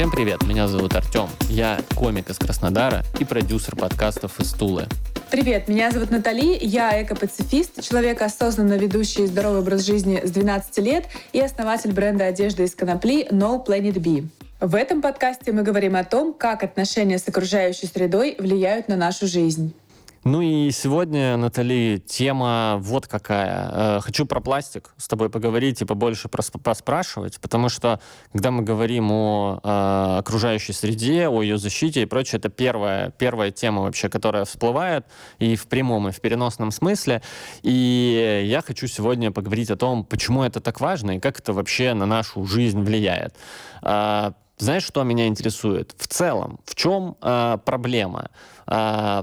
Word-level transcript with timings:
Всем 0.00 0.10
привет, 0.10 0.46
меня 0.46 0.66
зовут 0.66 0.94
Артем. 0.96 1.28
Я 1.50 1.78
комик 1.94 2.30
из 2.30 2.38
Краснодара 2.38 3.04
и 3.18 3.24
продюсер 3.26 3.76
подкастов 3.76 4.40
из 4.40 4.50
Тулы. 4.52 4.86
Привет, 5.30 5.68
меня 5.68 5.90
зовут 5.90 6.10
Натали, 6.10 6.56
я 6.58 7.02
эко-пацифист, 7.02 7.82
человек, 7.82 8.22
осознанно 8.22 8.78
ведущий 8.78 9.26
здоровый 9.26 9.60
образ 9.60 9.84
жизни 9.84 10.22
с 10.24 10.30
12 10.30 10.78
лет 10.78 11.04
и 11.34 11.40
основатель 11.40 11.92
бренда 11.92 12.24
одежды 12.24 12.64
из 12.64 12.74
конопли 12.74 13.28
No 13.30 13.62
Planet 13.62 14.00
B. 14.00 14.26
В 14.58 14.74
этом 14.74 15.02
подкасте 15.02 15.52
мы 15.52 15.64
говорим 15.64 15.94
о 15.94 16.04
том, 16.04 16.32
как 16.32 16.64
отношения 16.64 17.18
с 17.18 17.28
окружающей 17.28 17.86
средой 17.86 18.36
влияют 18.38 18.88
на 18.88 18.96
нашу 18.96 19.26
жизнь. 19.26 19.74
Ну 20.22 20.42
и 20.42 20.70
сегодня, 20.70 21.38
Натали, 21.38 21.96
тема 22.06 22.76
вот 22.78 23.06
какая. 23.06 23.70
Э, 23.72 24.00
хочу 24.00 24.26
про 24.26 24.40
пластик 24.40 24.92
с 24.98 25.08
тобой 25.08 25.30
поговорить 25.30 25.80
и 25.80 25.86
побольше 25.86 26.28
поспрашивать, 26.28 27.40
потому 27.40 27.70
что, 27.70 28.00
когда 28.30 28.50
мы 28.50 28.62
говорим 28.62 29.10
о 29.10 29.60
э, 29.64 30.18
окружающей 30.18 30.74
среде, 30.74 31.28
о 31.28 31.40
ее 31.40 31.56
защите 31.56 32.02
и 32.02 32.04
прочее, 32.04 32.38
это 32.38 32.50
первая, 32.50 33.12
первая 33.12 33.50
тема 33.50 33.80
вообще, 33.80 34.10
которая 34.10 34.44
всплывает 34.44 35.06
и 35.38 35.56
в 35.56 35.66
прямом, 35.68 36.08
и 36.08 36.12
в 36.12 36.20
переносном 36.20 36.70
смысле. 36.70 37.22
И 37.62 38.42
я 38.44 38.60
хочу 38.60 38.88
сегодня 38.88 39.30
поговорить 39.30 39.70
о 39.70 39.76
том, 39.76 40.04
почему 40.04 40.42
это 40.44 40.60
так 40.60 40.82
важно 40.82 41.12
и 41.16 41.18
как 41.18 41.38
это 41.38 41.54
вообще 41.54 41.94
на 41.94 42.04
нашу 42.04 42.44
жизнь 42.44 42.82
влияет. 42.82 43.36
Э, 43.80 44.32
знаешь, 44.58 44.84
что 44.84 45.02
меня 45.02 45.28
интересует? 45.28 45.94
В 45.96 46.06
целом, 46.08 46.60
в 46.66 46.74
чем 46.74 47.16
э, 47.22 47.56
проблема? 47.64 48.28
Э, 48.66 49.22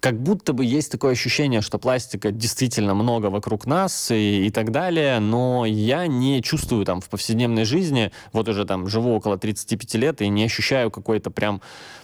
как 0.00 0.20
будто 0.20 0.52
бы 0.52 0.64
есть 0.64 0.92
такое 0.92 1.12
ощущение, 1.12 1.60
что 1.60 1.78
пластика 1.78 2.30
действительно 2.30 2.94
много 2.94 3.26
вокруг 3.26 3.66
нас 3.66 4.10
и, 4.10 4.46
и 4.46 4.50
так 4.50 4.70
далее, 4.70 5.18
но 5.18 5.66
я 5.66 6.06
не 6.06 6.42
чувствую 6.42 6.84
там 6.84 7.00
в 7.00 7.08
повседневной 7.08 7.64
жизни, 7.64 8.12
вот 8.32 8.48
уже 8.48 8.64
там 8.64 8.88
живу 8.88 9.14
около 9.14 9.38
35 9.38 9.94
лет 9.94 10.22
и 10.22 10.28
не 10.28 10.44
ощущаю 10.44 10.90
какой-то 10.90 11.30
прям 11.30 11.60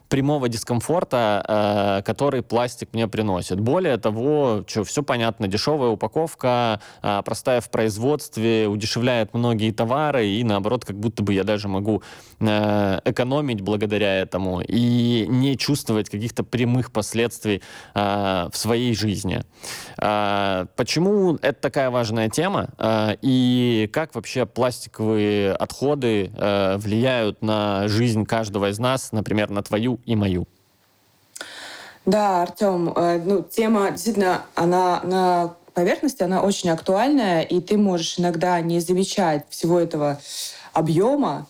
прямого 0.08 0.48
дискомфорта, 0.48 1.98
э, 1.98 2.02
который 2.04 2.42
пластик 2.42 2.90
мне 2.92 3.08
приносит. 3.08 3.60
Более 3.60 3.96
того, 3.96 4.64
что 4.66 4.84
все 4.84 5.02
понятно, 5.02 5.48
дешевая 5.48 5.90
упаковка, 5.90 6.80
э, 7.02 7.22
простая 7.24 7.60
в 7.60 7.70
производстве, 7.70 8.68
удешевляет 8.68 9.34
многие 9.34 9.70
товары, 9.72 10.26
и 10.26 10.44
наоборот, 10.44 10.84
как 10.84 10.98
будто 10.98 11.22
бы 11.22 11.34
я 11.34 11.44
даже 11.44 11.68
могу 11.68 12.02
э, 12.40 13.00
экономить 13.04 13.60
благодаря 13.60 14.14
этому 14.16 14.60
и 14.60 15.26
не 15.28 15.56
чувствовать 15.56 16.10
каких-то 16.10 16.44
прямых 16.44 16.92
последствий 16.92 17.62
э, 17.94 18.48
в 18.52 18.56
своей 18.56 18.94
жизни. 18.94 19.42
Э, 19.98 20.66
почему 20.76 21.36
это 21.36 21.60
такая 21.60 21.90
важная 21.90 22.28
тема? 22.28 22.68
Э, 22.78 23.16
и 23.22 23.88
как 23.92 24.14
вообще 24.14 24.46
пластиковые 24.46 25.52
отходы 25.52 26.30
э, 26.34 26.76
влияют 26.76 27.42
на 27.42 27.88
жизнь 27.88 28.24
каждого 28.24 28.70
из 28.70 28.78
нас, 28.78 29.12
например, 29.12 29.50
на 29.50 29.62
твою 29.62 29.93
и 30.04 30.16
мою. 30.16 30.46
Да, 32.06 32.42
Артем, 32.42 32.92
э, 32.94 33.22
ну, 33.24 33.42
тема 33.42 33.90
действительно, 33.90 34.42
она 34.54 35.00
на 35.04 35.56
поверхности, 35.72 36.22
она 36.22 36.42
очень 36.42 36.70
актуальная, 36.70 37.42
и 37.42 37.60
ты 37.60 37.76
можешь 37.78 38.18
иногда 38.18 38.60
не 38.60 38.80
замечать 38.80 39.46
всего 39.48 39.80
этого 39.80 40.20
объема 40.72 41.46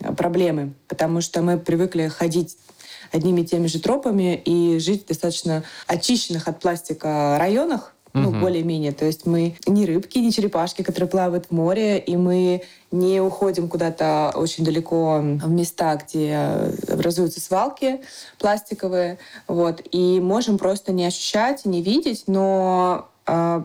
э, 0.00 0.12
проблемы, 0.12 0.74
потому 0.88 1.20
что 1.20 1.40
мы 1.42 1.58
привыкли 1.58 2.08
ходить 2.08 2.56
одними 3.12 3.40
и 3.40 3.46
теми 3.46 3.66
же 3.66 3.80
тропами 3.80 4.36
и 4.36 4.78
жить 4.78 5.04
в 5.04 5.08
достаточно 5.08 5.64
очищенных 5.86 6.48
от 6.48 6.60
пластика 6.60 7.36
районах, 7.38 7.94
ну, 8.12 8.30
угу. 8.30 8.38
более-менее. 8.38 8.92
То 8.92 9.04
есть 9.04 9.26
мы 9.26 9.56
не 9.66 9.86
рыбки, 9.86 10.18
не 10.18 10.32
черепашки, 10.32 10.82
которые 10.82 11.08
плавают 11.08 11.46
в 11.46 11.50
море, 11.52 11.98
и 11.98 12.16
мы 12.16 12.62
не 12.90 13.20
уходим 13.20 13.68
куда-то 13.68 14.32
очень 14.34 14.64
далеко 14.64 15.18
в 15.20 15.50
места, 15.50 15.96
где 15.96 16.72
образуются 16.90 17.40
свалки 17.40 18.00
пластиковые, 18.38 19.18
вот, 19.46 19.82
и 19.92 20.20
можем 20.20 20.58
просто 20.58 20.92
не 20.92 21.04
ощущать, 21.04 21.64
не 21.64 21.82
видеть, 21.82 22.24
но 22.26 23.08
э, 23.26 23.62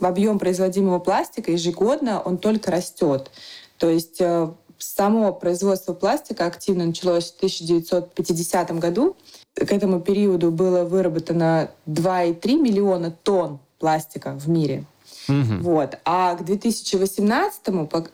объем 0.00 0.38
производимого 0.38 0.98
пластика 0.98 1.50
ежегодно 1.50 2.20
он 2.20 2.38
только 2.38 2.70
растет. 2.70 3.30
То 3.78 3.88
есть 3.90 4.20
э, 4.20 4.50
само 4.78 5.32
производство 5.32 5.92
пластика 5.94 6.46
активно 6.46 6.86
началось 6.86 7.32
в 7.32 7.36
1950 7.36 8.78
году. 8.78 9.16
К 9.54 9.72
этому 9.72 10.00
периоду 10.00 10.50
было 10.50 10.84
выработано 10.84 11.70
2,3 11.86 12.60
миллиона 12.60 13.10
тонн 13.10 13.60
пластика 13.78 14.32
в 14.32 14.48
мире. 14.48 14.84
Угу. 15.28 15.62
Вот. 15.62 15.98
А 16.04 16.34
к 16.34 16.44
2018, 16.44 17.60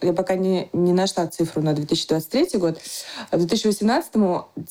я 0.03 0.13
пока 0.13 0.35
не, 0.37 0.69
не 0.73 0.93
нашла 0.93 1.27
цифру 1.27 1.63
на 1.63 1.73
2023 1.73 2.59
год, 2.59 2.79
к 3.31 3.37
2018 3.37 4.13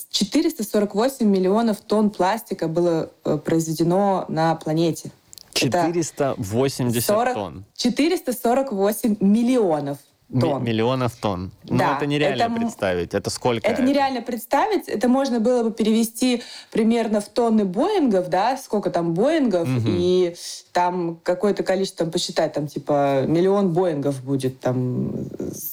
448 0.09 1.27
миллионов 1.27 1.77
тонн 1.81 2.09
пластика 2.09 2.67
было 2.67 3.09
э, 3.25 3.37
произведено 3.37 4.25
на 4.29 4.55
планете. 4.55 5.11
480 5.53 7.03
40, 7.03 7.33
тонн. 7.33 7.65
448 7.75 9.17
миллионов 9.19 9.97
тонн. 10.31 10.63
Миллионов 10.63 11.15
тонн. 11.15 11.51
Ну, 11.63 11.77
да, 11.77 11.95
это 11.95 12.05
нереально 12.05 12.43
это, 12.43 12.53
представить. 12.53 13.13
Это 13.13 13.29
сколько? 13.29 13.67
Это, 13.67 13.81
это 13.81 13.89
нереально 13.89 14.21
представить. 14.21 14.87
Это 14.87 15.07
можно 15.07 15.39
было 15.39 15.63
бы 15.63 15.71
перевести 15.71 16.43
примерно 16.71 17.19
в 17.21 17.29
тонны 17.29 17.65
Боингов, 17.65 18.29
да, 18.29 18.57
сколько 18.57 18.91
там 18.91 19.13
Боингов, 19.13 19.67
угу. 19.67 19.87
и 19.87 20.35
там 20.71 21.19
какое-то 21.23 21.63
количество, 21.63 22.05
там, 22.05 22.11
посчитать, 22.11 22.53
там, 22.53 22.67
типа, 22.67 23.23
миллион 23.25 23.73
Боингов 23.73 24.23
будет 24.23 24.59
там 24.59 25.11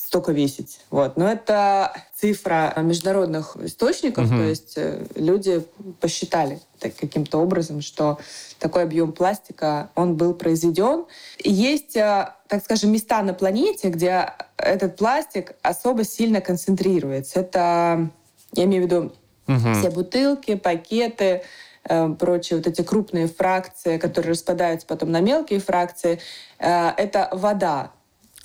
столько 0.06 0.30
весить. 0.30 0.78
Вот. 0.90 1.16
Но 1.16 1.28
это 1.28 1.92
цифра 2.14 2.72
международных 2.78 3.56
источников, 3.56 4.26
угу. 4.26 4.36
то 4.36 4.42
есть 4.42 4.74
э, 4.76 5.04
люди 5.16 5.66
посчитали 6.00 6.60
каким-то 6.80 7.38
образом, 7.38 7.80
что 7.80 8.18
такой 8.60 8.84
объем 8.84 9.12
пластика, 9.12 9.90
он 9.96 10.16
был 10.16 10.32
произведен. 10.32 11.06
есть, 11.42 11.96
э, 11.96 12.30
так 12.46 12.62
скажем, 12.62 12.92
места 12.92 13.20
на 13.22 13.34
планете, 13.34 13.88
где 13.88 14.30
этот 14.56 14.96
пластик 14.96 15.54
особо 15.62 16.04
сильно 16.04 16.40
концентрируется. 16.40 17.40
Это, 17.40 18.08
я 18.52 18.64
имею 18.64 18.84
в 18.84 18.86
виду, 18.86 19.12
угу. 19.48 19.74
все 19.80 19.90
бутылки, 19.90 20.54
пакеты, 20.54 21.42
э, 21.88 22.08
прочие 22.10 22.58
вот 22.58 22.68
эти 22.68 22.82
крупные 22.82 23.26
фракции, 23.26 23.98
которые 23.98 24.30
распадаются 24.30 24.86
потом 24.86 25.10
на 25.10 25.20
мелкие 25.20 25.58
фракции, 25.58 26.20
это 26.58 27.28
вода. 27.32 27.90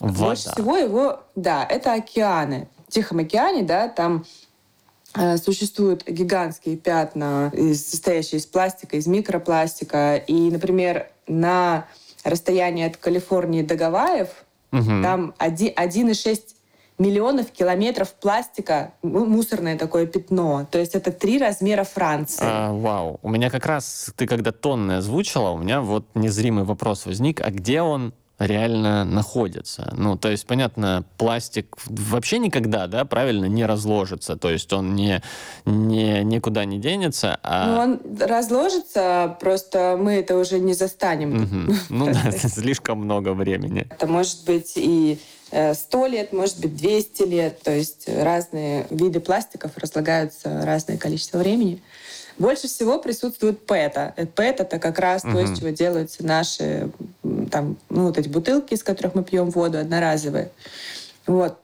Вода. 0.01 0.19
Больше 0.19 0.49
всего 0.49 0.77
его, 0.77 1.19
да, 1.35 1.63
это 1.63 1.93
океаны. 1.93 2.67
В 2.87 2.91
Тихом 2.91 3.19
океане, 3.19 3.61
да, 3.61 3.87
там 3.87 4.25
э, 5.15 5.37
существуют 5.37 6.05
гигантские 6.07 6.75
пятна, 6.75 7.53
состоящие 7.55 8.39
из 8.39 8.47
пластика, 8.47 8.97
из 8.97 9.05
микропластика. 9.05 10.15
И, 10.15 10.49
например, 10.49 11.07
на 11.27 11.85
расстоянии 12.23 12.85
от 12.85 12.97
Калифорнии 12.97 13.61
до 13.61 13.75
Гавайев 13.75 14.29
угу. 14.71 15.01
там 15.03 15.33
1,6 15.37 16.41
миллионов 16.97 17.51
километров 17.51 18.13
пластика, 18.13 18.93
мусорное 19.03 19.77
такое 19.77 20.05
пятно. 20.07 20.67
То 20.69 20.79
есть 20.79 20.95
это 20.95 21.11
три 21.11 21.37
размера 21.37 21.83
Франции. 21.83 22.45
А, 22.45 22.73
вау. 22.73 23.19
У 23.21 23.29
меня 23.29 23.49
как 23.49 23.65
раз, 23.65 24.11
ты 24.15 24.27
когда 24.27 24.51
тонны 24.51 24.93
озвучила, 24.93 25.49
у 25.49 25.57
меня 25.57 25.81
вот 25.81 26.05
незримый 26.15 26.63
вопрос 26.63 27.05
возник, 27.05 27.41
а 27.41 27.51
где 27.51 27.81
он 27.81 28.13
реально 28.41 29.05
находится. 29.05 29.93
Ну, 29.95 30.17
то 30.17 30.29
есть, 30.29 30.45
понятно, 30.45 31.03
пластик 31.17 31.75
вообще 31.85 32.39
никогда, 32.39 32.87
да, 32.87 33.05
правильно, 33.05 33.45
не 33.45 33.65
разложится. 33.65 34.35
То 34.35 34.49
есть 34.49 34.71
он 34.73 34.95
не, 34.95 35.21
не, 35.65 36.23
никуда 36.23 36.65
не 36.65 36.79
денется. 36.79 37.39
А... 37.43 37.67
Ну, 37.67 37.79
он 37.79 38.17
разложится, 38.19 39.37
просто 39.39 39.97
мы 39.99 40.13
это 40.13 40.37
уже 40.37 40.59
не 40.59 40.73
застанем. 40.73 41.43
Угу. 41.43 41.75
Ну 41.89 42.05
да, 42.07 42.31
слишком 42.31 42.99
много 42.99 43.33
времени. 43.33 43.85
Это 43.89 44.07
может 44.07 44.45
быть 44.45 44.73
и 44.75 45.19
100 45.51 46.05
лет, 46.07 46.33
может 46.33 46.59
быть 46.59 46.75
200 46.75 47.23
лет. 47.23 47.61
То 47.61 47.71
есть 47.71 48.07
разные 48.07 48.87
виды 48.89 49.19
пластиков 49.19 49.77
разлагаются 49.77 50.65
разное 50.65 50.97
количество 50.97 51.37
времени. 51.37 51.81
Больше 52.37 52.67
всего 52.67 52.97
присутствует 52.97 53.65
ПЭТа. 53.65 54.15
ПЭТ— 54.35 54.59
это 54.61 54.79
как 54.79 54.97
раз 54.99 55.23
угу. 55.23 55.33
то, 55.33 55.39
из 55.41 55.59
чего 55.59 55.69
делаются 55.69 56.25
наши 56.25 56.89
там, 57.51 57.77
ну, 57.89 58.07
вот 58.07 58.17
эти 58.17 58.27
бутылки, 58.27 58.73
из 58.73 58.83
которых 58.83 59.15
мы 59.15 59.23
пьем 59.23 59.49
воду, 59.49 59.77
одноразовые. 59.77 60.51
Вот. 61.27 61.57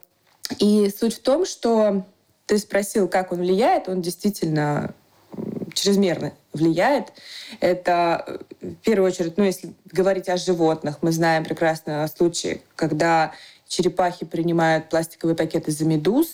И 0.58 0.90
суть 0.96 1.16
в 1.16 1.22
том, 1.22 1.44
что 1.44 2.04
ты 2.46 2.58
спросил, 2.58 3.08
как 3.08 3.32
он 3.32 3.38
влияет, 3.38 3.88
он 3.88 4.00
действительно 4.00 4.94
чрезмерно 5.74 6.32
влияет. 6.52 7.12
Это, 7.60 8.40
в 8.60 8.74
первую 8.76 9.08
очередь, 9.10 9.36
ну, 9.36 9.44
если 9.44 9.72
говорить 9.92 10.28
о 10.28 10.36
животных, 10.36 10.98
мы 11.02 11.12
знаем 11.12 11.44
прекрасно 11.44 12.08
случаи, 12.14 12.62
когда 12.76 13.32
черепахи 13.66 14.24
принимают 14.24 14.88
пластиковые 14.88 15.36
пакеты 15.36 15.70
за 15.70 15.84
медуз, 15.84 16.28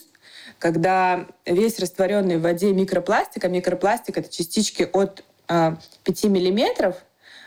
когда 0.59 1.27
весь 1.45 1.79
растворенный 1.79 2.39
в 2.39 2.43
воде 2.43 2.73
микропластик, 2.73 3.45
а 3.45 3.49
микропластик— 3.49 4.17
это 4.19 4.33
частички 4.33 4.89
от 4.93 5.21
э, 5.21 5.23
а, 5.49 5.77
5 6.05 6.25
миллиметров, 6.25 6.97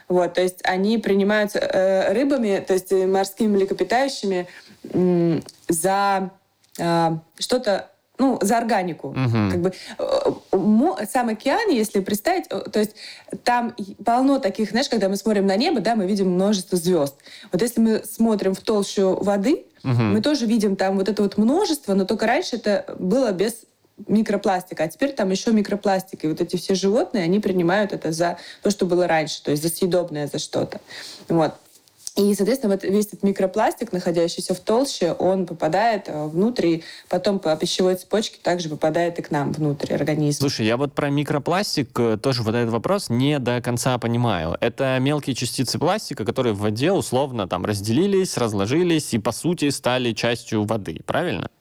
вот, 0.09 0.33
то 0.33 0.41
есть 0.41 0.59
они 0.63 0.97
принимаются 0.97 1.59
э, 1.59 2.13
рыбами, 2.13 2.63
то 2.65 2.73
есть 2.73 2.91
морскими 2.91 3.57
млекопитающими 3.57 4.47
э, 4.83 5.39
за 5.67 6.31
э, 6.79 7.09
что-то 7.39 7.89
ну, 8.19 8.39
за 8.41 8.57
органику. 8.57 9.09
Мгм. 9.09 9.51
Как 9.51 9.61
бы 9.61 9.73
э, 9.99 11.05
сам 11.11 11.29
океан, 11.29 11.69
если 11.69 11.99
представить, 11.99 12.45
э, 12.49 12.61
то 12.61 12.79
есть 12.79 12.95
там 13.43 13.75
полно 14.03 14.39
таких, 14.39 14.71
знаешь, 14.71 14.89
когда 14.89 15.07
мы 15.09 15.17
смотрим 15.17 15.45
на 15.45 15.55
небо, 15.55 15.81
да, 15.81 15.95
мы 15.95 16.07
видим 16.07 16.31
множество 16.31 16.77
звезд. 16.77 17.15
Вот 17.51 17.61
если 17.61 17.79
мы 17.79 18.03
смотрим 18.03 18.53
в 18.53 18.61
толщу 18.61 19.15
воды, 19.21 19.65
Мгм. 19.83 20.13
мы 20.13 20.21
тоже 20.21 20.45
видим 20.47 20.75
там 20.75 20.97
вот 20.97 21.07
это 21.09 21.21
вот 21.21 21.37
множество, 21.37 21.93
но 21.93 22.05
только 22.05 22.25
раньше 22.25 22.55
это 22.55 22.95
было 22.97 23.31
без 23.31 23.61
микропластика, 24.07 24.83
а 24.83 24.87
теперь 24.87 25.13
там 25.13 25.31
еще 25.31 25.51
микропластик. 25.51 26.23
И 26.23 26.27
вот 26.27 26.41
эти 26.41 26.55
все 26.55 26.75
животные, 26.75 27.23
они 27.23 27.39
принимают 27.39 27.93
это 27.93 28.11
за 28.11 28.37
то, 28.61 28.69
что 28.69 28.85
было 28.85 29.07
раньше, 29.07 29.43
то 29.43 29.51
есть 29.51 29.63
за 29.63 29.69
съедобное, 29.69 30.27
за 30.27 30.39
что-то. 30.39 30.79
Вот. 31.27 31.53
И, 32.17 32.33
соответственно, 32.33 32.73
вот 32.73 32.83
весь 32.83 33.05
этот 33.07 33.21
микропластик, 33.21 33.91
находящийся 33.91 34.55
в 34.55 34.59
толще, 34.59 35.13
он 35.13 35.45
попадает 35.45 36.05
э, 36.07 36.25
внутрь, 36.25 36.65
и 36.65 36.83
потом 37.09 37.37
по 37.37 37.55
пищевой 37.55 37.93
цепочке 37.93 38.39
также 38.41 38.69
попадает 38.69 39.19
и 39.19 39.21
к 39.21 39.29
нам 39.29 39.51
внутрь 39.51 39.93
организма. 39.93 40.49
Слушай, 40.49 40.65
я 40.65 40.77
вот 40.77 40.93
про 40.93 41.11
микропластик 41.11 41.89
э, 41.99 42.17
тоже 42.17 42.41
вот 42.41 42.55
этот 42.55 42.71
вопрос 42.71 43.09
не 43.09 43.37
до 43.37 43.61
конца 43.61 43.95
понимаю. 43.99 44.57
Это 44.61 44.97
мелкие 44.99 45.35
частицы 45.35 45.77
пластика, 45.77 46.25
которые 46.25 46.53
в 46.53 46.59
воде 46.59 46.91
условно 46.91 47.47
там 47.47 47.65
разделились, 47.65 48.35
разложились 48.35 49.13
и 49.13 49.19
по 49.19 49.31
сути 49.31 49.69
стали 49.69 50.13
частью 50.13 50.63
воды, 50.63 51.01
правильно? 51.05 51.51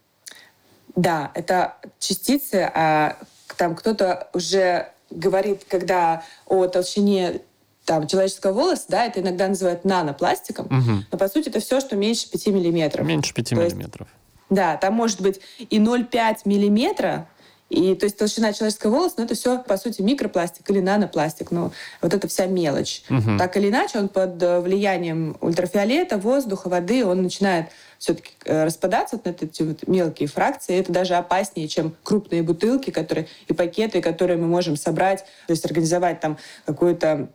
Да, 0.97 1.31
это 1.35 1.77
частицы, 1.99 2.71
а 2.75 3.17
там 3.59 3.75
кто-то 3.77 4.29
уже 4.33 4.89
говорит, 5.11 5.65
когда 5.69 6.23
о 6.47 6.67
толщине 6.67 7.43
там, 7.85 8.07
человеческого 8.09 8.53
волоса, 8.53 8.85
да, 8.89 9.05
это 9.05 9.21
иногда 9.21 9.47
называют 9.47 9.85
нанопластиком, 9.85 10.67
Мгм. 10.71 11.07
но 11.13 11.19
по 11.19 11.29
сути 11.29 11.51
это 11.51 11.61
все, 11.61 11.81
что 11.81 11.95
меньше 11.97 12.29
5 12.31 12.47
миллиметров. 12.49 13.07
Меньше 13.07 13.33
5 13.33 13.51
То 13.51 13.63
есть 13.63 13.77
миллиметров. 13.77 14.09
Да, 14.51 14.77
там 14.77 14.95
может 14.95 15.21
быть 15.21 15.41
и 15.59 15.79
0,5 15.79 16.39
миллиметра, 16.47 17.29
и, 17.69 17.95
то 17.97 18.05
есть 18.05 18.17
толщина 18.17 18.53
человеческого 18.53 18.93
волоса, 18.93 19.17
но 19.19 19.25
это 19.25 19.35
все, 19.35 19.59
по 19.59 19.77
сути, 19.77 20.01
микропластик 20.01 20.69
или 20.71 20.81
нанопластик. 20.81 21.51
Ну, 21.51 21.73
вот 22.01 22.15
это 22.15 22.29
вся 22.29 22.47
мелочь. 22.47 23.03
Мгм. 23.09 23.39
Так 23.39 23.57
или 23.57 23.69
иначе, 23.69 23.99
он 23.99 24.09
под 24.09 24.41
э, 24.41 24.61
влиянием 24.61 25.37
ультрафиолета, 25.41 26.19
воздуха, 26.19 26.69
воды, 26.69 27.05
он 27.05 27.23
начинает 27.23 27.67
все-таки 27.99 28.31
распадаться 28.45 29.17
вот 29.17 29.25
на 29.25 29.31
эти 29.31 29.63
вот 29.63 29.89
мелкие 29.89 30.29
фракции. 30.29 30.77
И 30.77 30.81
это 30.81 30.93
даже 30.93 31.15
опаснее, 31.15 31.67
чем 31.67 31.95
крупные 32.05 32.43
бутылки 32.43 32.91
которые, 32.91 33.27
и 33.49 33.53
пакеты, 33.53 34.01
которые 34.01 34.37
мы 34.37 34.47
можем 34.47 34.77
собрать, 34.77 35.25
то 35.47 35.53
есть 35.53 35.65
организовать 35.65 36.21
там 36.21 36.39
какую-то 36.67 37.31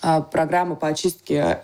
а, 0.00 0.22
программу 0.22 0.74
по 0.74 0.88
очистке 0.88 1.34
э, 1.34 1.56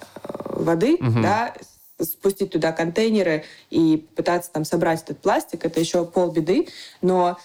воды, 0.50 0.98
Мгм. 1.00 1.22
да, 1.22 1.54
спустить 2.00 2.52
туда 2.52 2.70
контейнеры 2.72 3.44
и 3.70 4.06
пытаться 4.14 4.52
там 4.52 4.64
собрать 4.64 5.02
этот 5.02 5.18
пластик, 5.18 5.64
это 5.64 5.80
еще 5.80 6.04
полбеды. 6.04 6.68
Но 7.02 7.38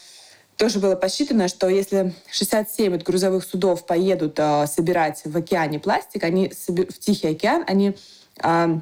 тоже 0.57 0.79
было 0.79 0.95
посчитано, 0.95 1.47
что 1.47 1.67
если 1.67 2.13
67 2.31 2.91
вот 2.91 3.03
грузовых 3.03 3.43
судов 3.43 3.85
поедут 3.85 4.39
а, 4.39 4.67
собирать 4.67 5.21
в 5.25 5.35
океане 5.35 5.79
пластик, 5.79 6.23
они 6.23 6.51
в 6.67 6.99
Тихий 6.99 7.29
океан, 7.29 7.63
они 7.67 7.95
а, 8.39 8.79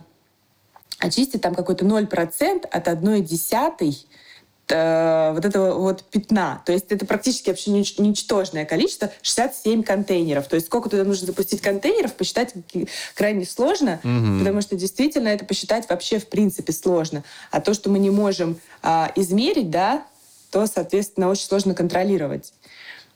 очистят 0.99 1.41
там 1.41 1.55
какой-то 1.55 1.85
0% 1.85 2.67
от 2.69 2.87
одной 2.87 3.21
десятой 3.21 3.97
э, 4.69 5.31
вот 5.33 5.43
этого 5.43 5.79
вот 5.79 6.03
пятна. 6.03 6.61
То 6.65 6.71
есть 6.71 6.85
это 6.91 7.05
практически 7.05 7.49
вообще 7.49 7.71
нич- 7.71 7.99
ничтожное 7.99 8.65
количество, 8.65 9.11
67 9.23 9.83
контейнеров. 9.83 10.47
То 10.47 10.55
есть 10.55 10.67
сколько 10.67 10.89
туда 10.89 11.03
нужно 11.03 11.25
запустить 11.27 11.61
контейнеров, 11.61 12.13
посчитать 12.13 12.53
крайне 13.15 13.45
сложно, 13.45 13.99
Мгм. 14.03 14.39
потому 14.39 14.61
что 14.61 14.75
действительно 14.75 15.29
это 15.29 15.43
посчитать 15.43 15.89
вообще 15.89 16.19
в 16.19 16.27
принципе 16.27 16.71
сложно. 16.71 17.23
А 17.49 17.61
то, 17.61 17.73
что 17.73 17.89
мы 17.89 17.97
не 17.97 18.11
можем 18.11 18.59
а, 18.83 19.11
измерить, 19.15 19.71
да, 19.71 20.05
то, 20.51 20.67
соответственно, 20.67 21.29
очень 21.29 21.45
сложно 21.45 21.73
контролировать. 21.73 22.53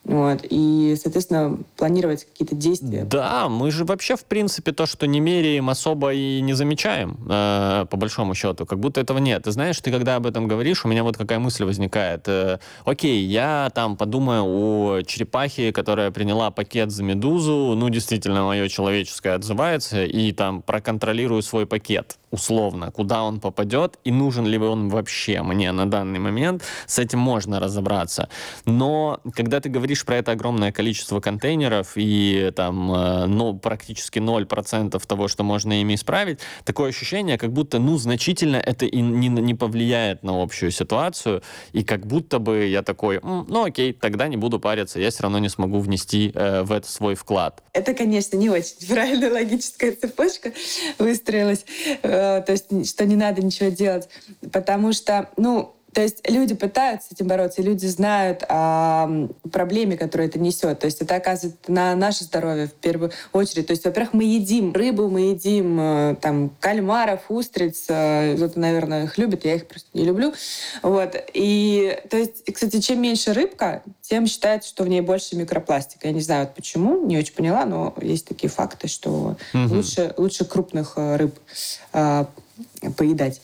Вот. 0.06 0.42
И, 0.50 0.96
соответственно, 1.02 1.58
планировать 1.78 2.26
какие-то 2.26 2.56
действия. 2.56 3.06
Да, 3.06 3.50
мы 3.50 3.72
же 3.72 3.86
вообще, 3.86 4.16
в 4.16 4.26
принципе, 4.26 4.72
то, 4.72 4.86
что 4.86 5.08
не 5.08 5.20
меряем, 5.20 5.70
особо 5.70 6.14
и 6.14 6.42
не 6.42 6.54
замечаем, 6.54 7.18
э, 7.28 7.86
по 7.90 7.98
большому 7.98 8.36
счету. 8.36 8.66
Как 8.66 8.80
будто 8.80 9.02
этого 9.02 9.18
нет. 9.18 9.44
Ты 9.44 9.52
знаешь, 9.52 9.80
ты 9.82 9.92
когда 9.92 10.16
об 10.16 10.28
этом 10.28 10.48
говоришь, 10.48 10.86
у 10.86 10.88
меня 10.88 11.04
вот 11.04 11.18
какая 11.18 11.40
мысль 11.40 11.66
возникает. 11.66 12.28
Э, 12.28 12.60
окей, 12.86 13.26
я 13.26 13.72
там 13.74 13.98
подумаю 13.98 14.44
о 14.46 15.02
черепахе, 15.02 15.72
которая 15.72 16.12
приняла 16.12 16.52
пакет 16.52 16.92
за 16.92 17.04
медузу. 17.04 17.74
Ну, 17.76 17.90
действительно, 17.90 18.44
мое 18.44 18.68
человеческое 18.70 19.34
отзывается. 19.34 20.06
И 20.06 20.32
там 20.34 20.62
проконтролирую 20.62 21.42
свой 21.42 21.66
пакет, 21.66 22.20
условно, 22.30 22.92
куда 22.92 23.24
он 23.24 23.40
попадет 23.40 23.98
и 24.04 24.12
нужен 24.12 24.46
ли 24.46 24.58
он 24.60 24.90
вообще 24.90 25.42
мне 25.42 25.72
на 25.72 25.90
данный 25.90 26.20
момент. 26.20 26.64
С 26.86 27.00
этим 27.00 27.20
можно 27.20 27.60
разобраться. 27.60 28.30
Но 28.66 29.20
когда 29.34 29.60
ты 29.60 29.70
говоришь 29.70 29.95
про 30.04 30.18
это 30.18 30.32
огромное 30.32 30.72
количество 30.72 31.20
контейнеров 31.20 31.94
и 31.96 32.52
там 32.56 32.88
ну, 33.36 33.58
практически 33.58 34.20
0% 34.20 35.02
того, 35.06 35.28
что 35.28 35.44
можно 35.44 35.80
ими 35.82 35.96
исправить, 35.96 36.40
такое 36.64 36.90
ощущение, 36.90 37.38
как 37.38 37.52
будто, 37.52 37.80
ну, 37.80 37.98
значительно 37.98 38.58
это 38.58 38.86
и 38.86 39.02
не, 39.02 39.30
не 39.30 39.54
повлияет 39.54 40.24
на 40.24 40.42
общую 40.42 40.72
ситуацию, 40.72 41.42
и 41.72 41.84
как 41.84 42.06
будто 42.06 42.40
бы 42.40 42.66
я 42.66 42.82
такой, 42.82 43.18
«М, 43.18 43.46
ну 43.48 43.64
окей, 43.66 43.94
тогда 43.94 44.28
не 44.28 44.38
буду 44.38 44.60
париться, 44.60 45.00
я 45.00 45.10
все 45.10 45.24
равно 45.24 45.40
не 45.40 45.50
смогу 45.50 45.80
внести 45.80 46.32
э, 46.34 46.64
в 46.64 46.72
это 46.72 46.90
свой 46.90 47.16
вклад. 47.16 47.64
Это, 47.74 47.94
конечно, 47.94 48.38
не 48.38 48.50
очень 48.50 48.76
правильная 48.88 49.32
логическая 49.32 49.92
цепочка 49.94 50.52
выстроилась. 51.00 51.66
Э, 52.02 52.42
То 52.42 52.52
есть, 52.52 52.90
что 52.90 53.06
не 53.06 53.16
надо 53.16 53.44
ничего 53.44 53.70
делать. 53.70 54.10
Потому 54.52 54.94
что, 54.94 55.30
ну, 55.38 55.76
то 55.96 56.02
есть 56.02 56.30
люди 56.30 56.54
пытаются 56.54 57.08
с 57.08 57.12
этим 57.14 57.28
бороться, 57.28 57.62
и 57.62 57.66
люди 57.66 57.86
знают 57.86 58.44
о 58.50 59.08
проблеме, 59.50 59.96
которую 59.96 60.28
это 60.28 60.38
несет. 60.40 60.80
То 60.80 60.86
есть 60.88 61.02
это 61.02 61.16
оказывает 61.16 61.56
на 61.70 61.96
наше 61.96 62.26
здоровье 62.26 62.68
в 62.68 62.74
первую 62.74 63.12
очередь. 63.32 63.68
То 63.68 63.72
есть, 63.72 63.86
во-первых, 63.86 64.14
мы 64.14 64.26
едим 64.26 64.74
рыбу, 64.74 65.08
мы 65.08 65.22
едим 65.32 65.80
э, 65.80 66.16
там 66.22 66.52
кальмаров, 66.60 67.22
устриц. 67.30 67.86
э, 67.88 68.36
Кто-то, 68.36 68.60
наверное, 68.60 69.06
их 69.06 69.18
любит, 69.18 69.46
я 69.46 69.56
их 69.56 69.68
просто 69.68 69.88
не 69.94 70.04
люблю. 70.04 70.34
Вот. 70.82 71.16
И, 71.34 71.98
то 72.10 72.18
есть, 72.18 72.44
кстати, 72.54 72.82
чем 72.82 73.02
меньше 73.02 73.32
рыбка, 73.32 73.82
тем 74.02 74.28
считается, 74.28 74.68
что 74.68 74.84
в 74.84 74.90
ней 74.90 75.00
больше 75.00 75.38
микропластика. 75.38 76.08
Я 76.10 76.14
не 76.14 76.22
знаю, 76.22 76.46
вот 76.46 76.56
почему, 76.56 77.06
не 77.06 77.18
очень 77.18 77.34
поняла, 77.34 77.64
но 77.64 77.94
есть 78.02 78.28
такие 78.28 78.50
факты, 78.50 78.90
что 78.90 79.38
Мгм. 79.54 79.72
лучше, 79.78 80.14
лучше 80.18 80.44
крупных 80.44 80.96
э, 80.98 81.16
рыб 81.16 81.40
э, 81.94 82.26
поедать. 82.98 83.40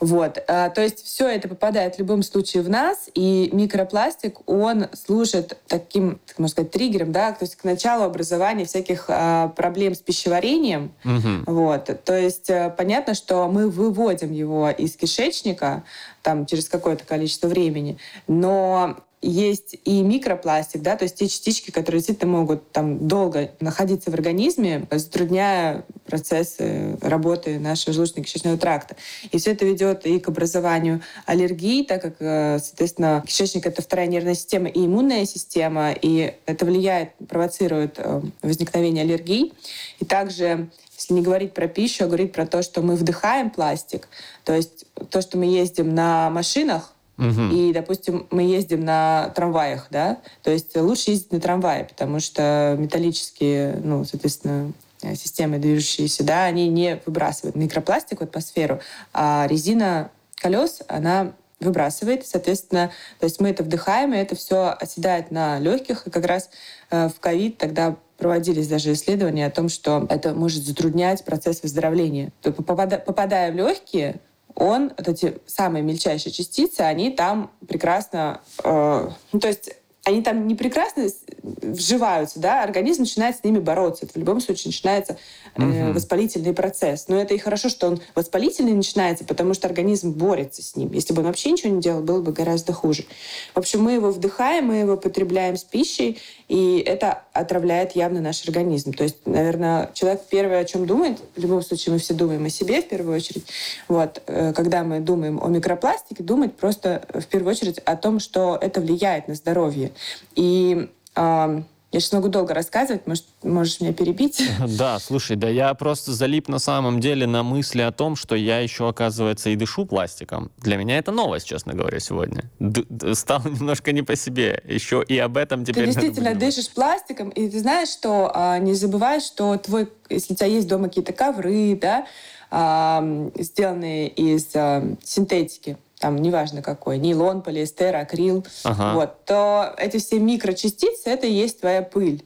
Вот. 0.00 0.42
А, 0.48 0.70
То 0.70 0.82
есть 0.82 1.04
все 1.04 1.28
это 1.28 1.48
попадает 1.48 1.96
в 1.96 1.98
любом 1.98 2.22
случае 2.22 2.62
в 2.62 2.68
нас, 2.68 3.08
и 3.14 3.50
микропластик, 3.52 4.38
он 4.46 4.86
служит 4.92 5.58
таким, 5.66 6.20
так 6.26 6.38
можно 6.38 6.52
сказать, 6.52 6.70
триггером, 6.70 7.12
да, 7.12 7.32
то 7.32 7.44
есть 7.44 7.56
к 7.56 7.64
началу 7.64 8.04
образования 8.04 8.64
всяких 8.64 9.06
а, 9.08 9.48
проблем 9.48 9.94
с 9.94 9.98
пищеварением. 9.98 10.92
Мгм. 11.04 11.44
Вот. 11.46 11.90
То 12.04 12.18
есть 12.18 12.50
э, 12.50 12.72
понятно, 12.76 13.14
что 13.14 13.48
мы 13.48 13.68
выводим 13.68 14.32
его 14.32 14.70
из 14.70 14.96
кишечника 14.96 15.84
там, 16.22 16.46
через 16.46 16.68
какое-то 16.68 17.04
количество 17.04 17.48
времени, 17.48 17.98
но 18.26 18.96
есть 19.28 19.76
и 19.84 20.02
микропластик, 20.02 20.82
да, 20.82 20.96
то 20.96 21.04
есть 21.04 21.16
те 21.16 21.28
частички, 21.28 21.70
которые 21.70 22.00
действительно 22.00 22.32
могут 22.32 22.70
там 22.72 23.08
долго 23.08 23.50
находиться 23.60 24.10
в 24.10 24.14
организме, 24.14 24.86
затрудняя 24.90 25.84
процессы 26.06 26.96
работы 27.00 27.58
нашего 27.58 27.92
желудочно-кишечного 27.92 28.56
тракта. 28.56 28.96
И 29.32 29.38
все 29.38 29.52
это 29.52 29.64
ведет 29.64 30.06
и 30.06 30.18
к 30.20 30.28
образованию 30.28 31.02
аллергий, 31.24 31.84
так 31.84 32.02
как, 32.02 32.16
э, 32.20 32.58
соответственно, 32.60 33.24
кишечник— 33.26 33.66
это 33.66 33.82
вторая 33.82 34.06
нервная 34.06 34.34
система 34.34 34.68
и 34.68 34.86
иммунная 34.86 35.26
система, 35.26 35.92
и 35.92 36.34
это 36.46 36.64
влияет, 36.64 37.14
провоцирует 37.28 37.96
э, 37.98 38.22
возникновение 38.42 39.02
аллергий. 39.02 39.52
И 39.98 40.04
также 40.04 40.68
если 40.96 41.12
не 41.12 41.22
говорить 41.22 41.52
про 41.52 41.68
пищу, 41.68 42.04
а 42.04 42.06
говорить 42.06 42.32
про 42.32 42.46
то, 42.46 42.62
что 42.62 42.80
мы 42.80 42.96
вдыхаем 42.96 43.50
пластик, 43.50 44.08
то 44.44 44.54
есть 44.54 44.86
то, 45.10 45.20
что 45.20 45.36
мы 45.36 45.44
ездим 45.44 45.94
на 45.94 46.30
машинах, 46.30 46.94
Мгм. 47.16 47.50
и, 47.50 47.72
допустим, 47.72 48.26
мы 48.30 48.42
ездим 48.42 48.84
на 48.84 49.30
трамваях, 49.34 49.86
да, 49.90 50.18
то 50.42 50.50
есть 50.50 50.76
лучше 50.76 51.12
ездить 51.12 51.32
на 51.32 51.40
трамвае, 51.40 51.84
потому 51.84 52.20
что 52.20 52.76
металлические, 52.78 53.80
ну, 53.82 54.04
соответственно, 54.04 54.72
э, 55.02 55.14
системы 55.14 55.58
движущиеся, 55.58 56.24
да, 56.24 56.44
они 56.44 56.68
не 56.68 57.00
выбрасывают 57.06 57.56
микропластик 57.56 58.20
в 58.20 58.24
атмосферу, 58.24 58.80
а 59.14 59.46
резина 59.48 60.10
колес, 60.36 60.80
она 60.88 61.32
выбрасывает, 61.60 62.26
соответственно, 62.26 62.90
то 63.18 63.24
есть 63.24 63.40
мы 63.40 63.48
это 63.48 63.62
вдыхаем, 63.62 64.12
и 64.12 64.18
это 64.18 64.36
все 64.36 64.76
оседает 64.78 65.30
на 65.30 65.58
легких, 65.58 66.06
и 66.06 66.10
как 66.10 66.26
раз 66.26 66.50
э, 66.90 67.08
в 67.08 67.18
ковид 67.18 67.56
тогда 67.56 67.96
проводились 68.18 68.68
даже 68.68 68.92
исследования 68.92 69.46
о 69.46 69.50
том, 69.50 69.68
что 69.68 70.06
это 70.08 70.34
может 70.34 70.64
затруднять 70.64 71.24
процесс 71.24 71.62
выздоровления. 71.62 72.30
То 72.42 72.52
попадая 72.52 73.52
в 73.52 73.54
легкие, 73.54 74.20
он, 74.56 74.92
вот 74.96 75.06
эти 75.06 75.38
самые 75.46 75.82
мельчайшие 75.82 76.32
частицы, 76.32 76.80
они 76.80 77.10
там 77.10 77.50
прекрасно... 77.68 78.40
э, 78.64 79.08
ну, 79.32 79.38
то 79.38 79.48
есть 79.48 79.70
они 80.06 80.22
там 80.22 80.46
не 80.46 80.54
прекрасно 80.54 81.08
вживаются, 81.42 82.38
да, 82.38 82.62
организм 82.62 83.02
начинает 83.02 83.38
с 83.38 83.42
ними 83.42 83.58
бороться. 83.58 84.06
Это 84.06 84.14
в 84.14 84.16
любом 84.16 84.40
случае 84.40 84.68
начинается 84.68 85.16
э, 85.56 85.62
угу. 85.62 85.94
воспалительный 85.94 86.54
процесс. 86.54 87.08
Но 87.08 87.16
это 87.16 87.34
и 87.34 87.38
хорошо, 87.38 87.68
что 87.68 87.88
он 87.88 88.00
воспалительный 88.14 88.72
начинается, 88.72 89.24
потому 89.24 89.52
что 89.52 89.66
организм 89.66 90.12
борется 90.12 90.62
с 90.62 90.76
ним. 90.76 90.92
Если 90.92 91.12
бы 91.12 91.22
он 91.22 91.26
вообще 91.26 91.50
ничего 91.50 91.72
не 91.72 91.80
делал, 91.80 92.02
было 92.02 92.22
бы 92.22 92.30
гораздо 92.30 92.72
хуже. 92.72 93.04
В 93.52 93.58
общем, 93.58 93.82
мы 93.82 93.94
его 93.94 94.12
вдыхаем, 94.12 94.66
мы 94.66 94.76
его 94.76 94.96
потребляем 94.96 95.56
с 95.56 95.64
пищей, 95.64 96.20
и 96.46 96.78
это 96.86 97.24
отравляет 97.32 97.96
явно 97.96 98.20
наш 98.20 98.46
организм. 98.46 98.92
То 98.92 99.02
есть, 99.02 99.26
наверное, 99.26 99.90
человек 99.94 100.22
первое, 100.30 100.60
о 100.60 100.64
чем 100.64 100.86
думает, 100.86 101.18
в 101.34 101.40
любом 101.40 101.62
случае 101.62 101.94
мы 101.94 101.98
все 101.98 102.14
думаем 102.14 102.44
о 102.44 102.48
себе 102.48 102.80
в 102.80 102.86
первую 102.86 103.16
очередь. 103.16 103.44
Вот, 103.88 104.22
э, 104.28 104.52
когда 104.52 104.84
мы 104.84 105.00
думаем 105.00 105.42
о 105.42 105.48
микропластике, 105.48 106.22
думать 106.22 106.54
просто 106.54 107.02
в 107.12 107.26
первую 107.26 107.50
очередь 107.50 107.80
о 107.80 107.96
том, 107.96 108.20
что 108.20 108.56
это 108.60 108.80
влияет 108.80 109.26
на 109.26 109.34
здоровье. 109.34 109.90
И 110.34 110.88
э, 111.14 111.62
я 111.96 112.00
сейчас 112.00 112.12
могу 112.12 112.28
долго 112.28 112.52
рассказывать, 112.52 113.06
может, 113.06 113.24
можешь 113.42 113.80
меня 113.80 113.92
перебить? 113.94 114.42
Да, 114.76 114.98
слушай, 114.98 115.34
да 115.34 115.48
я 115.48 115.72
просто 115.72 116.12
залип 116.12 116.48
на 116.48 116.58
самом 116.58 117.00
деле 117.00 117.26
на 117.26 117.42
мысли 117.42 117.80
о 117.80 117.90
том, 117.90 118.16
что 118.16 118.34
я 118.34 118.58
еще, 118.58 118.88
оказывается, 118.88 119.50
и 119.50 119.56
дышу 119.56 119.86
пластиком. 119.86 120.50
Для 120.58 120.76
меня 120.76 120.98
это 120.98 121.12
новость, 121.12 121.46
честно 121.46 121.72
говоря, 121.72 121.98
сегодня. 122.00 122.50
Д 122.58 123.14
стало 123.14 123.42
немножко 123.48 123.92
не 123.92 124.02
по 124.02 124.14
себе. 124.14 124.62
Еще 124.66 125.02
и 125.08 125.16
об 125.16 125.38
этом 125.38 125.64
теперь... 125.64 125.86
Ты 125.86 125.92
действительно 125.92 126.34
дышишь 126.34 126.68
пластиком, 126.68 127.30
и 127.30 127.48
ты 127.48 127.60
знаешь, 127.60 127.88
что 127.88 128.30
а, 128.34 128.58
не 128.58 128.74
забывай, 128.74 129.20
что 129.20 129.56
твой, 129.56 129.88
если 130.10 130.34
у 130.34 130.36
тебя 130.36 130.48
есть 130.48 130.68
дома 130.68 130.88
какие-то 130.88 131.14
ковры, 131.14 131.78
да, 131.80 132.06
а, 132.50 133.30
сделанные 133.36 134.08
из 134.08 134.54
а, 134.54 134.84
синтетики, 135.02 135.78
там 135.98 136.16
неважно 136.16 136.62
какой, 136.62 136.98
нейлон, 136.98 137.42
полиэстер, 137.42 137.96
акрил, 137.96 138.46
ага. 138.64 138.94
вот, 138.94 139.24
то 139.24 139.74
эти 139.78 139.98
все 139.98 140.18
микрочастицы, 140.18 141.08
это 141.08 141.26
и 141.26 141.32
есть 141.32 141.60
твоя 141.60 141.82
пыль. 141.82 142.24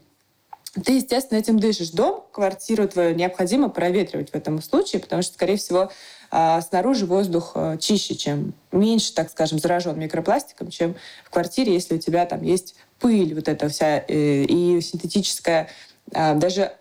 Ты, 0.85 0.93
естественно, 0.93 1.39
этим 1.39 1.59
дышишь. 1.59 1.91
Дом, 1.91 2.25
квартиру 2.31 2.87
твою 2.87 3.15
необходимо 3.15 3.69
проветривать 3.69 4.31
в 4.31 4.35
этом 4.37 4.62
случае, 4.62 5.00
потому 5.00 5.23
что, 5.23 5.35
скорее 5.35 5.57
всего, 5.57 5.91
а, 6.31 6.61
снаружи 6.61 7.07
воздух 7.07 7.53
а, 7.55 7.77
чище, 7.77 8.15
чем 8.15 8.55
меньше, 8.71 9.12
так 9.12 9.31
скажем, 9.31 9.59
заражен 9.59 9.99
микропластиком, 9.99 10.71
чем 10.71 10.95
в 11.25 11.31
квартире, 11.31 11.75
если 11.75 11.97
у 11.97 11.99
тебя 11.99 12.25
там 12.25 12.43
есть 12.43 12.77
пыль, 13.00 13.35
вот 13.35 13.49
эта 13.49 13.69
вся 13.69 14.05
э, 14.07 14.45
и 14.45 14.81
синтетическая 14.81 15.69
а, 16.12 16.35
даже 16.35 16.73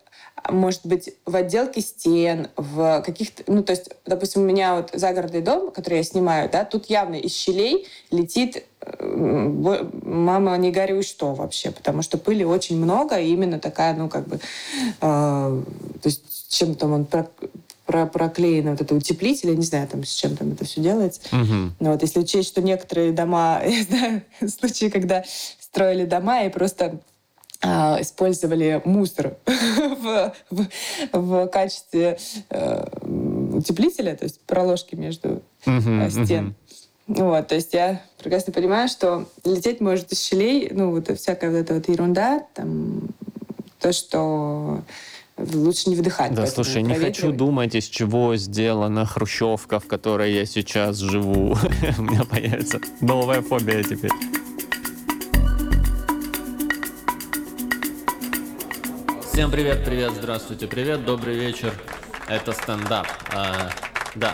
может 0.50 0.86
быть, 0.86 1.16
в 1.26 1.36
отделке 1.36 1.82
стен, 1.82 2.48
в 2.56 3.02
каких-то... 3.02 3.44
Ну, 3.48 3.64
то 3.64 3.72
есть, 3.72 3.90
допустим, 4.06 4.42
у 4.42 4.46
меня 4.46 4.76
вот 4.76 4.92
загородный 4.94 5.42
дом, 5.42 5.72
который 5.72 5.98
я 5.98 6.04
снимаю, 6.04 6.50
да, 6.50 6.66
тут 6.66 6.90
явно 6.90 7.16
из 7.16 7.34
щелей 7.34 7.88
летит 8.12 8.64
э, 8.82 9.06
мама, 10.04 10.58
не 10.58 10.72
горюй, 10.72 11.04
что 11.04 11.34
вообще, 11.34 11.72
потому 11.72 12.02
что 12.02 12.18
пыли 12.18 12.46
очень 12.46 12.78
много, 12.78 13.20
и 13.20 13.32
именно 13.32 13.60
такая, 13.60 13.94
ну, 13.96 14.10
как 14.10 14.28
бы, 14.28 14.38
э, 14.38 14.42
то 15.02 15.64
есть 16.04 16.50
чем 16.50 16.76
там 16.76 16.94
он 16.94 17.06
про, 17.06 17.30
про, 17.86 18.06
проклеено 18.06 18.72
вот 18.72 18.82
это 18.82 18.96
утеплитель, 18.96 19.50
я 19.50 19.56
не 19.56 19.64
знаю, 19.64 19.88
там, 19.88 20.04
с 20.04 20.14
чем 20.14 20.36
там 20.36 20.52
это 20.54 20.66
все 20.66 20.82
делается. 20.82 21.22
Угу. 21.32 21.74
Но 21.80 21.92
вот 21.92 22.02
если 22.02 22.20
учесть, 22.20 22.50
что 22.50 22.62
некоторые 22.62 23.12
дома, 23.12 23.62
я 23.66 23.84
знаю 23.84 24.22
случаи, 24.48 24.90
когда 24.90 25.24
строили 25.60 26.06
дома 26.06 26.44
и 26.44 26.50
просто 26.50 27.00
использовали 27.62 28.82
мусор 28.86 29.36
в, 29.46 30.34
в, 30.50 30.68
в 31.12 31.48
качестве 31.48 32.18
э, 32.50 32.86
утеплителя, 33.54 34.16
то 34.16 34.24
есть 34.24 34.40
проложки 34.42 34.96
между 34.96 35.42
э, 35.66 36.10
стен. 36.10 36.56
Вот, 37.08 37.48
то 37.48 37.56
есть 37.56 37.74
я 37.74 38.02
прекрасно 38.22 38.54
понимаю, 38.54 38.88
что 38.88 39.28
лететь 39.44 39.82
может 39.82 40.12
из 40.12 40.22
щелей, 40.22 40.70
ну, 40.72 40.92
вот 40.92 41.10
всякая 41.18 41.50
вот 41.50 41.58
эта 41.58 41.74
вот 41.74 41.90
ерунда, 41.90 42.46
там, 42.54 43.10
то, 43.80 43.92
что 43.94 44.84
лучше 45.38 45.90
не 45.90 45.96
вдыхать. 45.96 46.34
Да, 46.36 46.46
слушай, 46.46 46.84
не 46.84 46.94
хочу 46.94 47.32
думать, 47.32 47.76
из 47.76 47.86
чего 47.86 48.36
сделана 48.36 49.06
хрущевка, 49.06 49.80
в 49.80 49.88
которой 49.88 50.34
я 50.34 50.46
сейчас 50.46 50.98
живу. 50.98 51.58
У 51.98 52.02
меня 52.02 52.24
появится 52.26 52.80
новая 53.02 53.42
фобия 53.42 53.84
теперь. 53.84 54.12
Всем 59.40 59.52
привет, 59.52 59.86
привет, 59.86 60.12
здравствуйте, 60.12 60.68
привет, 60.68 61.06
добрый 61.06 61.34
вечер. 61.34 61.74
Это 62.28 62.52
стендап. 62.52 63.08
А, 63.34 63.70
да, 64.14 64.34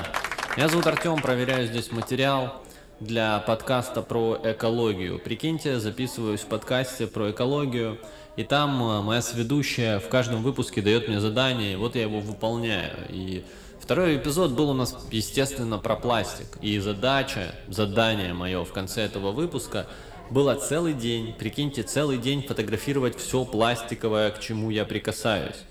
меня 0.58 0.68
зовут 0.68 0.88
Артем, 0.88 1.22
проверяю 1.22 1.68
здесь 1.68 1.92
материал 1.92 2.64
для 3.00 3.38
подкаста 3.38 4.02
про 4.02 4.40
экологию. 4.44 5.20
Прикиньте, 5.20 5.80
записываюсь 5.80 6.40
в 6.40 6.48
подкасте 6.48 7.06
про 7.06 7.30
экологию, 7.30 8.00
и 8.36 8.44
там 8.44 8.82
а, 8.82 9.04
моя 9.04 9.22
сведущая 9.22 10.00
в 10.00 10.10
каждом 10.10 10.42
выпуске 10.42 10.82
дает 10.82 11.08
мне 11.08 11.20
задание, 11.20 11.74
и 11.74 11.76
вот 11.76 11.94
я 11.94 12.02
его 12.02 12.20
выполняю. 12.20 12.96
И 13.10 13.46
второй 13.80 14.18
эпизод 14.18 14.54
был 14.54 14.72
у 14.72 14.74
нас, 14.74 14.98
естественно, 15.12 15.78
про 15.78 15.98
пластик. 15.98 16.48
И 16.64 16.80
задача, 16.80 17.54
задание 17.68 18.34
мое 18.34 18.64
в 18.64 18.74
конце 18.74 19.04
этого 19.04 19.32
выпуска– 19.32 19.86
было 20.30 20.56
целый 20.56 20.94
день, 20.94 21.34
прикиньте, 21.34 21.84
целый 21.84 22.18
день 22.18 22.42
фотографировать 22.42 23.18
все 23.18 23.46
пластиковое, 23.46 24.32
к 24.32 24.40
чему 24.40 24.70
я 24.70 24.86
прикасаюсь. 24.86 25.64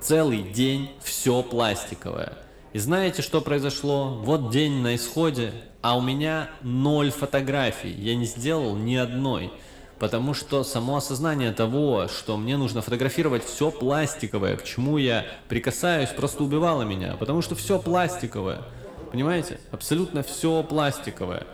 Целый 0.00 0.42
день 0.42 0.90
все 1.02 1.42
пластиковое. 1.42 2.38
И 2.72 2.78
знаете, 2.78 3.22
что 3.22 3.40
произошло? 3.40 4.20
Вот 4.22 4.50
день 4.50 4.82
на 4.82 4.96
исходе, 4.96 5.52
а 5.80 5.96
у 5.96 6.00
меня 6.00 6.50
ноль 6.62 7.10
фотографий. 7.10 7.90
Я 7.90 8.14
не 8.14 8.26
сделал 8.26 8.76
ни 8.76 8.96
одной. 8.96 9.52
Потому 9.98 10.34
что 10.34 10.62
само 10.62 10.96
осознание 10.96 11.52
того, 11.52 12.06
что 12.08 12.36
мне 12.36 12.58
нужно 12.58 12.82
фотографировать 12.82 13.44
все 13.44 13.70
пластиковое, 13.70 14.56
к 14.56 14.64
чему 14.64 14.98
я 14.98 15.24
прикасаюсь, 15.48 16.10
просто 16.10 16.44
убивало 16.44 16.82
меня. 16.82 17.16
Потому 17.18 17.40
что 17.40 17.54
все 17.54 17.78
пластиковое. 17.78 18.62
Понимаете? 19.10 19.58
Абсолютно 19.70 20.22
все 20.22 20.62
пластиковое. 20.62 21.46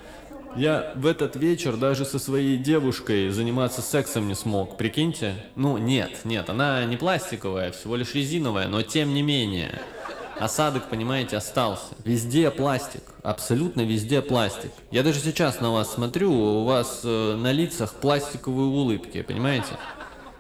Я 0.56 0.92
в 0.96 1.06
этот 1.06 1.36
вечер 1.36 1.76
даже 1.76 2.04
со 2.04 2.18
своей 2.18 2.58
девушкой 2.58 3.30
заниматься 3.30 3.80
сексом 3.80 4.28
не 4.28 4.34
смог, 4.34 4.76
прикиньте? 4.76 5.34
Ну, 5.54 5.78
нет, 5.78 6.20
нет, 6.24 6.50
она 6.50 6.84
не 6.84 6.98
пластиковая, 6.98 7.72
всего 7.72 7.96
лишь 7.96 8.14
резиновая, 8.14 8.68
но 8.68 8.82
тем 8.82 9.14
не 9.14 9.22
менее. 9.22 9.80
Осадок, 10.38 10.90
понимаете, 10.90 11.36
остался. 11.36 11.94
Везде 12.04 12.50
пластик, 12.50 13.02
абсолютно 13.22 13.82
везде 13.82 14.20
пластик. 14.20 14.72
Я 14.90 15.02
даже 15.02 15.20
сейчас 15.20 15.60
на 15.60 15.70
вас 15.72 15.94
смотрю, 15.94 16.32
у 16.32 16.64
вас 16.64 17.00
э, 17.04 17.36
на 17.36 17.52
лицах 17.52 17.94
пластиковые 17.94 18.66
улыбки, 18.66 19.22
понимаете? 19.22 19.78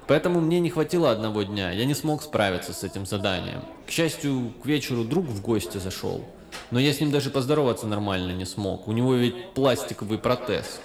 Поэтому 0.08 0.40
мне 0.40 0.60
не 0.60 0.68
хватило 0.68 1.10
одного 1.10 1.42
дня, 1.44 1.70
я 1.70 1.86
не 1.86 1.94
смог 1.94 2.22
справиться 2.22 2.74
с 2.74 2.84
этим 2.84 3.06
заданием. 3.06 3.62
К 3.86 3.90
счастью, 3.90 4.52
к 4.62 4.66
вечеру 4.66 5.04
друг 5.04 5.24
в 5.24 5.40
гости 5.40 5.78
зашел. 5.78 6.24
Но 6.72 6.80
я 6.80 6.94
с 6.94 7.00
ним 7.00 7.10
даже 7.10 7.28
поздороваться 7.28 7.86
нормально 7.86 8.32
не 8.32 8.46
смог. 8.46 8.88
У 8.88 8.92
него 8.92 9.14
ведь 9.14 9.50
пластиковый 9.50 10.18
протез. 10.18 10.80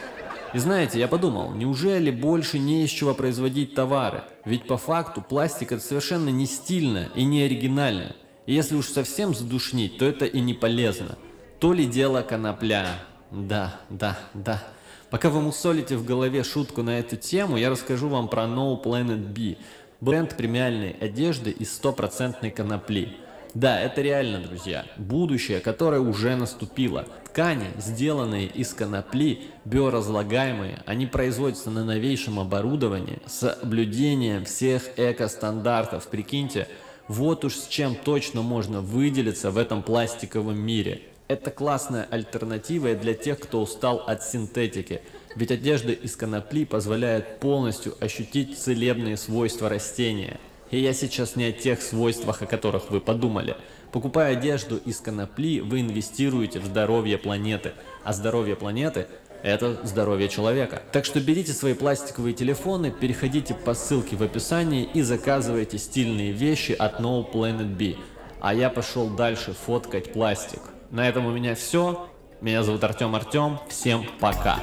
И 0.53 0.59
знаете, 0.59 0.99
я 0.99 1.07
подумал, 1.07 1.53
неужели 1.53 2.11
больше 2.11 2.59
не 2.59 2.83
из 2.83 2.89
чего 2.89 3.13
производить 3.13 3.73
товары? 3.73 4.23
Ведь 4.43 4.67
по 4.67 4.77
факту 4.77 5.21
пластик 5.21 5.71
это 5.71 5.81
совершенно 5.81 6.27
не 6.27 6.45
стильно 6.45 7.09
и 7.15 7.23
не 7.23 7.41
оригинально. 7.41 8.15
И 8.45 8.53
если 8.53 8.75
уж 8.75 8.87
совсем 8.87 9.33
задушнить, 9.33 9.97
то 9.97 10.05
это 10.05 10.25
и 10.25 10.41
не 10.41 10.53
полезно. 10.53 11.17
То 11.59 11.71
ли 11.71 11.85
дело 11.85 12.21
конопля. 12.21 12.99
Да, 13.31 13.79
да, 13.89 14.19
да. 14.33 14.61
Пока 15.09 15.29
вы 15.29 15.39
мусолите 15.39 15.95
в 15.95 16.03
голове 16.03 16.43
шутку 16.43 16.83
на 16.83 16.99
эту 16.99 17.15
тему, 17.15 17.55
я 17.55 17.69
расскажу 17.69 18.09
вам 18.09 18.27
про 18.27 18.43
No 18.43 18.81
Planet 18.81 19.25
B. 19.25 19.55
Бренд 20.01 20.35
премиальной 20.35 20.91
одежды 20.99 21.51
из 21.51 21.73
стопроцентной 21.73 22.51
конопли. 22.51 23.15
Да, 23.57 23.81
это 23.81 24.03
реально, 24.03 24.37
друзья. 24.37 24.85
Будущее, 24.97 25.61
которое 25.61 25.99
уже 25.99 26.35
наступило. 26.35 27.07
Ткани, 27.25 27.65
сделанные 27.79 28.45
из 28.45 28.71
конопли, 28.71 29.47
биоразлагаемые, 29.65 30.83
они 30.85 31.07
производятся 31.07 31.71
на 31.71 31.83
новейшем 31.83 32.39
оборудовании 32.39 33.17
с 33.25 33.39
соблюдением 33.59 34.45
всех 34.45 34.83
эко-стандартов. 34.95 36.07
Прикиньте, 36.07 36.67
вот 37.07 37.45
уж 37.45 37.55
с 37.55 37.65
чем 37.65 37.95
точно 37.95 38.43
можно 38.43 38.81
выделиться 38.81 39.49
в 39.49 39.57
этом 39.57 39.81
пластиковом 39.81 40.59
мире. 40.59 41.01
Это 41.27 41.49
классная 41.49 42.07
альтернатива 42.11 42.93
для 42.93 43.15
тех, 43.15 43.39
кто 43.39 43.63
устал 43.63 44.03
от 44.05 44.21
синтетики. 44.21 45.01
Ведь 45.35 45.49
одежда 45.49 45.93
из 45.93 46.15
конопли 46.15 46.63
позволяет 46.63 47.39
полностью 47.39 47.95
ощутить 47.99 48.59
целебные 48.59 49.17
свойства 49.17 49.67
растения– 49.67 50.39
и 50.71 50.79
я 50.79 50.93
сейчас 50.93 51.35
не 51.35 51.45
о 51.45 51.51
тех 51.51 51.81
свойствах, 51.81 52.41
о 52.41 52.45
которых 52.45 52.91
вы 52.91 52.99
подумали. 52.99 53.55
Покупая 53.91 54.33
одежду 54.33 54.77
из 54.77 54.99
конопли, 54.99 55.61
вы 55.61 55.81
инвестируете 55.81 56.59
в 56.59 56.65
здоровье 56.65 57.17
планеты. 57.17 57.73
А 58.03 58.13
здоровье 58.13 58.55
планеты– 58.55 59.07
это 59.43 59.79
здоровье 59.83 60.27
человека. 60.27 60.81
Так 60.91 61.05
что 61.05 61.19
берите 61.19 61.53
свои 61.53 61.73
пластиковые 61.73 62.33
телефоны, 62.33 62.91
переходите 62.91 63.53
по 63.53 63.73
ссылке 63.73 64.15
в 64.15 64.23
описании 64.23 64.89
и 64.93 65.01
заказывайте 65.01 65.77
стильные 65.77 66.31
вещи 66.31 66.73
от 66.73 66.99
No 66.99 67.31
Planet 67.31 67.75
B. 67.75 67.95
А 68.41 68.53
я 68.53 68.69
пошел 68.69 69.09
дальше 69.09 69.53
фоткать 69.53 70.11
пластик. 70.13 70.61
На 70.91 71.07
этом 71.07 71.25
у 71.25 71.31
меня 71.31 71.55
все. 71.55 72.09
Меня 72.41 72.63
зовут 72.63 72.83
Артем 72.83 73.15
Артем. 73.15 73.59
Всем 73.67 74.05
пока. 74.19 74.59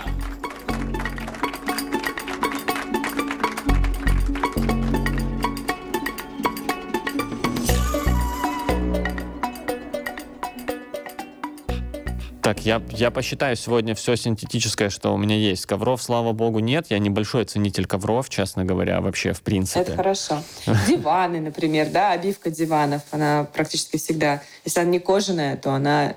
Так, 12.45 12.61
я, 12.61 12.83
я 12.91 13.11
посчитаю 13.11 13.57
сегодня 13.57 13.95
все 13.95 14.17
синтетическое, 14.17 14.91
что 14.91 15.15
у 15.15 15.17
меня 15.17 15.35
есть. 15.35 15.65
Ковров, 15.65 16.03
слава 16.03 16.33
богу, 16.33 16.59
нет. 16.59 16.89
Я 16.91 16.99
небольшой 16.99 17.47
ценитель 17.47 17.87
ковров, 17.87 18.29
честно 18.29 18.67
говоря, 18.67 19.01
вообще, 19.01 19.33
в 19.33 19.41
принципе. 19.41 19.81
Это 19.81 19.97
хорошо. 19.97 20.43
Диваны, 20.87 21.41
например, 21.41 21.89
да, 21.89 22.11
обивка 22.11 22.51
диванов, 22.51 23.01
она 23.13 23.45
практически 23.51 23.97
всегда, 23.97 24.43
если 24.67 24.81
она 24.81 24.91
не 24.91 24.99
кожаная, 24.99 25.57
то 25.57 25.73
она 25.73 26.17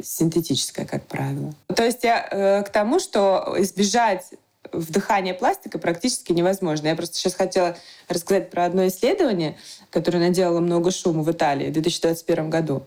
синтетическая, 0.00 0.86
как 0.86 1.06
правило. 1.06 1.52
То 1.74 1.84
есть 1.84 2.04
я 2.04 2.28
э, 2.30 2.62
к 2.62 2.68
тому, 2.68 3.00
что 3.00 3.56
избежать 3.58 4.26
вдыхания 4.72 5.34
пластика 5.34 5.80
практически 5.80 6.32
невозможно. 6.32 6.86
Я 6.86 6.94
просто 6.94 7.16
сейчас 7.16 7.34
хотела 7.34 7.76
рассказать 8.08 8.50
про 8.50 8.66
одно 8.66 8.86
исследование, 8.86 9.56
которое 9.90 10.18
наделало 10.18 10.60
много 10.60 10.92
шума 10.92 11.24
в 11.24 11.30
Италии 11.32 11.70
в 11.70 11.72
2021 11.72 12.50
году. 12.50 12.86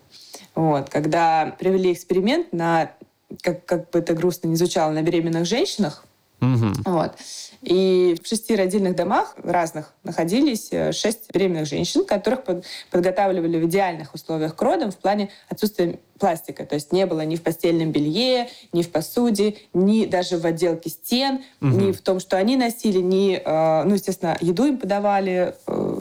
Вот, 0.54 0.88
когда 0.90 1.54
провели 1.58 1.92
эксперимент 1.92 2.52
на, 2.52 2.92
как, 3.42 3.64
как 3.64 3.90
бы 3.90 3.98
это 3.98 4.14
грустно 4.14 4.48
не 4.48 4.56
звучало, 4.56 4.90
на 4.92 5.02
беременных 5.02 5.46
женщинах. 5.46 6.04
Мгм. 6.40 6.74
Вот. 6.84 7.12
И 7.62 8.16
в 8.22 8.28
шести 8.28 8.54
родильных 8.54 8.94
домах 8.96 9.34
разных 9.42 9.94
находились 10.02 10.68
э, 10.72 10.92
шесть 10.92 11.32
беременных 11.32 11.66
женщин, 11.66 12.04
которых 12.04 12.44
под- 12.44 12.64
подготавливали 12.90 13.58
в 13.58 13.66
идеальных 13.66 14.12
условиях 14.14 14.54
к 14.54 14.60
родам 14.60 14.90
в 14.90 14.96
плане 14.98 15.30
отсутствия 15.48 15.98
пластика. 16.18 16.66
То 16.66 16.74
есть 16.74 16.92
не 16.92 17.06
было 17.06 17.22
ни 17.22 17.36
в 17.36 17.42
постельном 17.42 17.92
белье, 17.92 18.48
ни 18.74 18.82
в 18.82 18.90
посуде, 18.92 19.56
ни 19.72 20.04
даже 20.04 20.36
в 20.36 20.44
отделке 20.44 20.90
стен, 20.90 21.42
Мгм. 21.60 21.78
ни 21.78 21.92
в 21.92 22.02
том, 22.02 22.20
что 22.20 22.36
они 22.36 22.56
носили, 22.58 22.98
ни, 22.98 23.40
э, 23.42 23.84
ну, 23.84 23.94
естественно, 23.94 24.36
еду 24.42 24.66
им 24.66 24.76
подавали 24.76 25.54
э, 25.66 25.93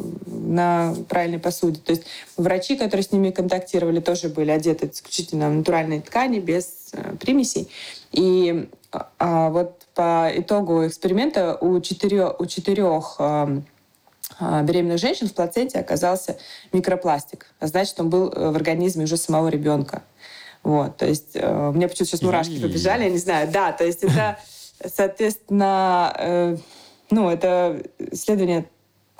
на 0.53 0.93
правильной 1.09 1.39
посуде. 1.39 1.79
То 1.79 1.91
есть 1.91 2.03
врачи, 2.37 2.75
которые 2.75 3.03
с 3.03 3.11
ними 3.11 3.31
контактировали, 3.31 3.99
тоже 3.99 4.29
были 4.29 4.51
одеты 4.51 4.89
исключительно 4.91 5.49
в 5.49 5.53
натуральной 5.53 6.01
ткани, 6.01 6.39
без 6.39 6.91
э, 6.93 7.15
примесей. 7.19 7.69
И 8.11 8.69
а, 9.17 9.49
вот 9.49 9.81
по 9.95 10.29
итогу 10.33 10.85
эксперимента 10.85 11.57
у 11.59 11.79
четырех, 11.81 12.39
у 12.39 12.45
четырех 12.45 13.15
эм, 13.19 13.65
а, 14.39 14.61
беременных 14.63 14.99
женщин 14.99 15.27
в 15.27 15.33
плаценте 15.33 15.79
оказался 15.79 16.37
микропластик. 16.71 17.47
А 17.59 17.67
значит, 17.67 17.99
он 17.99 18.09
был 18.09 18.29
э, 18.29 18.51
в 18.51 18.55
организме 18.55 19.05
уже 19.05 19.17
самого 19.17 19.47
ребенка. 19.49 20.03
Вот, 20.63 20.97
то 20.97 21.05
есть 21.05 21.31
э, 21.35 21.69
у 21.69 21.73
меня 21.73 21.87
почему-то 21.87 22.11
сейчас 22.11 22.21
мурашки 22.21 22.61
побежали, 22.61 23.03
я 23.03 23.09
не 23.09 23.17
знаю. 23.17 23.49
Да, 23.51 23.71
то 23.71 23.83
есть 23.83 24.03
это, 24.03 24.39
соответственно, 24.85 26.13
э, 26.17 26.57
ну, 27.09 27.29
это 27.29 27.83
исследование, 27.99 28.65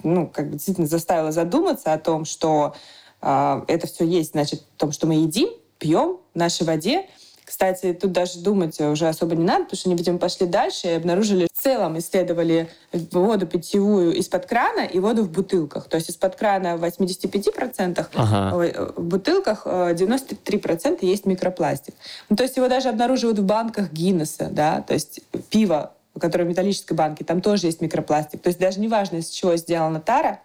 ну, 0.03 0.27
как 0.27 0.47
бы 0.47 0.53
действительно 0.53 0.87
заставило 0.87 1.31
задуматься 1.31 1.93
о 1.93 1.97
том, 1.97 2.25
что 2.25 2.75
а, 3.21 3.63
это 3.67 3.87
все 3.87 4.05
есть, 4.05 4.31
значит, 4.31 4.61
в 4.75 4.79
том, 4.79 4.91
что 4.91 5.07
мы 5.07 5.15
едим, 5.15 5.49
пьем 5.79 6.19
в 6.33 6.37
нашей 6.37 6.65
воде. 6.65 7.05
Кстати, 7.45 7.93
тут 7.93 8.13
даже 8.13 8.39
думать 8.39 8.79
уже 8.79 9.07
особо 9.07 9.35
не 9.35 9.43
надо, 9.43 9.65
потому 9.65 9.77
что 9.77 9.89
они, 9.89 9.97
видимо, 9.97 10.17
пошли 10.17 10.47
дальше 10.47 10.87
и 10.87 10.91
обнаружили, 10.91 11.47
в 11.53 11.61
целом 11.61 11.97
исследовали 11.99 12.69
воду 13.11 13.45
питьевую 13.45 14.15
из-под 14.15 14.45
крана 14.45 14.85
и 14.85 14.99
воду 14.99 15.23
в 15.23 15.29
бутылках. 15.29 15.89
То 15.89 15.97
есть 15.97 16.09
из-под 16.09 16.35
крана 16.35 16.77
в 16.77 16.83
85%, 16.83 18.07
Ага. 18.13 18.57
Ой, 18.57 18.69
э, 18.69 18.91
в 18.95 19.03
бутылках 19.03 19.63
э, 19.65 19.93
93% 19.93 20.99
есть 21.01 21.25
микропластик. 21.25 21.93
Ну, 22.29 22.35
то 22.35 22.43
есть 22.43 22.55
его 22.57 22.67
даже 22.69 22.89
обнаруживают 22.89 23.39
в 23.39 23.45
банках 23.45 23.91
Гиннесса, 23.91 24.47
да, 24.49 24.81
то 24.81 24.93
есть 24.93 25.21
пиво, 25.49 25.93
которое 26.19 26.45
в 26.45 26.47
металлической 26.47 26.93
банке, 26.93 27.23
там 27.23 27.41
тоже 27.41 27.67
есть 27.67 27.81
микропластик. 27.81 28.41
То 28.41 28.49
есть 28.49 28.59
даже 28.59 28.79
неважно, 28.79 29.17
из 29.17 29.29
чего 29.29 29.55
сделана 29.55 29.99
тара, 29.99 30.39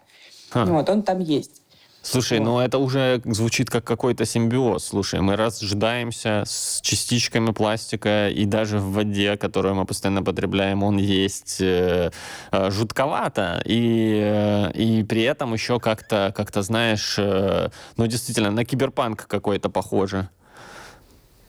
Ха. 0.50 0.64
вот, 0.64 0.88
он 0.88 1.02
там 1.02 1.20
есть. 1.20 1.62
Слушай, 2.00 2.38
Вот. 2.38 2.44
ну 2.44 2.58
это 2.60 2.78
уже 2.78 3.20
звучит 3.24 3.68
как 3.68 3.84
какой-то 3.84 4.24
симбиоз. 4.24 4.84
Слушай, 4.84 5.20
мы 5.20 5.36
разжидаемся 5.36 6.44
с 6.46 6.80
частичками 6.80 7.50
пластика, 7.50 8.30
и 8.30 8.44
даже 8.44 8.78
в 8.78 8.92
воде, 8.92 9.36
которую 9.36 9.74
мы 9.74 9.84
постоянно 9.84 10.22
потребляем, 10.22 10.84
он 10.84 10.96
есть 10.96 11.60
э, 11.60 12.10
э, 12.52 12.70
жутковато. 12.70 13.60
И, 13.66 14.20
э, 14.22 14.72
и 14.72 15.02
при 15.02 15.22
этом 15.22 15.52
еще 15.52 15.80
как-то, 15.80 16.32
как-то 16.34 16.62
знаешь, 16.62 17.16
э, 17.18 17.68
ну 17.96 18.06
действительно, 18.06 18.52
на 18.52 18.64
киберпанк 18.64 19.26
какой-то 19.26 19.68
похоже. 19.68 20.30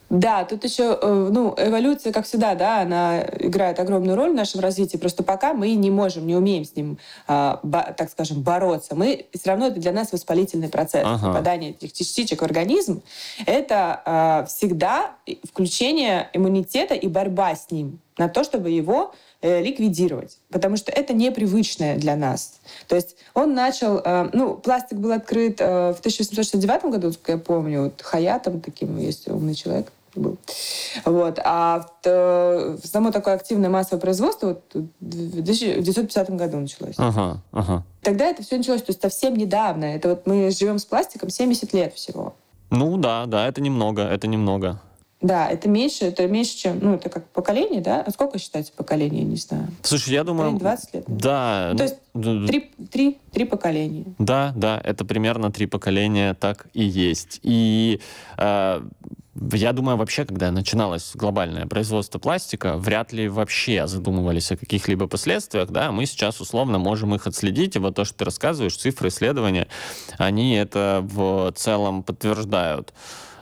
Да, 0.10 0.44
тут 0.44 0.64
еще, 0.64 0.98
э, 1.00 1.30
ну, 1.32 1.54
эволюция, 1.56 2.12
как 2.12 2.26
всегда, 2.26 2.56
да, 2.56 2.82
она 2.82 3.22
играет 3.22 3.80
огромную 3.80 4.18
роль 4.18 4.32
в 4.32 4.34
нашем 4.34 4.60
развитии. 4.60 4.98
Просто 4.98 5.22
пока 5.22 5.54
мы 5.54 5.76
не 5.76 5.92
можем, 5.92 6.26
не 6.26 6.36
умеем 6.36 6.66
с 6.66 6.76
ним, 6.76 6.98
а, 7.28 7.60
так 7.96 8.10
скажем, 8.10 8.42
бороться. 8.42 8.96
Мы 8.96 9.28
все 9.32 9.52
равно 9.52 9.68
это 9.68 9.80
для 9.80 9.92
нас 9.92 10.12
воспалительный 10.12 10.70
процесс. 10.70 11.04
Ага. 11.06 11.28
Попадание 11.28 11.72
этих 11.72 11.94
частичек 11.94 12.42
в 12.42 12.46
организм 12.46 13.04
это 13.46 14.02
а, 14.04 14.46
всегда 14.46 15.12
включение 15.48 16.30
иммунитета 16.34 16.96
и 16.96 17.08
борьба 17.08 17.56
с 17.56 17.70
ним 17.70 18.00
на 18.18 18.28
то, 18.28 18.44
чтобы 18.44 18.70
его 18.72 19.14
э, 19.42 19.62
ликвидировать, 19.62 20.40
потому 20.52 20.76
что 20.76 20.92
это 20.92 21.14
непривычное 21.14 21.96
для 21.96 22.18
нас. 22.18 22.60
То 22.90 22.98
есть 22.98 23.16
он 23.34 23.54
начал, 23.54 24.02
э, 24.04 24.30
ну, 24.34 24.56
пластик 24.56 24.98
был 24.98 25.14
открыт 25.14 25.60
в 25.60 25.96
1869 26.00 26.86
году, 26.92 27.14
как 27.22 27.30
я 27.30 27.38
помню, 27.38 27.84
вот 27.84 28.02
Хаятом 28.02 28.60
таким 28.60 28.98
есть 28.98 29.30
умный 29.30 29.56
человек 29.56 29.90
был. 30.16 30.38
Вот. 31.06 31.40
А 31.44 31.80
в- 31.80 32.08
э, 32.08 32.78
само 32.84 33.12
такое 33.12 33.36
активное 33.36 33.70
массовое 33.70 34.00
производство 34.02 34.48
вот 34.48 34.64
в 34.74 35.42
1950 35.42 36.30
году 36.32 36.58
началось. 36.58 36.96
Ага, 36.98 37.42
ага. 37.52 37.84
Тогда 38.02 38.26
это 38.26 38.44
все 38.44 38.58
началось, 38.58 38.82
то 38.82 38.92
есть 38.92 39.02
совсем 39.02 39.36
недавно. 39.36 39.86
Это 39.86 40.10
вот 40.10 40.28
мы 40.28 40.52
живем 40.52 40.80
с 40.80 40.86
пластиком 40.86 41.30
70 41.30 41.74
лет 41.74 41.94
всего. 41.94 42.36
Ну 42.70 42.98
да, 42.98 43.26
да, 43.26 43.48
это 43.48 43.62
немного, 43.62 44.04
это 44.04 44.28
немного. 44.28 44.80
Да, 45.22 45.50
это 45.50 45.68
меньше, 45.68 46.06
это 46.06 46.26
меньше, 46.28 46.56
чем, 46.56 46.80
ну, 46.82 46.94
это 46.94 47.10
как 47.10 47.26
поколение, 47.26 47.82
да? 47.82 48.02
А 48.08 48.10
сколько 48.12 48.40
считается 48.40 48.72
поколение, 48.72 49.24
не 49.26 49.36
знаю. 49.36 49.68
Слушай, 49.82 50.14
я 50.14 50.24
думаю... 50.24 50.54
Поколение 50.54 50.78
20 50.78 50.94
лет. 50.94 51.04
Да. 51.08 51.70
Ну, 51.74 51.78
то 51.78 51.84
есть 51.84 51.96
Три, 52.48 52.72
три, 52.90 53.18
три 53.34 53.46
поколения. 53.46 54.06
Да, 54.18 54.54
да, 54.56 54.80
это 54.84 55.04
примерно 55.04 55.52
три 55.52 55.66
поколения 55.66 56.36
так 56.36 56.68
и 56.74 56.84
есть. 56.84 57.40
И 57.44 58.00
э, 58.38 58.82
я 59.54 59.74
думаю, 59.74 59.98
вообще, 59.98 60.26
когда 60.26 60.52
начиналось 60.52 61.12
глобальное 61.16 61.66
производство 61.66 62.20
пластика, 62.20 62.78
вряд 62.78 63.14
ли 63.14 63.30
вообще 63.30 63.88
задумывались 63.88 64.52
о 64.52 64.58
каких-либо 64.58 65.08
последствиях, 65.08 65.70
да, 65.70 65.92
мы 65.92 66.06
сейчас 66.06 66.42
условно 66.42 66.78
можем 66.78 67.16
их 67.16 67.28
отследить, 67.28 67.76
и 67.76 67.80
вот 67.80 67.96
то, 67.96 68.06
что 68.06 68.20
ты 68.20 68.26
рассказываешь, 68.26 68.76
цифры 68.76 69.10
исследования, 69.10 69.68
они 70.18 70.56
это 70.56 71.02
в 71.04 71.52
целом 71.56 72.04
подтверждают. 72.04 72.94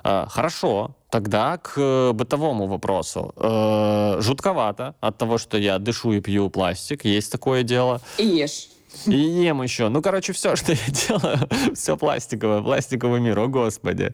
Э, 0.03 0.25
Хорошо, 0.29 0.91
тогда 1.09 1.57
к 1.57 2.11
бытовому 2.13 2.67
вопросу. 2.67 3.33
Э, 3.35 4.17
Жутковато 4.21 4.95
от 4.99 5.17
того, 5.17 5.37
что 5.37 5.57
я 5.57 5.79
дышу 5.79 6.13
и 6.13 6.21
пью 6.21 6.49
пластик, 6.49 7.05
есть 7.05 7.31
такое 7.31 7.63
дело. 7.63 8.01
И 8.17 8.25
ешь. 8.25 8.69
И 9.05 9.11
ем 9.15 9.61
еще. 9.61 9.89
Ну, 9.89 10.01
короче, 10.01 10.33
все, 10.33 10.55
что 10.57 10.71
я 10.71 10.77
делаю, 11.07 11.39
все 11.75 11.97
пластиковое, 11.97 12.61
пластиковый 12.61 13.19
мир, 13.19 13.39
о 13.39 13.47
господи. 13.47 14.11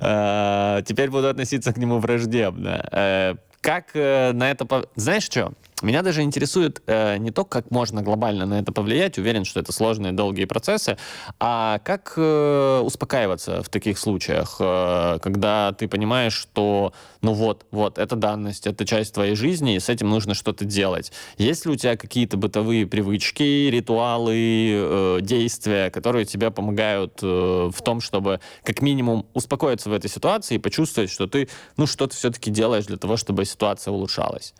Э, 0.00 0.82
Теперь 0.86 1.10
буду 1.10 1.28
относиться 1.28 1.72
к 1.72 1.76
нему 1.76 1.98
враждебно. 1.98 2.86
Э, 2.92 3.34
Как 3.60 3.86
э, 3.94 4.32
на 4.32 4.50
это... 4.50 4.66
Знаешь 4.96 5.24
что? 5.24 5.52
Меня 5.84 6.00
даже 6.00 6.22
интересует 6.22 6.82
э, 6.86 7.18
не 7.18 7.30
то, 7.30 7.44
как 7.44 7.70
можно 7.70 8.00
глобально 8.00 8.46
на 8.46 8.58
это 8.58 8.72
повлиять, 8.72 9.18
уверен, 9.18 9.44
что 9.44 9.60
это 9.60 9.70
сложные 9.70 10.12
долгие 10.12 10.46
процессы, 10.46 10.96
а 11.38 11.78
как 11.84 12.14
э, 12.16 12.80
успокаиваться 12.82 13.62
в 13.62 13.68
таких 13.68 13.98
случаях, 13.98 14.56
э, 14.60 15.18
когда 15.22 15.72
ты 15.72 15.86
понимаешь, 15.86 16.32
что 16.32 16.94
ну 17.20 17.34
вот, 17.34 17.66
вот, 17.70 17.98
это 17.98 18.16
данность, 18.16 18.66
это 18.66 18.86
часть 18.86 19.12
твоей 19.12 19.34
жизни, 19.34 19.76
и 19.76 19.80
с 19.80 19.90
этим 19.90 20.08
нужно 20.08 20.32
что-то 20.32 20.64
делать. 20.64 21.12
Есть 21.36 21.66
ли 21.66 21.72
у 21.72 21.76
тебя 21.76 21.98
какие-то 21.98 22.38
бытовые 22.38 22.86
привычки, 22.86 23.68
ритуалы, 23.68 24.70
э, 24.72 25.18
действия, 25.20 25.90
которые 25.90 26.24
тебе 26.24 26.50
помогают 26.50 27.20
э, 27.22 27.70
в 27.70 27.82
том, 27.82 28.00
чтобы 28.00 28.40
как 28.62 28.80
минимум 28.80 29.26
успокоиться 29.34 29.90
в 29.90 29.92
этой 29.92 30.08
ситуации 30.08 30.54
и 30.54 30.58
почувствовать, 30.58 31.10
что 31.10 31.26
ты, 31.26 31.50
ну, 31.76 31.86
что-то 31.86 32.16
все-таки 32.16 32.50
делаешь 32.50 32.86
для 32.86 32.96
того, 32.96 33.18
чтобы 33.18 33.44
ситуация 33.44 33.92
улучшалась? 33.92 34.54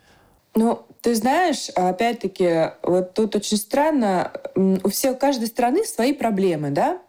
Ну, 0.55 0.85
ты 1.01 1.15
знаешь, 1.15 1.69
опять-таки, 1.75 2.71
вот 2.81 3.13
тут 3.13 3.35
очень 3.35 3.57
странно, 3.57 4.31
у 4.55 4.89
всех, 4.89 5.15
у 5.15 5.19
каждой 5.19 5.47
страны 5.47 5.83
свои 5.85 6.13
проблемы, 6.13 6.71
да? 6.71 6.99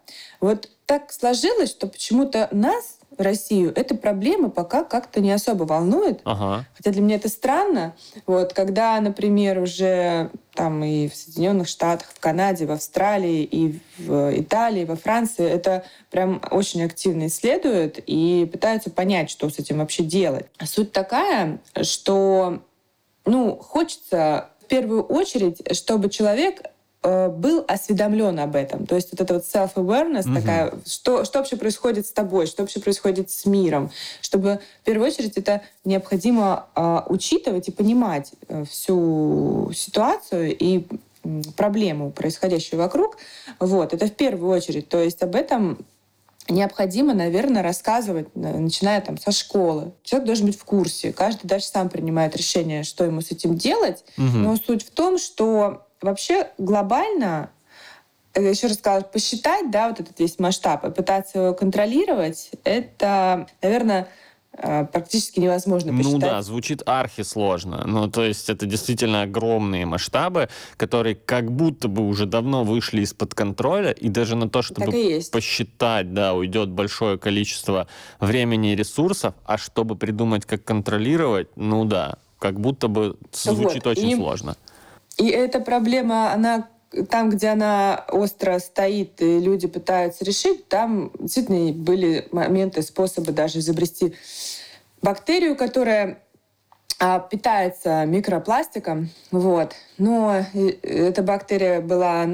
Вот 0.41 0.69
так 0.85 1.13
сложилось, 1.13 1.71
что 1.71 1.87
почему-то 1.87 2.49
нас, 2.51 2.99
Россию, 3.17 3.73
эта 3.75 3.95
проблема 3.95 4.51
пока 4.51 4.85
как-то 4.85 5.21
не 5.21 5.33
особо 5.33 5.63
волнует. 5.65 6.21
Ага. 6.25 6.67
Хотя 6.77 6.91
для 6.91 7.01
меня 7.01 7.17
это 7.17 7.29
странно. 7.29 7.95
Вот, 8.27 8.53
когда, 8.53 9.01
например, 9.01 9.59
уже 9.59 10.31
там 10.55 10.85
и 10.85 11.09
в 11.09 11.15
Соединенных 11.15 11.69
Штатах, 11.69 12.09
в 12.13 12.21
Канаде, 12.21 12.67
в 12.67 12.73
Австралии, 12.73 13.43
и 13.43 13.81
в 13.99 14.39
Италии, 14.39 14.85
во 14.85 14.97
Франции 14.97 15.49
это 15.49 15.85
прям 16.11 16.43
очень 16.51 16.85
активно 16.85 17.29
исследуют 17.29 17.99
и 18.07 18.49
пытаются 18.51 18.91
понять, 18.91 19.31
что 19.31 19.49
с 19.49 19.59
этим 19.59 19.79
вообще 19.79 20.03
делать. 20.03 20.47
Суть 20.63 20.93
такая, 20.93 21.61
что 21.83 22.61
ну, 23.27 23.57
хочется 23.57 24.51
в 24.63 24.67
первую 24.67 25.03
очередь, 25.03 25.61
чтобы 25.77 26.09
человек 26.09 26.63
э, 27.03 27.29
был 27.29 27.65
осведомлен 27.69 28.39
об 28.41 28.57
этом. 28.57 28.87
То 28.87 28.95
есть 28.95 29.13
вот 29.13 29.21
это 29.21 29.35
вот 29.35 29.45
self-awareness 29.45 30.29
угу. 30.29 30.35
такая, 30.35 30.73
что, 30.87 31.25
что 31.25 31.39
вообще 31.39 31.57
происходит 31.57 32.07
с 32.07 32.13
тобой, 32.13 32.47
что 32.47 32.63
вообще 32.63 32.81
происходит 32.81 33.31
с 33.31 33.45
миром. 33.45 33.91
Чтобы 34.21 34.61
в 34.83 34.85
первую 34.85 35.09
очередь 35.09 35.37
это 35.37 35.63
необходимо 35.85 36.67
э, 36.75 37.01
учитывать 37.09 37.69
и 37.69 37.73
понимать 37.73 38.33
э, 38.49 38.65
всю 38.65 39.71
ситуацию 39.75 40.57
и 40.57 40.87
проблему, 41.57 42.11
происходящую 42.13 42.81
вокруг. 42.81 43.19
Вот, 43.59 43.93
это 43.93 44.07
в 44.07 44.13
первую 44.13 44.51
очередь. 44.55 44.89
То 44.89 44.99
есть 45.03 45.23
об 45.23 45.35
этом 45.35 45.85
необходимо, 46.49 47.15
наверное, 47.15 47.63
рассказывать, 47.63 48.35
начиная 48.35 49.01
там 49.01 49.19
со 49.19 49.33
школы. 49.33 49.93
Человек 50.03 50.27
должен 50.27 50.47
быть 50.47 50.59
в 50.59 50.65
курсе. 50.65 51.13
Каждый 51.13 51.47
даже 51.47 51.65
сам 51.65 51.89
принимает 51.89 52.37
решение, 52.37 52.83
что 52.85 53.05
ему 53.05 53.21
с 53.21 53.31
этим 53.31 53.57
делать. 53.57 54.05
Угу. 54.17 54.27
Но 54.27 54.57
суть 54.57 54.87
в 54.87 54.91
том, 54.91 55.19
что 55.19 55.87
вообще 56.01 56.49
глобально 56.59 57.51
э, 58.35 58.51
еще 58.51 58.69
раз 58.69 58.77
сказала, 58.77 59.03
посчитать, 59.03 59.71
да, 59.71 59.89
вот 59.89 60.01
этот 60.01 60.19
весь 60.19 60.39
масштаб 60.39 60.85
и 60.85 60.91
пытаться 60.91 61.39
его 61.39 61.55
контролировать, 61.55 62.51
это, 62.65 63.47
наверное, 63.63 64.09
практически 64.57 65.41
невозможно 65.41 65.93
посчитать. 65.93 66.13
Ну 66.13 66.19
да, 66.19 66.43
звучит 66.43 66.83
архи 66.87 67.23
сложно. 67.23 67.85
Ну, 67.87 68.09
то 68.09 68.25
есть 68.25 68.49
это 68.49 68.67
действительно 68.67 69.23
огромные 69.23 69.87
масштабы, 69.87 70.49
которые 70.77 71.15
как 71.15 71.51
будто 71.53 71.89
бы 71.89 72.07
уже 72.07 72.27
давно 72.27 72.65
вышли 72.65 73.03
из-под 73.03 73.35
контроля, 73.35 73.91
и 73.91 74.09
даже 74.09 74.37
на 74.37 74.49
то, 74.49 74.63
чтобы 74.63 74.93
посчитать, 75.31 76.15
да, 76.15 76.35
уйдет 76.35 76.71
большое 76.71 77.19
количество 77.19 77.87
времени 78.21 78.73
и 78.73 78.77
ресурсов, 78.77 79.35
а 79.45 79.59
чтобы 79.59 79.97
придумать, 79.97 80.47
как 80.47 80.65
контролировать, 80.65 81.49
ну 81.57 81.85
да, 81.85 82.17
как 82.39 82.61
будто 82.61 82.89
бы 82.89 83.17
звучит 83.33 83.85
вот. 83.85 83.99
очень 83.99 84.11
и, 84.11 84.17
сложно. 84.17 84.57
И 85.19 85.29
эта 85.29 85.61
проблема, 85.61 86.33
она 86.33 86.69
там, 87.11 87.31
где 87.31 87.49
она 87.49 88.05
остро 88.11 88.59
стоит, 88.59 89.21
и 89.21 89.39
люди 89.39 89.67
пытаются 89.67 90.25
решить, 90.25 90.69
там 90.69 91.11
действительно 91.19 91.73
были 91.73 92.29
моменты, 92.33 92.83
способы 92.83 93.33
даже 93.33 93.59
изобрести 93.59 94.15
бактерию, 95.03 95.57
которая 95.57 96.19
а, 96.99 97.19
питается 97.19 98.07
микропластиком, 98.07 99.11
вот. 99.31 99.75
Но 99.99 100.45
эта 100.83 101.23
бактерия 101.23 101.81
была 101.81 102.27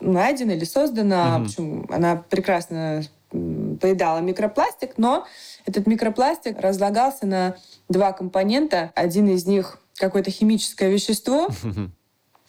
найдена 0.00 0.52
или 0.52 0.64
создана, 0.64 1.36
mm-hmm. 1.36 1.38
в 1.38 1.42
общем, 1.44 1.86
она 1.90 2.16
прекрасно 2.28 3.02
поедала 3.30 4.18
микропластик, 4.18 4.94
но 4.96 5.26
этот 5.64 5.86
микропластик 5.86 6.58
разлагался 6.58 7.26
на 7.26 7.56
два 7.88 8.12
компонента. 8.12 8.90
Один 8.96 9.28
из 9.28 9.46
них 9.46 9.78
какое-то 9.94 10.30
химическое 10.30 10.90
вещество, 10.90 11.48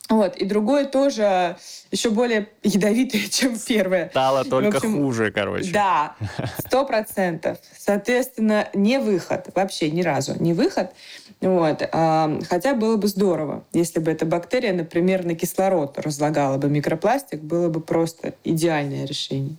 Вот. 0.10 0.36
И 0.36 0.46
другое 0.46 0.86
тоже 0.86 1.56
еще 1.92 2.10
более 2.10 2.50
ядовитое, 2.64 3.22
чем 3.30 3.58
первое. 3.58 4.10
Стало 4.10 4.44
только 4.44 4.78
общем, 4.78 4.98
хуже, 4.98 5.32
короче. 5.32 5.72
Да, 5.72 6.16
сто 6.60 6.86
процентов. 6.86 7.58
Соответственно, 7.78 8.68
не 8.74 9.00
выход. 9.00 9.50
Вообще 9.56 9.90
ни 9.92 10.02
разу 10.02 10.36
не 10.42 10.54
выход. 10.54 10.92
Вот. 11.40 11.82
Хотя 11.92 12.76
было 12.76 12.98
бы 12.98 13.08
здорово, 13.08 13.64
если 13.74 14.00
бы 14.00 14.12
эта 14.12 14.28
бактерия, 14.28 14.74
например, 14.74 15.26
на 15.26 15.34
кислород 15.34 15.98
разлагала 15.98 16.58
бы 16.58 16.70
микропластик, 16.70 17.42
было 17.42 17.68
бы 17.68 17.82
просто 17.82 18.36
идеальное 18.44 19.06
решение. 19.06 19.56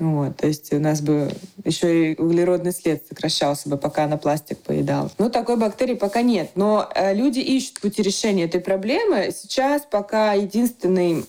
Вот, 0.00 0.38
то 0.38 0.46
есть 0.46 0.72
у 0.72 0.78
нас 0.78 1.02
бы 1.02 1.30
еще 1.62 2.12
и 2.12 2.20
углеродный 2.20 2.72
след 2.72 3.06
сокращался 3.06 3.68
бы, 3.68 3.76
пока 3.76 4.04
она 4.04 4.16
пластик 4.16 4.58
поедала. 4.58 5.10
Ну, 5.18 5.28
такой 5.28 5.56
бактерии 5.56 5.94
пока 5.94 6.22
нет. 6.22 6.52
Но 6.54 6.90
э, 6.94 7.14
люди 7.14 7.40
ищут 7.40 7.80
пути 7.80 8.02
решения 8.02 8.44
этой 8.44 8.60
проблемы. 8.60 9.30
Сейчас 9.30 9.82
пока 9.82 10.32
единственный 10.32 11.26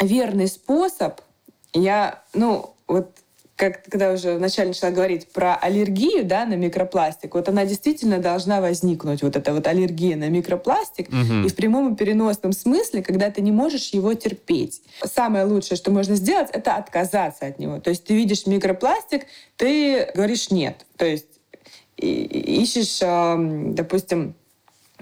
верный 0.00 0.48
способ, 0.48 1.20
я, 1.72 2.22
ну, 2.34 2.74
вот 2.86 3.10
как 3.58 3.82
когда 3.82 4.12
уже 4.12 4.34
вначале 4.34 4.68
начала 4.68 4.92
говорить 4.92 5.32
про 5.32 5.56
аллергию 5.56 6.24
да, 6.24 6.46
на 6.46 6.54
микропластик, 6.54 7.34
вот 7.34 7.48
она 7.48 7.64
действительно 7.64 8.20
должна 8.20 8.60
возникнуть, 8.60 9.22
вот 9.22 9.34
эта 9.34 9.52
вот 9.52 9.66
аллергия 9.66 10.16
на 10.16 10.28
микропластик, 10.28 11.08
угу. 11.08 11.44
и 11.44 11.48
в 11.48 11.56
прямом 11.56 11.92
и 11.92 11.96
переносном 11.96 12.52
смысле, 12.52 13.02
когда 13.02 13.30
ты 13.32 13.42
не 13.42 13.50
можешь 13.50 13.88
его 13.88 14.14
терпеть. 14.14 14.80
Самое 15.02 15.44
лучшее, 15.44 15.76
что 15.76 15.90
можно 15.90 16.14
сделать, 16.14 16.50
это 16.52 16.76
отказаться 16.76 17.46
от 17.46 17.58
него. 17.58 17.80
То 17.80 17.90
есть 17.90 18.04
ты 18.04 18.14
видишь 18.14 18.46
микропластик, 18.46 19.26
ты 19.56 20.08
говоришь 20.14 20.52
нет. 20.52 20.86
То 20.96 21.06
есть 21.06 21.26
ищешь, 21.96 23.00
допустим, 23.74 24.36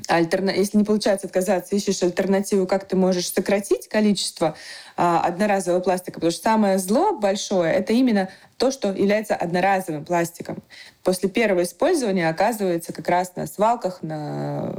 альтерна... 0.08 0.50
если 0.50 0.78
не 0.78 0.84
получается 0.84 1.26
отказаться, 1.26 1.74
ищешь 1.74 2.02
альтернативу, 2.02 2.66
как 2.66 2.86
ты 2.86 2.96
можешь 2.96 3.32
сократить 3.32 3.88
количество 3.88 4.56
а, 4.96 5.20
одноразового 5.20 5.80
пластика, 5.80 6.14
потому 6.14 6.30
что 6.30 6.42
самое 6.42 6.78
зло 6.78 7.16
большое— 7.16 7.72
это 7.74 7.92
именно 7.92 8.28
то, 8.56 8.70
что 8.70 8.88
является 8.92 9.34
одноразовым 9.34 10.04
пластиком. 10.04 10.62
После 11.02 11.28
первого 11.28 11.62
использования 11.62 12.28
оказывается 12.28 12.92
как 12.92 13.08
раз 13.08 13.36
на 13.36 13.46
свалках, 13.46 14.02
на... 14.02 14.74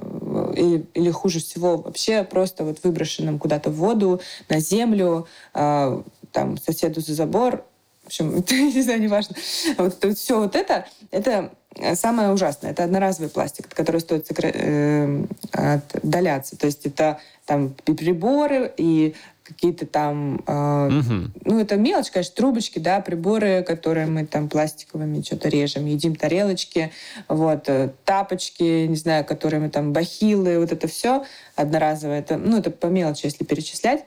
или, 0.55 0.85
или 0.93 1.11
хуже 1.11 1.39
всего 1.39 1.77
вообще 1.77 2.23
просто 2.23 2.63
вот 2.63 2.79
выброшенным 2.83 3.39
куда-то 3.39 3.69
в 3.69 3.75
воду, 3.75 4.21
на 4.49 4.59
землю, 4.59 5.27
а, 5.53 6.03
там 6.31 6.57
соседу 6.57 7.01
за 7.01 7.13
забор, 7.13 7.63
в 8.03 8.07
общем, 8.07 8.35
не 8.49 8.81
знаю, 8.81 9.01
неважно. 9.01 9.35
Вот, 9.77 9.97
вот 10.03 10.17
все 10.17 10.39
вот 10.39 10.55
это, 10.55 10.87
это 11.11 11.51
самое 11.95 12.31
ужасное. 12.31 12.71
Это 12.71 12.83
одноразовый 12.83 13.29
пластик, 13.29 13.67
от 13.67 13.73
которого 13.73 13.99
стоит 13.99 14.27
э, 14.43 15.25
отдаляться. 15.51 16.57
То 16.57 16.65
есть 16.65 16.85
это 16.85 17.19
там 17.45 17.75
и 17.85 17.93
приборы, 17.93 18.71
и 18.77 19.15
какие-то 19.47 19.85
там, 19.85 20.43
э, 20.45 20.87
угу. 20.87 21.31
ну 21.45 21.59
это 21.59 21.77
мелочь, 21.77 22.11
конечно, 22.11 22.35
трубочки, 22.35 22.79
да, 22.79 22.99
приборы, 22.99 23.63
которые 23.63 24.05
мы 24.05 24.25
там 24.25 24.49
пластиковыми 24.49 25.21
что-то 25.21 25.47
режем, 25.47 25.85
едим 25.85 26.15
тарелочки, 26.15 26.91
вот 27.29 27.69
э, 27.69 27.91
тапочки, 28.03 28.85
не 28.87 28.97
знаю, 28.97 29.23
которые 29.23 29.61
мы 29.61 29.69
там 29.69 29.93
бахилы, 29.93 30.59
вот 30.59 30.73
это 30.73 30.87
все 30.87 31.25
одноразовое, 31.55 32.19
это, 32.19 32.35
ну 32.35 32.57
это 32.57 32.71
по 32.71 32.87
мелочи, 32.87 33.25
если 33.25 33.45
перечислять. 33.45 34.03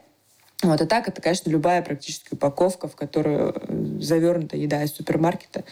Вот, 0.61 0.79
а 0.79 0.85
так 0.85 1.07
это, 1.07 1.21
конечно, 1.21 1.49
любая 1.49 1.81
практически 1.81 2.35
упаковка, 2.35 2.87
в 2.87 2.95
которую 2.95 3.55
э, 3.55 3.99
завернута 3.99 4.57
еда 4.57 4.83
из 4.83 4.93
супермаркета. 4.93 5.63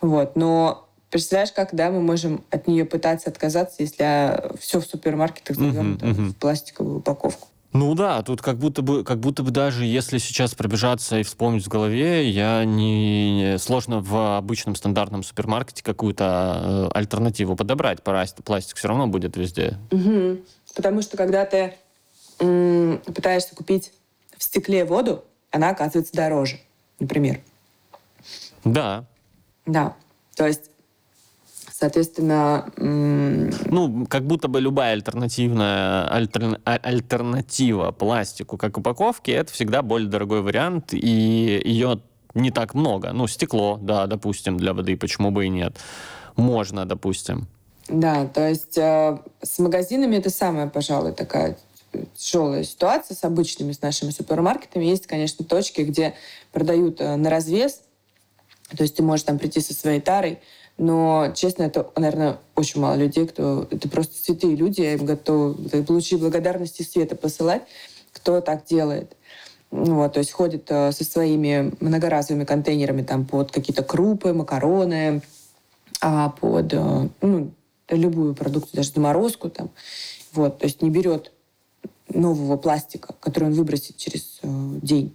Вот. 0.00 0.36
Но 0.36 0.87
представляешь, 1.10 1.52
как 1.52 1.74
да, 1.74 1.90
мы 1.90 2.00
можем 2.00 2.44
от 2.50 2.66
нее 2.66 2.84
пытаться 2.84 3.30
отказаться, 3.30 3.76
если 3.82 4.02
а, 4.02 4.54
все 4.58 4.80
в 4.80 4.84
супермаркетах 4.84 5.56
завернуто 5.56 6.06
uh-huh, 6.06 6.16
uh-huh. 6.16 6.30
в 6.30 6.36
пластиковую 6.36 6.98
упаковку. 6.98 7.48
Ну 7.72 7.94
да, 7.94 8.22
тут 8.22 8.40
как 8.40 8.56
будто 8.56 8.80
бы, 8.80 9.04
как 9.04 9.20
будто 9.20 9.42
бы 9.42 9.50
даже 9.50 9.84
если 9.84 10.16
сейчас 10.18 10.54
пробежаться 10.54 11.18
и 11.18 11.22
вспомнить 11.22 11.66
в 11.66 11.68
голове, 11.68 12.28
я 12.28 12.64
не 12.64 13.56
сложно 13.58 14.00
в 14.00 14.38
обычном 14.38 14.74
стандартном 14.74 15.22
супермаркете 15.22 15.82
какую-то 15.82 16.88
э, 16.94 16.98
альтернативу 16.98 17.56
подобрать. 17.56 18.02
Пластик 18.02 18.76
все 18.76 18.88
равно 18.88 19.06
будет 19.06 19.36
везде. 19.36 19.76
Угу. 19.90 20.38
Потому 20.74 21.02
что 21.02 21.18
когда 21.18 21.44
ты 21.44 21.74
м- 22.40 23.00
пытаешься 23.04 23.54
купить 23.54 23.92
в 24.38 24.42
стекле 24.42 24.86
воду, 24.86 25.24
она 25.50 25.68
оказывается 25.68 26.14
дороже, 26.14 26.60
например. 27.00 27.40
Да. 28.64 29.04
Да. 29.66 29.94
То 30.36 30.46
есть 30.46 30.70
Соответственно... 31.78 32.72
Ну, 32.76 34.06
как 34.06 34.24
будто 34.24 34.48
бы 34.48 34.60
любая 34.60 34.94
альтернативная 34.94 36.08
альтер, 36.08 36.60
а, 36.64 36.76
альтернатива 36.82 37.92
пластику 37.92 38.56
как 38.56 38.78
упаковке, 38.78 39.30
это 39.32 39.52
всегда 39.52 39.82
более 39.82 40.08
дорогой 40.08 40.42
вариант, 40.42 40.92
и 40.92 41.62
ее 41.64 42.00
не 42.34 42.50
так 42.50 42.74
много. 42.74 43.12
Ну, 43.12 43.28
стекло, 43.28 43.78
да, 43.80 44.08
допустим, 44.08 44.56
для 44.56 44.74
воды, 44.74 44.96
почему 44.96 45.30
бы 45.30 45.46
и 45.46 45.48
нет. 45.48 45.76
Можно, 46.34 46.84
допустим. 46.84 47.46
Да, 47.88 48.26
то 48.26 48.48
есть 48.48 48.76
э, 48.76 49.18
с 49.40 49.60
магазинами 49.60 50.16
это 50.16 50.30
самая, 50.30 50.66
пожалуй, 50.66 51.12
такая 51.12 51.58
тяжелая 52.16 52.64
ситуация 52.64 53.14
с 53.14 53.22
обычными, 53.22 53.70
с 53.70 53.82
нашими 53.82 54.10
супермаркетами. 54.10 54.84
Есть, 54.84 55.06
конечно, 55.06 55.44
точки, 55.44 55.82
где 55.82 56.14
продают 56.50 57.00
э, 57.00 57.14
на 57.14 57.30
развес. 57.30 57.82
То 58.76 58.82
есть 58.82 58.96
ты 58.96 59.04
можешь 59.04 59.24
там 59.24 59.38
прийти 59.38 59.60
со 59.60 59.74
своей 59.74 60.00
тарой, 60.00 60.40
но, 60.78 61.32
честно, 61.34 61.64
это, 61.64 61.90
наверное, 61.96 62.38
очень 62.54 62.80
мало 62.80 62.94
людей, 62.94 63.26
кто... 63.26 63.66
Это 63.70 63.88
просто 63.88 64.14
святые 64.16 64.54
люди, 64.54 64.80
я 64.80 64.94
им 64.94 65.04
готова 65.04 65.56
лучи 65.88 66.16
благодарности 66.16 66.82
света 66.82 67.16
посылать, 67.16 67.62
кто 68.12 68.40
так 68.40 68.64
делает. 68.64 69.16
Вот, 69.70 70.14
то 70.14 70.20
есть 70.20 70.32
ходит 70.32 70.70
э, 70.70 70.92
со 70.92 71.04
своими 71.04 71.74
многоразовыми 71.80 72.44
контейнерами 72.44 73.02
там 73.02 73.26
под 73.26 73.50
какие-то 73.50 73.82
крупы, 73.82 74.32
макароны, 74.32 75.20
а 76.00 76.30
под 76.30 76.72
э, 76.72 77.08
ну, 77.20 77.50
любую 77.90 78.34
продукцию, 78.34 78.76
даже 78.76 78.92
заморозку 78.92 79.50
там. 79.50 79.70
Вот, 80.32 80.58
то 80.58 80.64
есть 80.64 80.80
не 80.80 80.90
берет 80.90 81.32
нового 82.08 82.56
пластика, 82.56 83.14
который 83.20 83.48
он 83.48 83.54
выбросит 83.54 83.96
через 83.96 84.38
э, 84.42 84.48
день. 84.80 85.14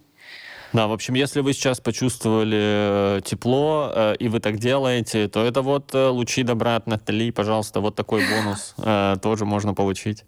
Да, 0.74 0.88
в 0.88 0.92
общем, 0.92 1.14
если 1.14 1.40
вы 1.40 1.52
сейчас 1.52 1.78
почувствовали 1.78 3.18
э, 3.18 3.20
тепло, 3.24 3.92
э, 3.94 4.16
и 4.18 4.26
вы 4.26 4.40
так 4.40 4.58
делаете, 4.58 5.28
то 5.28 5.44
это 5.46 5.62
вот 5.62 5.94
э, 5.94 6.08
лучи 6.08 6.42
добра 6.42 6.74
от 6.74 6.88
Натали, 6.88 7.30
пожалуйста, 7.30 7.78
вот 7.78 7.94
такой 7.94 8.24
бонус 8.28 8.74
тоже 9.22 9.44
можно 9.44 9.72
получить. 9.72 10.24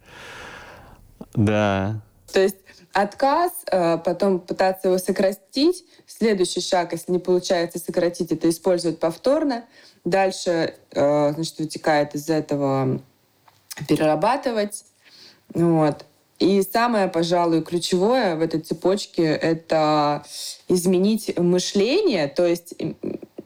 Да. 1.35 2.01
То 2.33 2.41
есть 2.41 2.59
отказ, 2.93 3.51
потом 4.05 4.39
пытаться 4.39 4.87
его 4.87 4.99
сократить. 4.99 5.85
Следующий 6.07 6.61
шаг, 6.61 6.93
если 6.93 7.11
не 7.11 7.19
получается 7.19 7.81
сократить, 7.81 8.31
это 8.31 8.49
использовать 8.49 9.01
повторно. 9.01 9.65
Дальше, 10.05 10.77
значит, 10.93 11.59
вытекает 11.59 12.15
из 12.15 12.31
этого 12.31 13.01
перерабатывать. 13.89 14.85
Вот. 15.53 16.05
И 16.39 16.63
самое, 16.63 17.09
пожалуй, 17.09 17.63
ключевое 17.63 18.37
в 18.37 18.43
этой 18.43 18.61
цепочке— 18.61 19.23
это 19.25 20.25
изменить 20.69 21.39
мышление, 21.39 22.29
то 22.29 22.47
есть, 22.47 22.75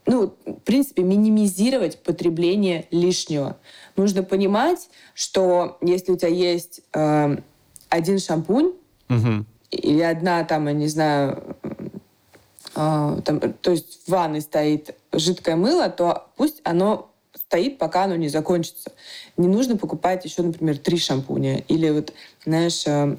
ну, 0.06 0.34
в 0.44 0.54
принципе, 0.64 1.02
минимизировать 1.02 2.02
потребление 2.02 2.86
лишнего. 2.90 3.58
Нужно 3.96 4.24
понимать, 4.24 4.88
что 5.14 5.78
если 5.82 6.12
у 6.12 6.16
тебя 6.16 6.30
есть 6.30 6.80
э, 6.92 7.36
один 7.88 8.18
шампунь 8.18 8.72
угу. 9.08 9.44
или 9.70 10.00
одна 10.00 10.42
там, 10.44 10.66
я 10.66 10.72
не 10.72 10.88
знаю, 10.88 11.56
э, 12.74 13.20
там, 13.24 13.40
то 13.60 13.70
есть 13.70 14.06
в 14.06 14.10
ванной 14.10 14.40
стоит 14.40 14.96
жидкое 15.12 15.54
мыло, 15.54 15.90
то 15.90 16.26
пусть 16.36 16.60
оно 16.64 17.09
стоит, 17.50 17.78
пока 17.78 18.04
оно 18.04 18.14
не 18.14 18.28
закончится. 18.28 18.92
Не 19.36 19.48
нужно 19.48 19.76
покупать 19.76 20.24
еще, 20.24 20.42
например, 20.42 20.78
три 20.78 20.98
шампуня. 20.98 21.64
Или 21.66 21.90
вот, 21.90 22.12
знаешь, 22.44 22.84
э, 22.86 23.16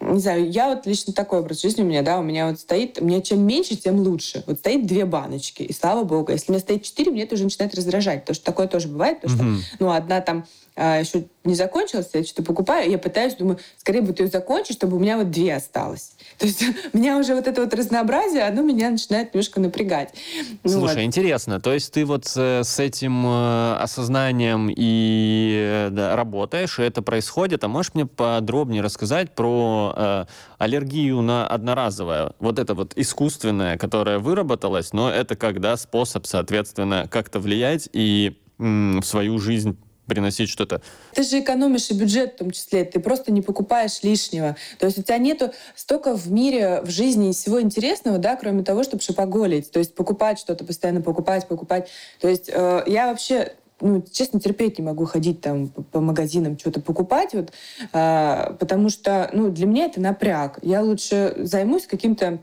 не 0.00 0.20
знаю, 0.20 0.50
я 0.50 0.68
вот 0.68 0.86
лично 0.86 1.14
такой 1.14 1.40
образ 1.40 1.62
жизни 1.62 1.80
у 1.80 1.86
меня, 1.86 2.02
да, 2.02 2.18
у 2.18 2.22
меня 2.22 2.50
вот 2.50 2.60
стоит, 2.60 3.00
мне 3.00 3.22
чем 3.22 3.40
меньше, 3.40 3.76
тем 3.76 3.98
лучше. 4.00 4.44
Вот 4.46 4.58
стоит 4.58 4.86
две 4.86 5.06
баночки, 5.06 5.62
и 5.62 5.72
слава 5.72 6.04
богу. 6.04 6.30
Если 6.30 6.50
у 6.50 6.52
меня 6.52 6.60
стоит 6.60 6.82
четыре, 6.82 7.10
мне 7.10 7.22
это 7.22 7.36
уже 7.36 7.44
начинает 7.44 7.74
раздражать, 7.74 8.20
потому 8.20 8.34
что 8.34 8.44
такое 8.44 8.66
тоже 8.66 8.88
бывает, 8.88 9.22
потому 9.22 9.42
mm-hmm. 9.42 9.60
что, 9.60 9.76
ну, 9.78 9.90
одна 9.92 10.20
там 10.20 10.46
а, 10.76 10.98
еще 10.98 11.24
не 11.42 11.54
закончилась, 11.54 12.08
я 12.12 12.22
что-то 12.22 12.42
покупаю, 12.42 12.90
я 12.90 12.98
пытаюсь, 12.98 13.34
думаю, 13.34 13.58
скорее 13.76 14.02
бы 14.02 14.12
ты 14.12 14.24
ее 14.24 14.28
закончить, 14.28 14.76
чтобы 14.76 14.96
у 14.96 15.00
меня 15.00 15.16
вот 15.16 15.30
две 15.30 15.56
осталось. 15.56 16.12
То 16.38 16.46
есть 16.46 16.62
у 16.92 16.96
меня 16.96 17.18
уже 17.18 17.34
вот 17.34 17.46
это 17.46 17.62
вот 17.62 17.74
разнообразие, 17.74 18.44
оно 18.44 18.62
меня 18.62 18.90
начинает 18.90 19.34
немножко 19.34 19.60
напрягать. 19.60 20.14
Ну 20.62 20.70
Слушай, 20.70 20.96
вот. 20.96 21.02
интересно, 21.02 21.60
то 21.60 21.72
есть 21.72 21.92
ты 21.92 22.04
вот 22.04 22.30
э, 22.36 22.62
с 22.62 22.78
этим 22.78 23.26
э, 23.26 23.76
осознанием 23.80 24.70
и 24.74 25.54
э, 25.56 25.88
да, 25.90 26.16
работаешь, 26.16 26.78
и 26.78 26.82
это 26.82 27.02
происходит, 27.02 27.64
а 27.64 27.68
можешь 27.68 27.94
мне 27.94 28.06
подробнее 28.06 28.82
рассказать 28.82 29.34
про 29.34 29.94
э, 29.96 30.24
аллергию 30.58 31.20
на 31.20 31.46
одноразовое, 31.46 32.32
вот 32.38 32.58
это 32.58 32.74
вот 32.74 32.92
искусственное, 32.96 33.76
которое 33.76 34.18
выработалось, 34.18 34.92
но 34.92 35.10
это 35.10 35.36
когда 35.36 35.76
способ, 35.76 36.26
соответственно, 36.26 37.06
как-то 37.10 37.40
влиять 37.40 37.88
и 37.92 38.36
в 38.58 39.02
свою 39.02 39.38
жизнь 39.38 39.78
приносить 40.10 40.48
что-то. 40.48 40.82
Ты 41.14 41.22
же 41.22 41.38
экономишь 41.38 41.88
и 41.90 41.94
бюджет 41.94 42.34
в 42.34 42.38
том 42.38 42.50
числе, 42.50 42.84
ты 42.84 42.98
просто 42.98 43.30
не 43.30 43.42
покупаешь 43.42 44.02
лишнего. 44.02 44.56
То 44.80 44.86
есть 44.86 44.98
у 44.98 45.02
тебя 45.02 45.18
нету 45.18 45.52
столько 45.76 46.16
в 46.16 46.30
мире, 46.32 46.82
в 46.82 46.90
жизни 46.90 47.30
всего 47.30 47.62
интересного, 47.62 48.18
да, 48.18 48.34
кроме 48.34 48.64
того, 48.64 48.82
чтобы 48.82 49.02
шопоголить. 49.02 49.70
То 49.70 49.78
есть 49.78 49.94
покупать 49.94 50.40
что-то, 50.40 50.64
постоянно 50.64 51.00
покупать, 51.00 51.46
покупать. 51.46 51.88
То 52.20 52.28
есть 52.28 52.50
э, 52.52 52.82
я 52.86 53.06
вообще 53.06 53.52
ну, 53.80 54.04
честно, 54.12 54.40
терпеть 54.40 54.78
не 54.78 54.84
могу 54.84 55.04
ходить 55.04 55.40
там 55.40 55.68
по, 55.68 56.00
магазинам, 56.00 56.58
что-то 56.58 56.80
покупать, 56.80 57.32
вот, 57.32 57.52
э, 57.92 58.54
потому 58.58 58.90
что, 58.90 59.30
ну, 59.32 59.48
для 59.48 59.66
меня 59.66 59.86
это 59.86 60.00
напряг. 60.00 60.58
Я 60.62 60.82
лучше 60.82 61.34
займусь 61.38 61.86
каким-то 61.86 62.40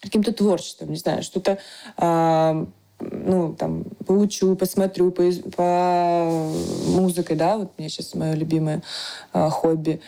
каким-то 0.00 0.32
творчеством, 0.32 0.90
не 0.90 0.96
знаю, 0.96 1.22
что-то 1.22 1.58
э, 1.98 2.66
ну, 3.00 3.54
там, 3.54 3.84
поучу, 4.06 4.56
посмотрю 4.56 5.10
по, 5.10 5.22
по 5.56 6.50
музыке, 6.86 7.34
да, 7.34 7.58
вот 7.58 7.72
мне 7.78 7.88
сейчас 7.88 8.14
мое 8.14 8.34
любимое 8.34 8.82
э, 9.32 9.48
хобби. 9.50 10.00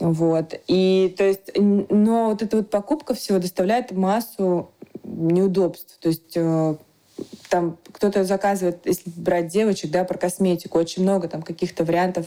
Вот. 0.00 0.54
И, 0.68 1.14
то 1.16 1.24
есть, 1.24 1.50
но 1.56 2.30
вот 2.30 2.42
эта 2.42 2.58
вот 2.58 2.70
покупка 2.70 3.14
всего 3.14 3.38
доставляет 3.38 3.92
массу 3.92 4.70
неудобств. 5.04 5.98
То 6.00 6.08
есть 6.08 6.36
э, 6.36 6.76
там 7.48 7.78
кто-то 7.92 8.24
заказывает, 8.24 8.80
если 8.84 9.10
брать 9.10 9.48
девочек, 9.48 9.90
да, 9.90 10.04
про 10.04 10.18
косметику, 10.18 10.78
очень 10.78 11.02
много 11.02 11.28
там 11.28 11.42
каких-то 11.42 11.84
вариантов 11.84 12.26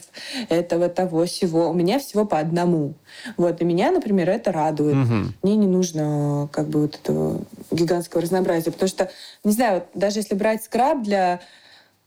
этого, 0.50 0.90
того, 0.90 1.26
всего. 1.26 1.70
У 1.70 1.74
меня 1.74 2.00
всего 2.00 2.26
по 2.26 2.40
одному. 2.40 2.94
Вот, 3.38 3.62
и 3.62 3.66
меня, 3.66 3.92
например, 3.92 4.30
это 4.30 4.52
радует. 4.52 4.96
Угу. 4.96 5.16
Мне 5.44 5.56
не 5.56 5.68
нужно 5.68 6.50
как 6.52 6.68
бы 6.68 6.82
вот 6.82 6.96
этого 6.96 7.42
гигантского 7.72 8.22
разнообразия, 8.22 8.72
потому 8.72 8.90
что, 8.90 9.12
не 9.44 9.52
знаю, 9.52 9.76
вот, 9.76 9.88
даже 9.94 10.20
если 10.20 10.36
брать 10.36 10.64
скраб 10.64 11.02
для... 11.04 11.40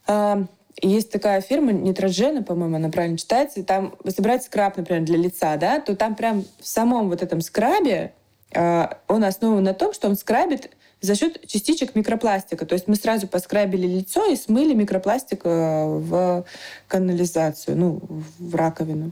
Э, 0.07 0.43
есть 0.81 1.09
такая 1.09 1.39
фирма 1.39 1.71
Нитроджена, 1.71 2.43
по-моему, 2.43 2.75
она 2.75 2.89
правильно 2.89 3.17
читается, 3.17 3.61
и 3.61 3.63
там, 3.63 3.95
если 4.03 4.21
брать 4.21 4.43
скраб, 4.43 4.75
например, 4.75 5.03
для 5.03 5.17
лица, 5.17 5.55
да, 5.55 5.79
то 5.79 5.95
там 5.95 6.15
прям 6.15 6.43
в 6.59 6.67
самом 6.67 7.09
вот 7.09 7.23
этом 7.23 7.39
скрабе 7.39 8.11
э, 8.53 8.87
он 9.07 9.23
основан 9.23 9.63
на 9.63 9.73
том, 9.73 9.93
что 9.93 10.09
он 10.09 10.17
скрабит 10.17 10.69
за 11.05 11.15
счет 11.15 11.45
частичек 11.47 11.95
микропластика. 11.95 12.65
То 12.65 12.73
есть 12.73 12.87
мы 12.87 12.95
сразу 12.95 13.27
поскрабили 13.27 13.87
лицо 13.87 14.25
и 14.29 14.35
смыли 14.35 14.73
микропластик 14.73 15.41
э, 15.43 15.85
в 15.85 16.45
канализацию, 16.87 17.77
ну, 17.77 18.01
в 18.39 18.55
раковину. 18.55 19.11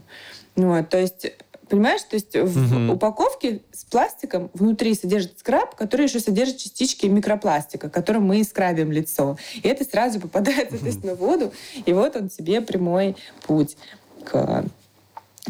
Вот, 0.56 0.88
то 0.88 0.98
есть 0.98 1.32
Понимаешь, 1.68 2.02
то 2.02 2.14
есть 2.14 2.36
угу. 2.36 2.46
в 2.46 2.90
упаковке 2.92 3.62
с 3.72 3.84
пластиком 3.84 4.50
внутри 4.52 4.94
содержит 4.94 5.38
скраб, 5.38 5.74
который 5.74 6.06
еще 6.06 6.20
содержит 6.20 6.58
частички 6.58 7.06
микропластика, 7.06 7.88
которым 7.88 8.26
мы 8.26 8.44
скрабим 8.44 8.92
лицо. 8.92 9.38
И 9.54 9.66
это 9.66 9.84
сразу 9.84 10.20
попадает, 10.20 10.68
соответственно, 10.70 11.14
в 11.14 11.18
воду, 11.18 11.52
и 11.86 11.92
вот 11.92 12.16
он 12.16 12.28
тебе 12.28 12.60
прямой 12.60 13.16
путь 13.46 13.76
к, 14.24 14.64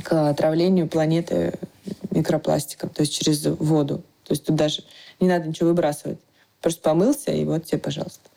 к 0.03 0.29
отравлению 0.31 0.89
планеты 0.89 1.55
микропластиком, 2.11 2.91
то 2.91 3.01
есть 3.01 3.13
через 3.13 3.45
воду. 3.45 4.05
То 4.25 4.33
есть 4.33 4.45
тут 4.45 4.55
даже 4.57 4.85
не 5.21 5.29
надо 5.29 5.49
ничего 5.49 5.71
выбрасывать. 5.71 6.19
Просто 6.65 6.81
помылся, 6.81 7.31
и 7.31 7.45
вот 7.45 7.67
тебе, 7.67 7.77
пожалуйста. 7.77 8.31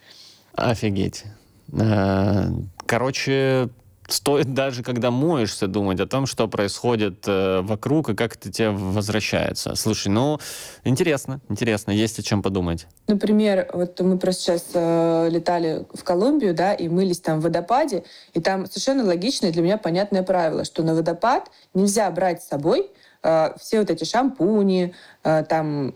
Офигеть. 0.53 1.23
Э, 1.71 2.49
короче, 2.85 3.69
стоит 4.09 4.53
даже, 4.53 4.83
когда 4.83 5.11
моешься, 5.11 5.67
думать 5.67 6.01
о 6.01 6.07
том, 6.07 6.25
что 6.25 6.49
происходит 6.49 7.23
э, 7.25 7.61
вокруг 7.61 8.09
и 8.09 8.15
как 8.15 8.35
это 8.35 8.51
тебе 8.51 8.71
возвращается. 8.71 9.75
Слушай, 9.75 10.09
ну, 10.09 10.39
интересно, 10.83 11.39
интересно, 11.47 11.91
есть 11.91 12.19
о 12.19 12.21
чем 12.21 12.43
подумать. 12.43 12.87
Например, 13.07 13.69
вот 13.71 13.97
мы 14.01 14.17
просто 14.17 14.41
сейчас 14.41 14.65
э, 14.73 15.29
летали 15.31 15.85
в 15.93 16.03
Колумбию, 16.03 16.53
да, 16.53 16.73
и 16.73 16.89
мылись 16.89 17.21
там 17.21 17.39
в 17.39 17.43
водопаде, 17.43 18.03
и 18.33 18.41
там 18.41 18.65
совершенно 18.65 19.05
логичное 19.05 19.53
для 19.53 19.61
меня 19.61 19.77
понятное 19.77 20.23
правило, 20.23 20.65
что 20.65 20.83
на 20.83 20.95
водопад 20.95 21.49
нельзя 21.73 22.11
брать 22.11 22.43
с 22.43 22.49
собой 22.49 22.91
э, 23.23 23.53
все 23.57 23.79
вот 23.79 23.89
эти 23.89 24.03
шампуни, 24.03 24.93
э, 25.23 25.45
там 25.47 25.93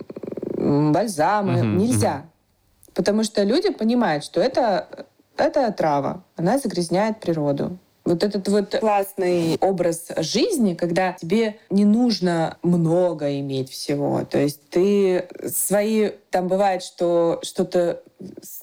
бальзамы. 0.92 1.60
Угу, 1.60 1.66
Нельзя. 1.66 2.16
Угу. 2.16 2.92
Потому 2.94 3.24
что 3.24 3.44
люди 3.44 3.72
понимают, 3.72 4.24
что 4.24 4.42
это, 4.42 5.06
это 5.38 5.72
трава. 5.72 6.24
Она 6.36 6.58
загрязняет 6.58 7.20
природу. 7.20 7.78
Вот 8.04 8.24
этот 8.24 8.48
вот 8.48 8.76
классный 8.80 9.58
образ 9.62 10.08
жизни, 10.18 10.74
когда 10.74 11.14
тебе 11.14 11.58
не 11.70 11.86
нужно 11.86 12.58
много 12.64 13.40
иметь 13.40 13.70
всего. 13.70 14.26
То 14.26 14.40
есть 14.40 14.70
ты 14.70 15.28
свои... 15.46 16.10
Там 16.32 16.48
бывает, 16.48 16.82
что 16.82 17.40
что-то 17.44 18.02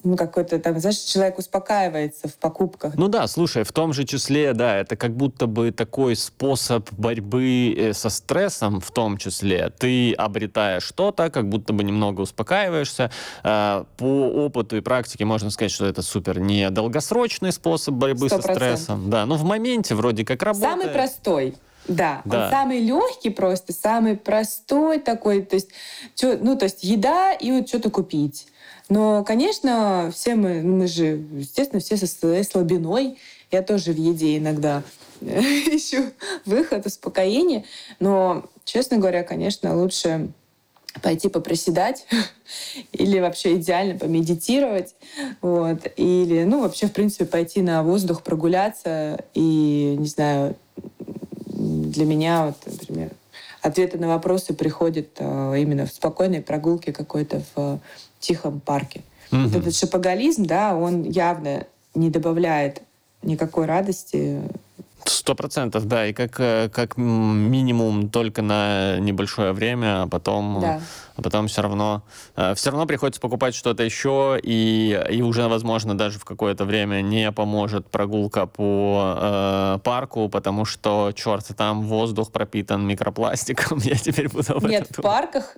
ну, 0.03 0.15
какой-то 0.15 0.59
там, 0.59 0.79
знаешь, 0.79 0.97
человек 0.97 1.37
успокаивается 1.37 2.27
в 2.27 2.35
покупках. 2.35 2.95
Ну 2.95 3.07
да, 3.07 3.27
слушай, 3.27 3.63
в 3.63 3.71
том 3.71 3.93
же 3.93 4.05
числе, 4.05 4.53
да, 4.53 4.77
это 4.77 4.95
как 4.95 5.15
будто 5.15 5.47
бы 5.47 5.71
такой 5.71 6.15
способ 6.15 6.91
борьбы 6.91 7.73
э, 7.77 7.93
со 7.93 8.09
стрессом 8.09 8.79
в 8.79 8.91
том 8.91 9.17
числе. 9.17 9.71
Ты 9.77 10.13
обретаешь 10.13 10.83
что-то, 10.83 11.29
как 11.29 11.49
будто 11.49 11.73
бы 11.73 11.83
немного 11.83 12.21
успокаиваешься. 12.21 13.11
А, 13.43 13.85
по 13.97 14.27
опыту 14.27 14.77
и 14.77 14.81
практике 14.81 15.25
можно 15.25 15.49
сказать, 15.49 15.71
что 15.71 15.85
это 15.85 16.01
супер 16.01 16.39
не 16.39 16.69
долгосрочный 16.69 17.51
способ 17.51 17.95
борьбы 17.95 18.27
100%. 18.27 18.29
со 18.29 18.41
стрессом. 18.41 19.09
Да, 19.09 19.25
но 19.25 19.35
в 19.35 19.43
моменте 19.43 19.95
вроде 19.95 20.25
как 20.25 20.43
работает. 20.43 20.71
Самый 20.71 20.89
простой. 20.89 21.55
Да, 21.87 22.21
да, 22.25 22.45
он 22.45 22.51
самый 22.51 22.79
легкий 22.81 23.29
просто, 23.29 23.73
самый 23.73 24.15
простой 24.15 24.99
такой, 24.99 25.41
то 25.41 25.55
есть, 25.55 25.69
чё, 26.13 26.37
ну, 26.39 26.55
то 26.55 26.65
есть 26.65 26.83
еда 26.83 27.33
и 27.33 27.51
вот 27.51 27.67
что-то 27.67 27.89
купить. 27.89 28.47
Но, 28.89 29.23
конечно, 29.23 30.11
все 30.13 30.35
мы, 30.35 30.61
ну, 30.61 30.77
мы 30.77 30.87
же, 30.87 31.23
естественно, 31.33 31.79
все 31.79 31.95
со 31.95 32.07
слабиной. 32.07 33.17
Я 33.51 33.61
тоже 33.61 33.93
в 33.93 33.97
еде 33.97 34.37
иногда 34.37 34.83
ищу 35.21 36.05
выход, 36.45 36.85
успокоение. 36.87 37.65
Но, 37.99 38.45
честно 38.65 38.97
говоря, 38.97 39.23
конечно, 39.23 39.79
лучше 39.79 40.31
пойти 41.03 41.29
попроседать 41.29 42.05
или 42.91 43.19
вообще 43.19 43.55
идеально 43.55 43.97
помедитировать, 43.97 44.95
вот, 45.41 45.81
или, 45.95 46.43
ну, 46.43 46.61
вообще, 46.61 46.87
в 46.87 46.91
принципе, 46.91 47.25
пойти 47.25 47.61
на 47.61 47.83
воздух, 47.83 48.23
прогуляться, 48.23 49.23
и, 49.35 49.95
не 49.99 50.07
знаю, 50.07 50.55
для 51.45 52.05
меня, 52.05 52.47
вот, 52.47 52.55
например, 52.65 53.11
ответы 53.61 53.97
на 53.97 54.07
вопросы 54.07 54.53
приходят 54.53 55.09
э, 55.19 55.55
именно 55.57 55.85
в 55.85 55.91
спокойной 55.91 56.41
прогулке 56.41 56.93
какой-то 56.93 57.43
в 57.53 57.79
тихом 58.19 58.59
парке. 58.59 59.01
Угу. 59.31 59.41
Вот 59.41 59.55
этот 59.55 59.75
шапоголизм, 59.75 60.45
да, 60.45 60.75
он 60.75 61.03
явно 61.03 61.67
не 61.93 62.09
добавляет 62.09 62.81
никакой 63.21 63.65
радости 63.65 64.41
Сто 65.05 65.33
процентов, 65.33 65.87
да, 65.87 66.07
и 66.07 66.13
как, 66.13 66.39
э, 66.39 66.69
как 66.69 66.97
минимум 66.97 68.09
только 68.09 68.41
на 68.41 68.99
небольшое 68.99 69.53
время, 69.53 70.03
а 70.03 70.07
потом, 70.07 70.59
да. 70.59 70.81
а 71.15 71.21
потом 71.21 71.47
все 71.47 71.61
равно, 71.61 72.03
э, 72.35 72.53
все 72.55 72.69
равно 72.69 72.85
приходится 72.85 73.21
покупать 73.21 73.55
что-то 73.55 73.83
еще, 73.83 74.37
и, 74.41 75.01
и 75.09 75.21
уже, 75.21 75.47
возможно, 75.47 75.97
даже 75.97 76.19
в 76.19 76.25
какое-то 76.25 76.65
время 76.65 77.01
не 77.01 77.31
поможет 77.31 77.89
прогулка 77.89 78.45
по 78.45 79.15
э, 79.17 79.79
парку, 79.83 80.27
потому 80.27 80.65
что, 80.65 81.13
черт, 81.15 81.47
там 81.55 81.83
воздух 81.83 82.31
пропитан 82.31 82.85
микропластиком, 82.85 83.79
я 83.83 83.95
теперь 83.95 84.29
буду 84.29 84.57
об 84.57 84.65
Нет, 84.65 84.89
в 84.91 85.01
парках 85.01 85.55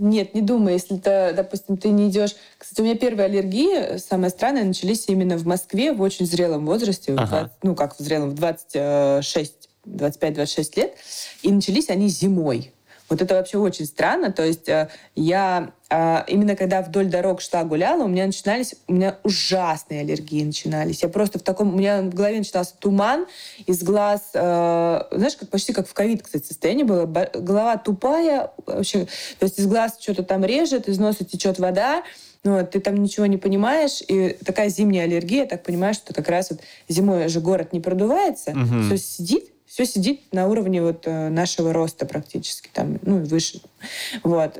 нет, 0.00 0.34
не 0.34 0.42
думай, 0.42 0.72
если 0.74 0.96
ты, 0.96 1.32
допустим, 1.34 1.76
ты 1.76 1.90
не 1.90 2.08
идешь... 2.08 2.34
Кстати, 2.58 2.80
у 2.80 2.84
меня 2.84 2.96
первые 2.96 3.26
аллергии, 3.26 3.98
самые 3.98 4.30
странные, 4.30 4.64
начались 4.64 5.08
именно 5.08 5.36
в 5.36 5.46
Москве 5.46 5.92
в 5.92 6.00
очень 6.00 6.26
зрелом 6.26 6.66
возрасте, 6.66 7.12
ага. 7.12 7.26
20, 7.26 7.52
ну 7.62 7.74
как 7.74 7.98
в 7.98 8.02
зрелом, 8.02 8.30
в 8.30 8.34
26, 8.34 9.68
25-26 9.86 10.72
лет, 10.76 10.94
и 11.42 11.52
начались 11.52 11.90
они 11.90 12.08
зимой. 12.08 12.72
Вот 13.10 13.20
это 13.20 13.34
вообще 13.34 13.58
очень 13.58 13.86
странно. 13.86 14.30
То 14.30 14.46
есть 14.46 14.68
э, 14.68 14.88
я 15.16 15.72
э, 15.90 16.22
именно 16.28 16.54
когда 16.54 16.80
вдоль 16.80 17.08
дорог 17.08 17.40
шла, 17.40 17.64
гуляла, 17.64 18.04
у 18.04 18.08
меня 18.08 18.24
начинались, 18.24 18.76
у 18.86 18.94
меня 18.94 19.18
ужасные 19.24 20.02
аллергии 20.02 20.44
начинались. 20.44 21.02
Я 21.02 21.08
просто 21.08 21.40
в 21.40 21.42
таком, 21.42 21.74
у 21.74 21.76
меня 21.76 22.02
в 22.02 22.14
голове 22.14 22.38
начинался 22.38 22.74
туман, 22.78 23.26
из 23.66 23.82
глаз, 23.82 24.30
э, 24.32 25.02
знаешь, 25.10 25.36
как 25.36 25.48
почти 25.50 25.72
как 25.72 25.88
в 25.88 25.92
ковид, 25.92 26.22
кстати, 26.22 26.46
состояние 26.46 26.86
было. 26.86 27.04
Голова 27.04 27.76
тупая, 27.78 28.52
вообще, 28.64 29.06
то 29.38 29.44
есть 29.44 29.58
из 29.58 29.66
глаз 29.66 29.98
что-то 30.00 30.22
там 30.22 30.44
режет, 30.44 30.88
из 30.88 31.00
носа 31.00 31.24
течет 31.24 31.58
вода, 31.58 32.04
ну, 32.44 32.64
ты 32.64 32.80
там 32.80 32.94
ничего 32.94 33.26
не 33.26 33.36
понимаешь, 33.36 34.02
и 34.06 34.38
такая 34.44 34.68
зимняя 34.70 35.04
аллергия, 35.04 35.42
я 35.42 35.46
так 35.46 35.62
понимаю, 35.62 35.94
что 35.94 36.14
как 36.14 36.28
раз 36.28 36.50
вот 36.50 36.60
зимой 36.88 37.28
же 37.28 37.40
город 37.40 37.72
не 37.72 37.80
продувается, 37.80 38.52
угу. 38.52 38.84
все 38.86 38.96
сидит, 38.96 39.50
все 39.70 39.86
сидит 39.86 40.20
на 40.32 40.48
уровне 40.48 40.82
вот 40.82 41.06
э, 41.06 41.28
нашего 41.28 41.72
роста 41.72 42.04
практически, 42.04 42.68
там, 42.72 42.98
ну, 43.02 43.18
выше. 43.18 43.60
Вот. 44.24 44.58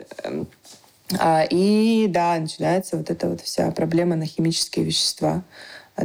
А, 1.18 1.42
и 1.50 2.06
да, 2.08 2.38
начинается 2.38 2.96
вот 2.96 3.10
эта 3.10 3.28
вот 3.28 3.40
вся 3.40 3.68
проблема 3.72 4.14
на 4.14 4.24
химические 4.24 4.84
вещества, 4.84 5.42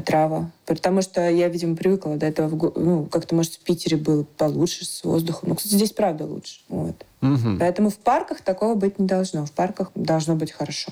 трава. 0.03 0.49
Потому 0.65 1.03
что 1.03 1.29
я, 1.29 1.47
видимо, 1.49 1.75
привыкла 1.75 2.15
до 2.15 2.25
этого. 2.25 2.47
В, 2.47 2.79
ну, 2.79 3.05
как-то, 3.05 3.35
может, 3.35 3.53
в 3.53 3.59
Питере 3.59 3.95
было 3.95 4.23
получше 4.23 4.85
с 4.85 5.03
воздухом. 5.03 5.49
Ну, 5.49 5.55
кстати, 5.55 5.75
здесь 5.75 5.91
правда 5.91 6.25
лучше. 6.25 6.61
Вот. 6.67 7.05
Угу. 7.21 7.57
Поэтому 7.59 7.91
в 7.91 7.97
парках 7.97 8.41
такого 8.41 8.73
быть 8.73 8.97
не 8.97 9.05
должно. 9.05 9.45
В 9.45 9.51
парках 9.51 9.91
должно 9.93 10.35
быть 10.35 10.51
хорошо. 10.51 10.91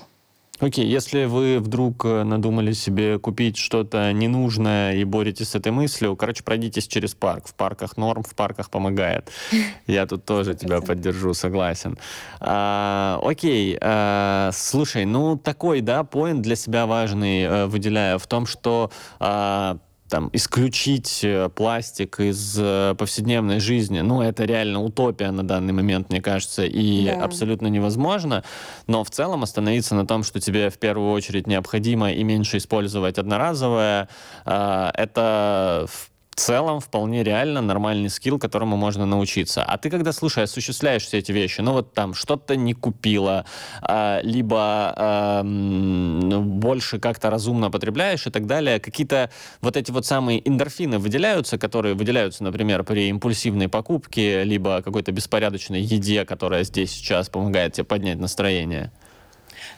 Окей, 0.60 0.84
okay, 0.84 0.88
если 0.88 1.24
вы 1.24 1.58
вдруг 1.58 2.04
э, 2.04 2.22
надумали 2.22 2.72
себе 2.72 3.18
купить 3.18 3.56
что-то 3.56 4.12
ненужное 4.12 4.94
и 4.94 5.02
боретесь 5.02 5.48
с 5.48 5.54
этой 5.56 5.72
мыслью, 5.72 6.14
короче, 6.14 6.44
пройдитесь 6.44 6.86
через 6.86 7.14
парк. 7.14 7.48
В 7.48 7.54
парках 7.54 7.96
норм, 7.96 8.22
в 8.22 8.36
парках 8.36 8.70
помогает. 8.70 9.32
Я 9.88 10.06
тут 10.06 10.24
тоже 10.24 10.54
тебя 10.54 10.80
поддержу, 10.80 11.34
согласен. 11.34 11.98
А, 12.38 13.18
окей, 13.24 13.76
а, 13.80 14.50
слушай, 14.52 15.04
ну 15.04 15.36
такой, 15.36 15.80
да, 15.80 16.04
поинт 16.04 16.42
для 16.42 16.54
себя 16.54 16.86
важный 16.86 17.46
а, 17.46 17.66
выделяю 17.66 18.20
в 18.20 18.26
том, 18.28 18.46
что 18.46 18.92
а, 19.18 19.78
там, 20.08 20.30
исключить 20.32 21.20
э, 21.22 21.48
пластик 21.48 22.20
из 22.20 22.56
э, 22.58 22.94
повседневной 22.96 23.58
жизни, 23.58 24.00
ну, 24.00 24.20
это 24.22 24.44
реально 24.44 24.82
утопия 24.82 25.30
на 25.30 25.42
данный 25.42 25.72
момент, 25.72 26.10
мне 26.10 26.20
кажется, 26.20 26.64
и 26.64 27.06
да. 27.06 27.24
абсолютно 27.24 27.68
невозможно. 27.68 28.44
Но 28.86 29.02
в 29.02 29.10
целом 29.10 29.42
остановиться 29.42 29.94
на 29.94 30.06
том, 30.06 30.22
что 30.22 30.40
тебе 30.40 30.70
в 30.70 30.78
первую 30.78 31.10
очередь 31.12 31.46
необходимо 31.46 32.12
и 32.12 32.22
меньше 32.22 32.58
использовать 32.58 33.18
одноразовое, 33.18 34.08
э, 34.44 34.90
это 34.94 35.86
в 35.88 36.13
целом 36.34 36.80
вполне 36.80 37.22
реально 37.22 37.60
нормальный 37.60 38.10
скилл, 38.10 38.38
которому 38.38 38.76
можно 38.76 39.06
научиться. 39.06 39.62
А 39.62 39.78
ты, 39.78 39.90
когда, 39.90 40.12
слушай, 40.12 40.44
осуществляешь 40.44 41.04
все 41.04 41.18
эти 41.18 41.32
вещи, 41.32 41.60
ну 41.60 41.72
вот 41.72 41.92
там 41.92 42.14
что-то 42.14 42.56
не 42.56 42.74
купила, 42.74 43.44
а, 43.82 44.20
либо 44.22 44.92
а, 44.96 45.42
больше 45.44 46.98
как-то 46.98 47.30
разумно 47.30 47.70
потребляешь 47.70 48.26
и 48.26 48.30
так 48.30 48.46
далее, 48.46 48.80
какие-то 48.80 49.30
вот 49.60 49.76
эти 49.76 49.90
вот 49.90 50.06
самые 50.06 50.46
эндорфины 50.48 50.98
выделяются, 50.98 51.58
которые 51.58 51.94
выделяются, 51.94 52.44
например, 52.44 52.84
при 52.84 53.08
импульсивной 53.08 53.68
покупке, 53.68 54.44
либо 54.44 54.82
какой-то 54.82 55.12
беспорядочной 55.12 55.80
еде, 55.80 56.24
которая 56.24 56.64
здесь 56.64 56.90
сейчас 56.90 57.28
помогает 57.28 57.74
тебе 57.74 57.84
поднять 57.84 58.18
настроение? 58.18 58.92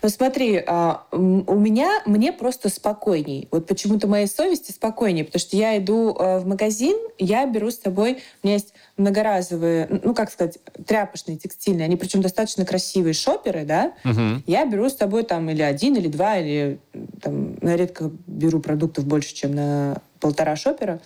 Ну 0.06 0.10
смотри, 0.10 0.62
а, 0.64 1.02
у 1.10 1.18
меня, 1.18 2.00
мне 2.06 2.32
просто 2.32 2.68
спокойней. 2.68 3.48
Вот 3.50 3.66
почему-то 3.66 4.06
моей 4.06 4.28
совести 4.28 4.70
спокойней, 4.70 5.24
потому 5.24 5.40
что 5.40 5.56
я 5.56 5.76
иду 5.78 6.16
а, 6.16 6.38
в 6.38 6.46
магазин, 6.46 6.96
я 7.18 7.44
беру 7.44 7.72
с 7.72 7.80
собой, 7.80 8.18
у 8.40 8.46
меня 8.46 8.54
есть 8.54 8.72
многоразовые, 8.96 9.88
ну 10.04 10.14
как 10.14 10.30
сказать, 10.30 10.58
тряпочные, 10.86 11.38
текстильные, 11.38 11.86
они 11.86 11.96
причем 11.96 12.22
достаточно 12.22 12.64
красивые 12.64 13.14
шоперы, 13.14 13.64
да, 13.64 13.94
угу. 14.04 14.44
я 14.46 14.64
беру 14.64 14.88
с 14.88 14.96
собой 14.96 15.24
там 15.24 15.50
или 15.50 15.62
один, 15.62 15.96
или 15.96 16.06
два, 16.06 16.38
или 16.38 16.78
там, 17.20 17.56
я 17.60 17.76
редко 17.76 18.12
беру 18.28 18.60
продуктов 18.60 19.06
больше, 19.06 19.34
чем 19.34 19.56
на 19.56 20.02
полтора 20.26 20.56
шопера. 20.56 20.98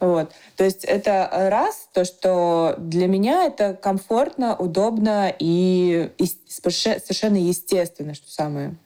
Вот. 0.00 0.32
То 0.56 0.64
есть 0.64 0.84
это 0.84 1.30
раз, 1.50 1.88
то, 1.94 2.04
что 2.04 2.74
для 2.76 3.06
меня 3.06 3.46
это 3.46 3.72
комфортно, 3.72 4.54
удобно 4.54 5.32
и, 5.38 6.10
и 6.18 6.26
совершенно 6.46 7.36
естественно, 7.36 8.12
что 8.12 8.30
самое 8.30 8.76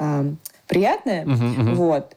э, 0.00 0.32
приятное. 0.66 1.24
Uh-huh, 1.26 1.56
uh-huh. 1.58 1.74
Вот. 1.74 2.16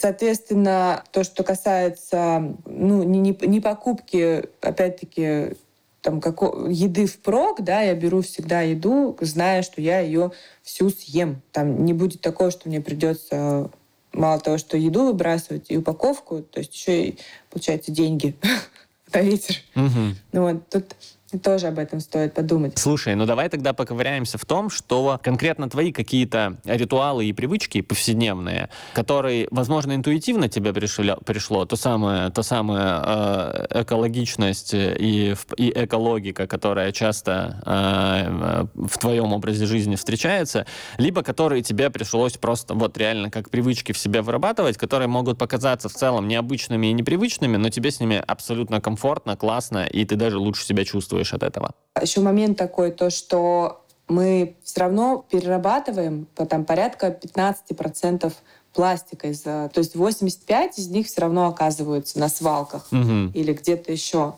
Соответственно, 0.00 1.04
то, 1.12 1.24
что 1.24 1.44
касается 1.44 2.56
ну, 2.64 3.02
не, 3.02 3.36
не, 3.38 3.60
покупки, 3.60 4.44
опять-таки, 4.62 5.58
там, 6.00 6.22
како, 6.22 6.68
еды 6.70 7.04
впрок, 7.04 7.60
да, 7.60 7.82
я 7.82 7.94
беру 7.94 8.22
всегда 8.22 8.62
еду, 8.62 9.18
зная, 9.20 9.60
что 9.60 9.82
я 9.82 10.00
ее 10.00 10.32
всю 10.62 10.88
съем. 10.88 11.42
Там 11.52 11.84
не 11.84 11.92
будет 11.92 12.22
такого, 12.22 12.50
что 12.50 12.70
мне 12.70 12.80
придется 12.80 13.70
мало 14.12 14.40
того, 14.40 14.58
что 14.58 14.76
еду 14.76 15.04
выбрасывать 15.06 15.66
и 15.68 15.76
упаковку, 15.76 16.42
то 16.42 16.60
есть 16.60 16.74
еще 16.74 17.08
и, 17.08 17.18
получается, 17.50 17.90
деньги 17.90 18.36
на 19.12 19.20
ветер. 19.20 19.56
Угу. 19.74 20.14
Ну 20.32 20.42
вот, 20.42 20.68
тут 20.68 20.96
тоже 21.38 21.68
об 21.68 21.78
этом 21.78 22.00
стоит 22.00 22.34
подумать. 22.34 22.78
Слушай, 22.78 23.14
ну 23.14 23.26
давай 23.26 23.48
тогда 23.48 23.72
поковыряемся 23.72 24.38
в 24.38 24.44
том, 24.44 24.70
что 24.70 25.20
конкретно 25.22 25.70
твои 25.70 25.92
какие-то 25.92 26.56
ритуалы 26.64 27.26
и 27.26 27.32
привычки 27.32 27.80
повседневные, 27.80 28.68
которые, 28.94 29.46
возможно, 29.50 29.94
интуитивно 29.94 30.48
тебе 30.48 30.72
пришло, 30.72 31.16
пришло 31.24 31.64
то 31.64 31.76
самое, 31.76 32.30
то 32.30 32.42
самое 32.42 33.00
э, 33.04 33.82
экологичность 33.82 34.74
и, 34.74 35.34
и 35.56 35.72
экологика, 35.74 36.46
которая 36.46 36.92
часто 36.92 37.62
э, 37.64 38.66
в 38.74 38.98
твоем 38.98 39.32
образе 39.32 39.66
жизни 39.66 39.96
встречается, 39.96 40.66
либо 40.98 41.22
которые 41.22 41.62
тебе 41.62 41.90
пришлось 41.90 42.36
просто 42.36 42.74
вот 42.74 42.98
реально 42.98 43.30
как 43.30 43.50
привычки 43.50 43.92
в 43.92 43.98
себе 43.98 44.22
вырабатывать, 44.22 44.76
которые 44.76 45.08
могут 45.08 45.38
показаться 45.38 45.88
в 45.88 45.92
целом 45.92 46.28
необычными 46.28 46.88
и 46.88 46.92
непривычными, 46.92 47.56
но 47.56 47.68
тебе 47.70 47.90
с 47.90 48.00
ними 48.00 48.22
абсолютно 48.26 48.80
комфортно, 48.80 49.36
классно, 49.36 49.86
и 49.86 50.04
ты 50.04 50.16
даже 50.16 50.38
лучше 50.38 50.64
себя 50.64 50.84
чувствуешь 50.84 51.19
чувствуешь 51.20 51.34
от 51.34 51.42
этого? 51.42 51.74
Еще 52.00 52.20
момент 52.20 52.58
такой, 52.58 52.90
то, 52.90 53.10
что 53.10 53.84
мы 54.08 54.56
все 54.64 54.80
равно 54.80 55.24
перерабатываем 55.30 56.26
там, 56.34 56.64
порядка 56.64 57.08
15% 57.08 58.32
пластика. 58.72 59.28
Из, 59.28 59.40
то 59.40 59.70
есть 59.76 59.94
85 59.94 60.78
из 60.78 60.88
них 60.88 61.06
все 61.06 61.20
равно 61.22 61.46
оказываются 61.46 62.18
на 62.18 62.28
свалках 62.28 62.86
угу. 62.92 63.30
или 63.34 63.52
где-то 63.52 63.92
еще. 63.92 64.34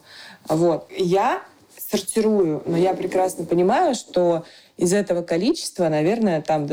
Вот. 0.49 0.90
Я 0.97 1.42
сортирую, 1.79 2.62
но 2.66 2.77
я 2.77 2.95
прекрасно 2.95 3.45
понимаю, 3.45 3.95
что 3.95 4.45
из 4.79 4.92
этого 4.92 5.23
количества, 5.23 5.88
наверное, 5.88 6.40
там 6.40 6.68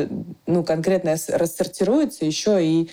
ну, 0.46 0.64
конкретно 0.64 1.16
рассортируется 1.28 2.26
еще 2.26 2.64
и 2.64 2.90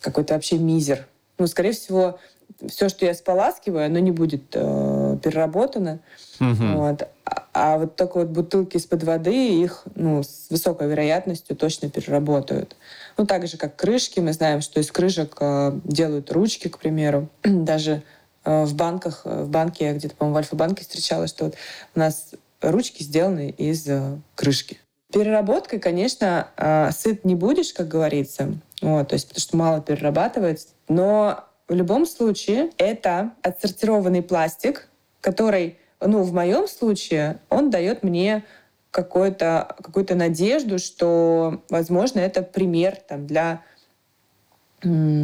какой-то 0.00 0.34
вообще 0.34 0.58
мизер. 0.58 1.08
Ну, 1.38 1.46
скорее 1.46 1.72
всего, 1.72 2.18
все, 2.66 2.88
что 2.88 3.06
я 3.06 3.14
споласкиваю, 3.14 3.86
оно 3.86 3.98
не 3.98 4.10
будет 4.10 4.44
э, 4.54 5.18
переработано. 5.22 6.00
Угу. 6.40 6.66
Вот. 6.76 7.08
А, 7.24 7.46
а 7.52 7.78
вот 7.78 7.96
только 7.96 8.18
вот 8.18 8.28
бутылки 8.28 8.76
из-под 8.76 9.04
воды, 9.04 9.60
их 9.62 9.84
ну, 9.94 10.22
с 10.22 10.46
высокой 10.50 10.88
вероятностью 10.88 11.56
точно 11.56 11.88
переработают. 11.88 12.76
Ну, 13.16 13.26
так 13.26 13.46
же, 13.46 13.56
как 13.56 13.76
крышки. 13.76 14.20
Мы 14.20 14.32
знаем, 14.32 14.60
что 14.60 14.80
из 14.80 14.90
крышек 14.90 15.36
э, 15.40 15.78
делают 15.84 16.32
ручки, 16.32 16.68
к 16.68 16.78
примеру. 16.78 17.28
Даже 17.42 18.02
э, 18.44 18.64
в 18.64 18.74
банках, 18.74 19.22
э, 19.24 19.44
в 19.44 19.48
банке, 19.48 19.86
я 19.86 19.94
где-то, 19.94 20.16
по-моему, 20.16 20.34
в 20.34 20.38
Альфа-банке 20.38 20.82
встречала, 20.82 21.28
что 21.28 21.46
вот 21.46 21.54
у 21.94 21.98
нас 21.98 22.32
ручки 22.60 23.02
сделаны 23.02 23.50
из 23.50 23.86
э, 23.86 24.18
крышки. 24.34 24.78
Переработкой, 25.12 25.78
конечно, 25.78 26.48
э, 26.56 26.90
сыт 26.92 27.24
не 27.24 27.34
будешь, 27.34 27.72
как 27.72 27.88
говорится, 27.88 28.52
вот, 28.82 29.08
то 29.08 29.14
есть 29.14 29.28
потому 29.28 29.40
что 29.40 29.56
мало 29.56 29.80
перерабатывается, 29.80 30.68
но 30.88 31.47
в 31.68 31.74
любом 31.74 32.06
случае, 32.06 32.70
это 32.78 33.32
отсортированный 33.42 34.22
пластик, 34.22 34.88
который, 35.20 35.78
ну, 36.00 36.22
в 36.22 36.32
моем 36.32 36.66
случае, 36.66 37.40
он 37.50 37.70
дает 37.70 38.02
мне 38.02 38.44
какую-то 38.90 39.76
какую 39.82 40.06
надежду, 40.16 40.78
что, 40.78 41.62
возможно, 41.68 42.20
это 42.20 42.42
пример 42.42 42.96
там, 42.96 43.26
для 43.26 43.62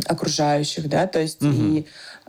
окружающих, 0.06 0.88
да, 0.88 1.06
то 1.06 1.20
есть 1.20 1.42
угу. 1.42 1.52
и 1.52 1.86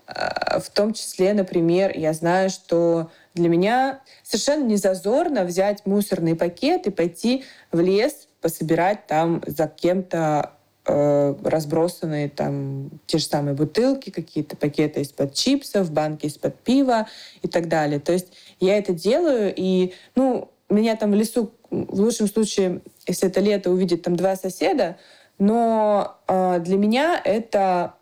э, 0.07 0.59
в 0.59 0.69
том 0.69 0.93
числе, 0.93 1.33
например, 1.33 1.91
я 1.97 2.13
знаю, 2.13 2.51
что 2.51 3.09
для 3.33 3.49
меня 3.49 4.01
совершенно 4.21 4.63
не 4.63 4.75
зазорно 4.75 5.43
взять 5.43 5.85
мусорный 5.87 6.35
пакет 6.35 6.85
и 6.85 6.91
пойти 6.91 7.43
в 7.71 7.79
лес, 7.79 8.27
пособирать 8.41 9.07
там 9.07 9.41
за 9.47 9.67
кем-то 9.67 10.51
э, 10.85 11.35
разбросанные 11.43 12.29
там 12.29 12.89
те 13.07 13.17
же 13.17 13.25
самые 13.25 13.55
бутылки, 13.55 14.09
какие-то 14.09 14.55
пакеты 14.55 15.01
из-под 15.01 15.33
чипсов, 15.33 15.91
банки 15.91 16.25
из-под 16.27 16.57
пива 16.59 17.07
и 17.41 17.47
так 17.47 17.67
далее. 17.67 17.99
То 17.99 18.13
есть 18.13 18.27
я 18.59 18.77
это 18.77 18.93
делаю, 18.93 19.53
и, 19.55 19.93
ну, 20.15 20.49
меня 20.69 20.95
там 20.95 21.11
в 21.11 21.15
лесу, 21.15 21.51
в 21.69 21.99
лучшем 21.99 22.27
случае, 22.27 22.81
если 23.07 23.27
это 23.27 23.39
лето, 23.39 23.69
увидит 23.69 24.03
там 24.03 24.15
два 24.15 24.35
соседа, 24.35 24.97
но 25.37 26.17
э, 26.27 26.59
для 26.59 26.77
меня 26.77 27.21
это 27.23 27.95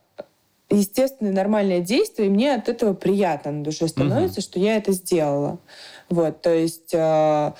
естественное 0.69 1.33
нормальное 1.33 1.79
действие, 1.79 2.27
и 2.27 2.31
мне 2.31 2.53
от 2.53 2.69
этого 2.69 2.93
приятно 2.93 3.51
на 3.51 3.63
душе 3.63 3.87
становится, 3.87 4.39
угу. 4.39 4.43
что 4.43 4.59
я 4.59 4.77
это 4.77 4.91
сделала. 4.91 5.59
Вот, 6.09 6.41
то 6.41 6.53
есть, 6.53 6.93
э, 6.93 7.51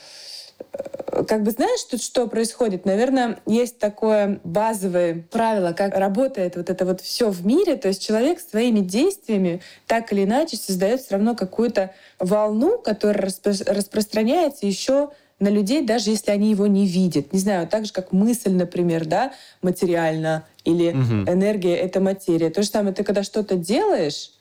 как 1.28 1.44
бы 1.44 1.52
знаешь, 1.52 1.84
тут 1.84 2.02
что 2.02 2.28
происходит? 2.28 2.86
Наверное, 2.86 3.40
есть 3.46 3.80
такое 3.80 4.40
базовое 4.44 5.24
правило, 5.30 5.74
как 5.74 5.96
работает 5.96 6.56
вот 6.56 6.70
это 6.70 6.86
вот 6.86 7.02
все 7.02 7.30
в 7.30 7.46
мире. 7.46 7.76
То 7.76 7.90
есть 7.90 8.06
человек 8.06 8.40
своими 8.40 8.80
действиями 8.80 9.62
так 9.86 10.12
или 10.12 10.24
иначе 10.24 10.58
создает 10.58 11.02
все 11.02 11.16
равно 11.16 11.36
какую-то 11.36 11.92
волну, 12.20 12.80
которая 12.80 13.28
распро- 13.28 13.72
распространяется 13.72 14.66
еще 14.66 15.12
на 15.40 15.50
людей, 15.50 15.86
даже 15.86 16.10
если 16.10 16.32
они 16.32 16.50
его 16.50 16.68
не 16.68 16.88
видят. 16.88 17.34
Не 17.34 17.40
знаю, 17.40 17.68
так 17.68 17.86
же, 17.86 17.92
как 17.92 18.12
мысль, 18.12 18.52
например, 18.52 19.06
да, 19.06 19.34
материально, 19.62 20.46
или 20.64 20.90
угу. 20.90 21.30
энергия— 21.30 21.76
это 21.78 22.00
материя. 22.00 22.50
То 22.50 22.62
же 22.62 22.70
самое, 22.70 22.96
ты 22.96 23.04
когда 23.04 23.24
что-то 23.24 23.56
делаешь, 23.56 24.32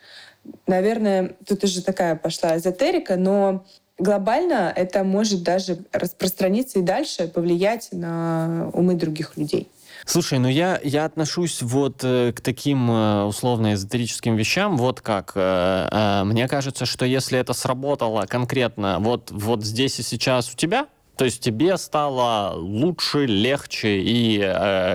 наверное, 0.66 1.35
тут 1.47 1.64
уже 1.64 1.83
такая 1.83 2.14
пошла 2.14 2.57
эзотерика, 2.57 3.16
но 3.16 3.64
глобально 3.99 4.72
это 4.74 5.05
может 5.05 5.43
даже 5.43 5.78
распространиться 5.93 6.78
и 6.78 6.82
дальше 6.82 7.28
повлиять 7.28 7.88
на 7.93 8.70
умы 8.72 8.95
других 8.95 9.36
людей. 9.36 9.68
Слушай, 10.05 10.38
ну 10.38 10.49
я, 10.49 10.80
я 10.82 11.05
отношусь 11.05 11.62
вот 11.62 12.01
э, 12.03 12.32
к 12.32 12.40
таким 12.40 12.90
э, 12.90 13.24
условно 13.24 13.74
эзотерическим 13.74 14.36
вещам, 14.36 14.76
вот 14.76 15.01
как. 15.01 15.32
Э, 15.36 16.22
мне 16.24 16.49
кажется, 16.49 16.86
что 16.86 17.05
если 17.05 17.38
это 17.38 17.53
сработало 17.53 18.26
конкретно 18.26 18.99
вот, 18.99 19.30
вот 19.30 19.64
здесь 19.64 20.01
и 20.01 20.03
сейчас 20.03 20.53
у 20.53 20.57
тебя, 20.57 20.88
то 21.16 21.24
есть 21.24 21.40
тебе 21.40 21.76
стало 21.76 22.55
лучше, 22.57 23.26
легче 23.26 24.01
и 24.01 24.38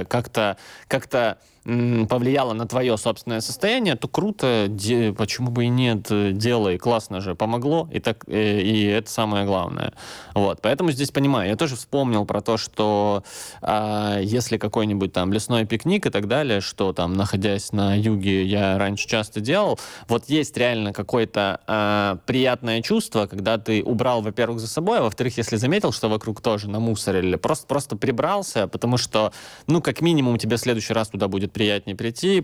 как-то 0.09 0.57
как-то 0.87 1.37
повлияло 1.67 2.53
на 2.53 2.65
твое 2.65 2.97
собственное 2.97 3.41
состояние, 3.41 3.95
то 3.95 4.07
круто, 4.07 4.69
почему 5.17 5.51
бы 5.51 5.65
и 5.65 5.67
нет, 5.67 6.07
делай, 6.37 6.77
классно 6.77 7.19
же, 7.19 7.35
помогло, 7.35 7.89
и, 7.91 7.99
так, 7.99 8.23
э, 8.27 8.61
и 8.61 8.85
это 8.85 9.09
самое 9.09 9.45
главное. 9.45 9.93
Вот, 10.33 10.61
поэтому 10.61 10.91
здесь 10.91 11.11
понимаю, 11.11 11.49
я 11.49 11.57
тоже 11.57 11.75
вспомнил 11.75 12.25
про 12.25 12.39
то, 12.39 12.55
что 12.55 13.23
а, 13.61 14.19
если 14.21 14.57
какой-нибудь 14.57 15.11
там 15.11 15.33
лесной 15.33 15.65
пикник 15.65 16.05
и 16.05 16.09
так 16.09 16.27
далее, 16.29 16.61
что 16.61 16.93
там, 16.93 17.13
находясь 17.13 17.73
на 17.73 17.95
юге, 17.95 18.45
я 18.45 18.77
раньше 18.77 19.05
часто 19.05 19.41
делал, 19.41 19.77
вот 20.07 20.29
есть 20.29 20.55
реально 20.55 20.93
какое-то 20.93 21.59
а, 21.67 22.19
приятное 22.25 22.81
чувство, 22.81 23.25
когда 23.25 23.57
ты 23.57 23.83
убрал, 23.83 24.21
во-первых, 24.21 24.61
за 24.61 24.67
собой, 24.67 24.99
а 24.99 25.03
во-вторых, 25.03 25.35
если 25.37 25.57
заметил, 25.57 25.91
что 25.91 26.07
вокруг 26.07 26.39
тоже 26.39 26.69
намусорили, 26.69 27.35
просто, 27.35 27.67
просто 27.67 27.97
прибрался, 27.97 28.69
потому 28.69 28.95
что, 28.95 29.33
ну, 29.67 29.81
как 29.81 29.99
минимум, 29.99 30.37
тебе 30.37 30.55
в 30.55 30.59
следующий 30.61 30.93
раз 30.93 31.09
туда 31.09 31.27
будет 31.27 31.56
приятнее 31.57 31.95
прийти. 31.95 32.41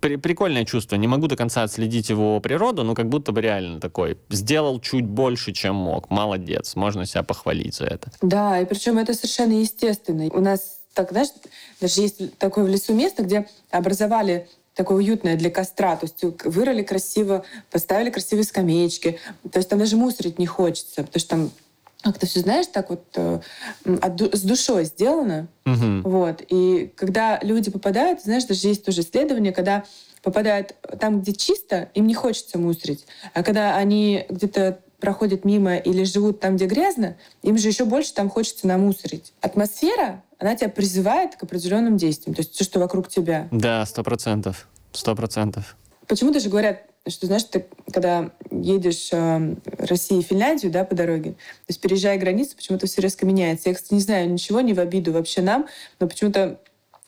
При, 0.00 0.16
прикольное 0.16 0.64
чувство. 0.64 0.96
Не 0.96 1.06
могу 1.06 1.26
до 1.26 1.36
конца 1.36 1.62
отследить 1.62 2.08
его 2.08 2.40
природу, 2.40 2.84
но 2.84 2.94
как 2.94 3.08
будто 3.10 3.32
бы 3.32 3.42
реально 3.42 3.80
такой. 3.80 4.16
Сделал 4.30 4.80
чуть 4.80 5.04
больше, 5.04 5.52
чем 5.52 5.74
мог. 5.74 6.08
Молодец. 6.08 6.74
Можно 6.74 7.04
себя 7.04 7.22
похвалить 7.22 7.74
за 7.74 7.84
это. 7.84 8.10
Да, 8.22 8.58
и 8.60 8.64
причем 8.64 8.96
это 8.96 9.12
совершенно 9.12 9.52
естественно. 9.52 10.30
У 10.32 10.40
нас 10.40 10.78
так, 10.94 11.10
знаешь, 11.10 11.28
даже 11.80 12.00
есть 12.00 12.38
такое 12.38 12.64
в 12.64 12.68
лесу 12.68 12.94
место, 12.94 13.22
где 13.22 13.46
образовали 13.70 14.48
такое 14.74 14.96
уютное 14.96 15.36
для 15.36 15.50
костра. 15.50 15.96
То 15.96 16.06
есть 16.06 16.44
вырыли 16.46 16.82
красиво, 16.82 17.44
поставили 17.70 18.08
красивые 18.08 18.44
скамеечки. 18.44 19.18
То 19.52 19.58
есть 19.58 19.68
там 19.68 19.78
даже 19.78 19.96
мусорить 19.96 20.38
не 20.38 20.46
хочется, 20.46 21.04
потому 21.04 21.20
что 21.20 21.28
там 21.28 21.50
как-то 22.02 22.26
все, 22.26 22.40
знаешь, 22.40 22.66
так 22.66 22.90
вот 22.90 23.04
э, 23.16 23.40
с 23.84 24.42
душой 24.42 24.84
сделано. 24.84 25.48
Угу. 25.66 26.08
Вот. 26.08 26.42
И 26.48 26.92
когда 26.96 27.38
люди 27.42 27.70
попадают, 27.70 28.22
знаешь, 28.22 28.44
даже 28.44 28.68
есть 28.68 28.84
тоже 28.84 29.02
исследования, 29.02 29.52
когда 29.52 29.84
попадают 30.22 30.74
там, 30.98 31.20
где 31.20 31.32
чисто, 31.32 31.88
им 31.94 32.06
не 32.06 32.14
хочется 32.14 32.58
мусорить. 32.58 33.06
А 33.34 33.42
когда 33.42 33.76
они 33.76 34.26
где-то 34.28 34.80
проходят 35.00 35.44
мимо 35.44 35.76
или 35.76 36.04
живут 36.04 36.40
там, 36.40 36.56
где 36.56 36.66
грязно, 36.66 37.16
им 37.42 37.58
же 37.58 37.68
еще 37.68 37.84
больше 37.84 38.14
там 38.14 38.28
хочется 38.28 38.66
намусорить. 38.66 39.32
Атмосфера, 39.40 40.22
она 40.38 40.54
тебя 40.56 40.68
призывает 40.68 41.36
к 41.36 41.42
определенным 41.42 41.96
действиям. 41.96 42.34
То 42.34 42.42
есть 42.42 42.54
все, 42.54 42.64
что 42.64 42.80
вокруг 42.80 43.08
тебя. 43.08 43.48
Да, 43.50 43.84
сто 43.86 44.02
процентов. 44.02 44.68
Сто 44.92 45.14
процентов. 45.14 45.76
Почему 46.06 46.32
даже 46.32 46.48
говорят, 46.48 46.82
что, 47.08 47.26
знаешь, 47.26 47.44
ты 47.44 47.66
когда 47.92 48.30
едешь 48.50 49.08
э, 49.12 49.54
России 49.78 50.18
и 50.18 50.22
Финляндию, 50.22 50.70
да, 50.70 50.84
по 50.84 50.94
дороге, 50.94 51.32
то 51.32 51.68
есть 51.68 51.80
переезжая 51.80 52.18
границу, 52.18 52.56
почему-то 52.56 52.86
все 52.86 53.00
резко 53.00 53.24
меняется. 53.26 53.70
Я, 53.70 53.74
кстати, 53.74 53.94
не 53.94 54.00
знаю 54.00 54.30
ничего, 54.30 54.60
не 54.60 54.74
в 54.74 54.80
обиду 54.80 55.12
вообще 55.12 55.40
нам, 55.40 55.66
но 55.98 56.06
почему-то 56.06 56.60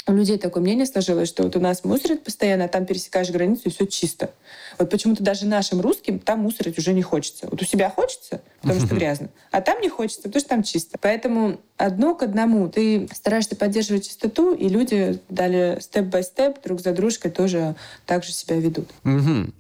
у 0.07 0.13
людей 0.13 0.39
такое 0.39 0.63
мнение 0.63 0.87
сложилось, 0.87 1.29
что 1.29 1.45
вот 1.45 1.55
у 1.55 1.61
нас 1.61 1.85
мусорят 1.85 2.25
постоянно, 2.25 2.65
а 2.65 2.69
там 2.69 2.87
пересекаешь 2.87 3.31
границу, 3.31 3.63
и 3.67 3.71
все 3.71 3.87
чисто. 3.87 4.31
Вот 4.79 4.91
почему-то 4.91 5.23
даже 5.23 5.47
нашим 5.47 5.81
русским 5.81 6.19
там 6.19 6.41
мусорить 6.41 6.79
уже 6.79 6.93
не 6.93 7.03
хочется. 7.03 7.49
Вот 7.51 7.61
у 7.61 7.65
себя 7.65 7.91
хочется, 7.91 8.43
потому 8.61 8.81
что 8.81 8.95
грязно, 8.95 9.29
а 9.51 9.61
там 9.61 9.81
не 9.81 9.89
хочется, 9.89 10.23
потому 10.25 10.41
что 10.41 10.49
там 10.49 10.63
чисто. 10.63 10.99
Поэтому 11.01 11.61
одно 11.83 12.15
к 12.15 12.23
одному. 12.23 12.69
Ты 12.69 13.09
стараешься 13.13 13.57
поддерживать 13.57 14.09
чистоту, 14.09 14.55
и 14.55 14.69
люди 14.69 15.21
далее 15.29 15.81
степ-бай-степ 15.81 16.63
друг 16.63 16.81
за 16.81 16.93
дружкой 16.93 17.31
тоже 17.31 17.75
так 18.07 18.25
же 18.25 18.33
себя 18.33 18.57
ведут. 18.57 18.89
Угу. 19.05 19.53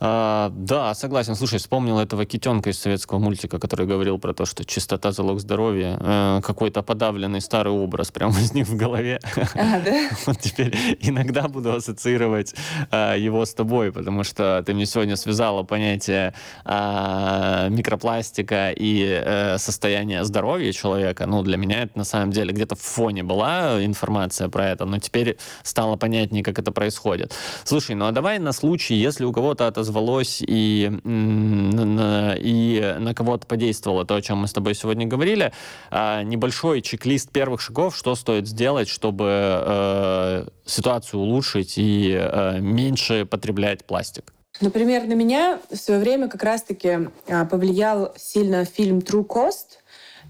А, 0.00 0.52
да, 0.54 0.94
согласен. 0.94 1.34
Слушай, 1.34 1.58
вспомнил 1.58 1.98
этого 1.98 2.24
китенка 2.24 2.70
из 2.70 2.78
советского 2.78 3.18
мультика, 3.18 3.58
который 3.58 3.86
говорил 3.86 4.18
про 4.18 4.32
то, 4.32 4.44
что 4.44 4.64
чистота 4.64 5.12
залог 5.12 5.40
здоровья. 5.40 5.96
Э, 6.00 6.40
какой-то 6.42 6.82
подавленный 6.82 7.40
старый 7.40 7.72
образ 7.72 8.10
прям 8.12 8.30
возник 8.32 8.68
в 8.68 8.76
голове. 8.76 9.20
А, 9.54 9.80
да? 9.80 10.08
Вот 10.26 10.40
теперь 10.40 10.76
иногда 11.00 11.48
буду 11.48 11.74
ассоциировать 11.74 12.54
э, 12.90 13.14
его 13.18 13.44
с 13.44 13.54
тобой, 13.54 13.92
потому 13.92 14.24
что 14.24 14.45
ты 14.66 14.74
мне 14.74 14.86
сегодня 14.86 15.16
связала 15.16 15.62
понятие 15.62 16.34
э, 16.64 17.68
микропластика 17.70 18.70
и 18.70 19.22
э, 19.24 19.58
состояние 19.58 20.24
здоровья 20.24 20.72
человека. 20.72 21.26
Ну, 21.26 21.42
для 21.42 21.56
меня 21.56 21.82
это 21.82 21.98
на 21.98 22.04
самом 22.04 22.30
деле 22.30 22.52
где-то 22.52 22.76
в 22.76 22.80
фоне 22.80 23.22
была 23.22 23.84
информация 23.84 24.48
про 24.48 24.68
это, 24.68 24.84
но 24.84 24.98
теперь 24.98 25.38
стало 25.62 25.96
понятнее, 25.96 26.42
как 26.42 26.58
это 26.58 26.72
происходит. 26.72 27.34
Слушай, 27.64 27.96
ну 27.96 28.06
а 28.06 28.12
давай 28.12 28.38
на 28.38 28.52
случай, 28.52 28.94
если 28.94 29.24
у 29.24 29.32
кого-то 29.32 29.66
отозвалось 29.66 30.42
и, 30.46 30.90
и 31.04 32.96
на 32.98 33.14
кого-то 33.14 33.46
подействовало 33.46 34.04
то, 34.04 34.14
о 34.14 34.22
чем 34.22 34.38
мы 34.38 34.48
с 34.48 34.52
тобой 34.52 34.74
сегодня 34.74 35.06
говорили, 35.06 35.52
а, 35.90 36.22
небольшой 36.22 36.82
чек-лист 36.82 37.30
первых 37.30 37.60
шагов, 37.60 37.96
что 37.96 38.14
стоит 38.14 38.46
сделать, 38.46 38.88
чтобы 38.88 39.26
э, 39.28 40.46
ситуацию 40.64 41.20
улучшить 41.20 41.74
и 41.76 42.16
э, 42.18 42.60
меньше 42.60 43.24
потреблять 43.24 43.84
пластик. 43.84 44.35
Например, 44.60 45.04
на 45.04 45.12
меня 45.12 45.60
в 45.70 45.76
свое 45.76 46.00
время 46.00 46.28
как 46.28 46.42
раз-таки 46.42 47.10
а, 47.28 47.44
повлиял 47.44 48.14
сильно 48.16 48.64
фильм 48.64 48.98
True 48.98 49.26
Cost. 49.26 49.78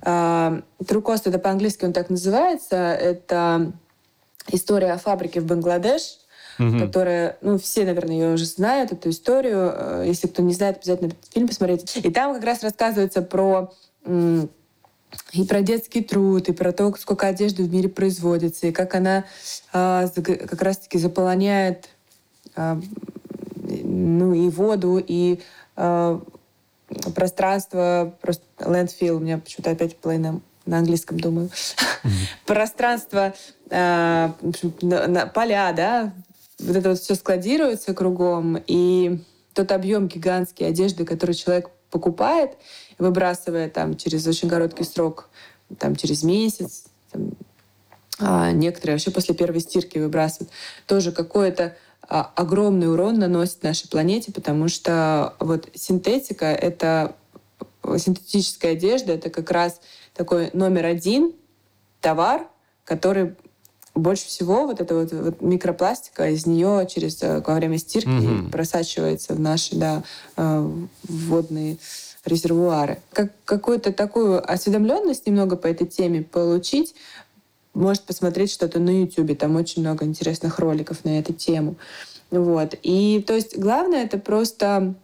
А, 0.03 0.63
True 0.81 1.03
Cost 1.03 1.23
это 1.27 1.39
по-английски 1.39 1.85
он 1.85 1.93
так 1.93 2.11
называется. 2.11 2.77
Это 2.77 3.73
история 4.51 4.93
о 4.93 4.99
фабрике 4.99 5.41
в 5.41 5.47
Бангладеш, 5.47 6.19
угу. 6.59 6.79
которая, 6.79 7.39
ну, 7.41 7.59
все, 7.59 7.85
наверное, 7.85 8.15
ее 8.15 8.35
уже 8.35 8.47
знают, 8.47 8.93
эту 8.93 9.11
историю. 9.11 9.73
Э, 9.75 10.05
если 10.07 10.27
кто 10.27 10.43
не 10.43 10.55
знает, 10.55 10.79
обязательно 10.79 11.09
этот 11.09 11.33
фильм 11.33 11.49
посмотреть. 11.49 11.97
И 11.97 12.11
там 12.11 12.35
как 12.35 12.45
раз 12.45 12.63
рассказывается 12.63 13.23
про 13.23 13.73
и 15.33 15.45
про 15.45 15.63
детский 15.63 16.03
труд, 16.03 16.49
и 16.49 16.53
про 16.53 16.73
то, 16.73 16.95
сколько 16.99 17.27
одежды 17.27 17.63
в 17.63 17.73
мире 17.73 17.89
производится, 17.89 18.67
и 18.67 18.73
как 18.73 18.95
она 18.95 19.25
э, 19.73 20.09
как 20.15 20.63
раз-таки 20.63 20.99
заполоняет 20.99 21.89
э, 22.57 22.81
ну, 23.97 24.35
и 24.35 24.49
воду, 24.49 25.03
и 25.05 25.41
э, 25.77 26.21
пространство, 27.15 28.15
просто 28.21 28.45
landfill, 28.59 29.11
у 29.11 29.21
меня 29.21 29.39
почему-то 29.39 29.71
опять 29.71 29.97
половина 29.97 30.41
на 30.67 30.79
английском 30.79 31.19
думаю, 31.19 31.49
mm-hmm. 31.49 32.11
пространство, 32.47 33.35
э, 33.71 34.31
на, 34.83 35.07
на, 35.07 35.27
поля, 35.27 35.73
да, 35.73 36.13
вот 36.59 36.77
это 36.77 36.91
вот 36.91 36.99
все 36.99 37.15
складируется 37.15 37.95
кругом, 37.95 38.63
и 38.67 39.25
тот 39.55 39.73
объем 39.73 40.09
гигантский 40.09 40.67
одежды, 40.67 41.05
который 41.05 41.35
человек 41.35 41.71
покупает, 41.91 42.53
выбрасывая 42.99 43.71
там 43.71 43.97
через 43.97 44.27
очень 44.27 44.49
короткий 44.49 44.85
срок, 44.85 45.29
там 45.79 45.97
через 45.97 46.23
месяц, 46.23 46.85
там, 47.13 47.31
а 48.19 48.51
некоторые 48.51 48.95
вообще 48.95 49.11
после 49.11 49.35
первой 49.35 49.61
стирки 49.61 49.99
выбрасывают, 49.99 50.51
тоже 50.87 51.13
какое-то 51.13 51.77
огромный 52.09 52.91
урон 52.91 53.19
наносит 53.19 53.63
нашей 53.63 53.89
планете, 53.89 54.33
потому 54.33 54.69
что 54.69 55.35
вот 55.39 55.69
синтетика— 55.75 56.47
это 56.47 57.15
синтетическая 57.99 58.73
одежда, 58.73 59.13
это 59.13 59.31
как 59.31 59.51
раз 59.51 59.81
такой 60.15 60.51
номер 60.53 60.87
один 60.87 61.33
товар, 62.01 62.47
который 62.85 63.35
больше 63.95 64.27
всего 64.27 64.67
вот 64.67 64.81
эта 64.81 64.95
вот, 64.95 65.13
вот 65.13 65.41
микропластика 65.41 66.29
из 66.29 66.47
нее 66.47 66.87
через 66.89 67.23
э, 67.23 67.43
во 67.45 67.55
время 67.55 67.79
стирки 67.79 68.09
mm-hmm. 68.09 68.51
просачивается 68.51 69.35
в 69.35 69.41
наши 69.41 69.75
да, 69.75 70.03
э, 70.37 70.71
водные 71.05 71.79
резервуары. 72.25 72.99
Как, 73.13 73.33
какую-то 73.45 73.93
такую 73.93 74.49
осведомленность 74.51 75.27
немного 75.27 75.57
по 75.57 75.67
этой 75.67 75.87
теме 75.87 76.23
получить, 76.23 76.95
может 77.77 78.03
посмотреть 78.03 78.51
что-то 78.51 78.81
на 78.81 79.03
YouTube. 79.03 79.39
Там 79.39 79.57
очень 79.57 79.83
много 79.83 80.05
интересных 80.05 80.59
роликов 80.59 81.05
на 81.05 81.19
эту 81.19 81.33
тему. 81.33 81.77
Вот. 82.31 82.75
И 82.83 83.23
то 83.27 83.35
есть 83.35 83.57
главное 83.57 84.05
это 84.05 84.19
просто, 84.19 84.95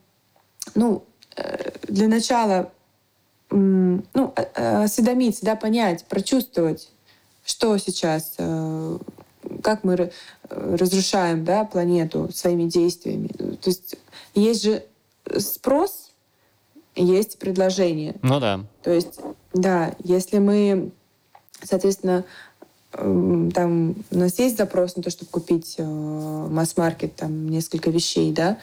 ну, 0.74 1.04
э, 1.36 1.70
для 1.88 2.08
начала, 2.08 2.72
ну, 3.50 4.34
осведомиться, 4.54 5.44
да, 5.44 5.56
понять, 5.56 6.04
прочувствовать, 6.06 6.90
что 7.44 7.76
сейчас, 7.76 8.34
э, 8.38 8.98
как 9.62 9.84
мы 9.84 10.10
разрушаем 10.48 11.44
да, 11.44 11.64
планету 11.64 12.30
своими 12.32 12.64
действиями. 12.64 13.28
То 13.28 13.68
есть 13.68 13.96
есть 14.34 14.62
же 14.62 14.84
спрос, 15.38 16.10
есть 16.94 17.38
предложение. 17.38 18.16
Ну 18.22 18.40
да. 18.40 18.64
То 18.82 18.90
есть, 18.90 19.20
да, 19.52 19.94
если 20.02 20.38
мы, 20.38 20.90
соответственно, 21.62 22.24
там 22.92 23.94
у 24.10 24.18
нас 24.18 24.38
есть 24.38 24.58
запрос 24.58 24.96
на 24.96 25.02
то, 25.02 25.10
чтобы 25.10 25.30
купить 25.30 25.76
э, 25.78 25.82
масс-маркет, 25.84 27.16
там 27.16 27.48
несколько 27.48 27.90
вещей, 27.90 28.32
да, 28.32 28.58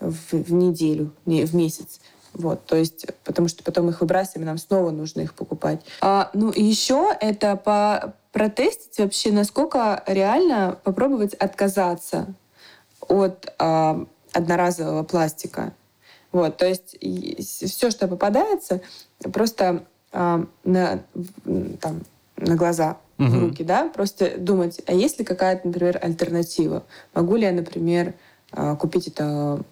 в, 0.00 0.32
в 0.32 0.52
неделю, 0.52 1.10
не, 1.26 1.44
в 1.44 1.54
месяц. 1.54 2.00
Вот, 2.32 2.64
то 2.64 2.76
есть, 2.76 3.06
потому 3.24 3.48
что 3.48 3.62
потом 3.62 3.90
их 3.90 4.00
выбрасываем, 4.00 4.46
нам 4.46 4.58
снова 4.58 4.90
нужно 4.90 5.20
их 5.20 5.34
покупать. 5.34 5.80
А, 6.00 6.30
ну, 6.34 6.50
и 6.50 6.62
еще 6.62 7.14
это 7.20 7.56
по, 7.56 8.14
протестить 8.32 8.98
вообще, 8.98 9.30
насколько 9.30 10.02
реально 10.06 10.78
попробовать 10.82 11.34
отказаться 11.34 12.34
от 13.06 13.52
а, 13.58 14.04
одноразового 14.32 15.04
пластика. 15.04 15.74
Вот, 16.32 16.56
то 16.56 16.66
есть 16.66 16.96
все, 17.48 17.90
что 17.90 18.08
попадается, 18.08 18.80
просто 19.32 19.84
э, 20.10 20.44
на, 20.64 21.04
там, 21.80 22.02
на 22.36 22.56
глаза, 22.56 22.98
угу. 23.18 23.28
в 23.28 23.38
руки, 23.40 23.64
да, 23.64 23.88
просто 23.88 24.36
думать, 24.38 24.80
а 24.86 24.92
есть 24.92 25.18
ли 25.18 25.24
какая-то, 25.24 25.68
например, 25.68 25.98
альтернатива? 26.02 26.84
Могу 27.14 27.36
ли 27.36 27.44
я, 27.44 27.52
например, 27.52 28.14
э, 28.52 28.76
купить 28.76 29.08
это 29.08 29.62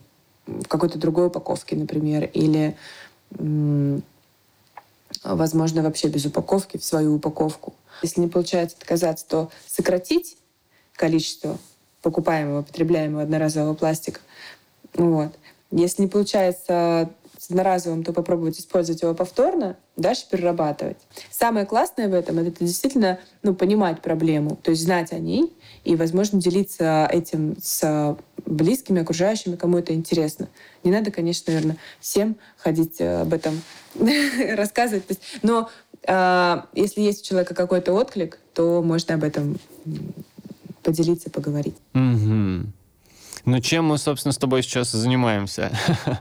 в 0.46 0.68
какой-то 0.68 0.98
другой 0.98 1.28
упаковке, 1.28 1.76
например, 1.76 2.28
или, 2.32 2.76
возможно, 5.22 5.82
вообще 5.82 6.08
без 6.08 6.26
упаковки 6.26 6.78
в 6.78 6.84
свою 6.84 7.14
упаковку. 7.14 7.74
Если 8.02 8.20
не 8.20 8.28
получается 8.28 8.76
отказаться, 8.80 9.24
то 9.28 9.50
сократить 9.66 10.36
количество 10.94 11.58
покупаемого, 12.02 12.62
потребляемого 12.62 13.22
одноразового 13.22 13.74
пластика. 13.74 14.20
Вот. 14.94 15.32
Если 15.70 16.02
не 16.02 16.08
получается 16.08 17.10
с 17.38 17.50
одноразовым, 17.50 18.04
то 18.04 18.12
попробовать 18.12 18.58
использовать 18.58 19.02
его 19.02 19.14
повторно, 19.14 19.76
дальше 19.96 20.24
перерабатывать. 20.30 20.96
Самое 21.30 21.66
классное 21.66 22.08
в 22.08 22.14
этом— 22.14 22.38
это 22.40 22.64
действительно 22.64 23.18
ну, 23.42 23.54
понимать 23.54 24.00
проблему, 24.00 24.56
то 24.62 24.70
есть 24.70 24.82
знать 24.82 25.12
о 25.12 25.18
ней 25.18 25.52
и, 25.84 25.96
возможно, 25.96 26.40
делиться 26.40 27.08
этим 27.10 27.56
с 27.62 28.16
близкими, 28.46 29.02
окружающими, 29.02 29.56
кому 29.56 29.78
это 29.78 29.92
интересно. 29.94 30.48
Не 30.82 30.90
надо, 30.90 31.10
конечно, 31.10 31.52
наверное, 31.52 31.76
всем 32.00 32.36
ходить 32.56 33.00
э, 33.00 33.20
об 33.20 33.32
этом 33.32 33.60
рассказывать. 34.56 35.04
Но 35.42 35.68
э, 36.06 36.62
если 36.74 37.00
есть 37.02 37.22
у 37.22 37.28
человека 37.28 37.54
какой-то 37.54 37.92
отклик, 37.92 38.38
то 38.54 38.82
можно 38.82 39.14
об 39.14 39.24
этом 39.24 39.58
поделиться, 40.82 41.30
поговорить. 41.30 41.76
Ну, 43.44 43.60
чем 43.60 43.86
мы, 43.86 43.98
собственно, 43.98 44.32
с 44.32 44.38
тобой 44.38 44.62
сейчас 44.62 44.92
занимаемся? 44.92 45.72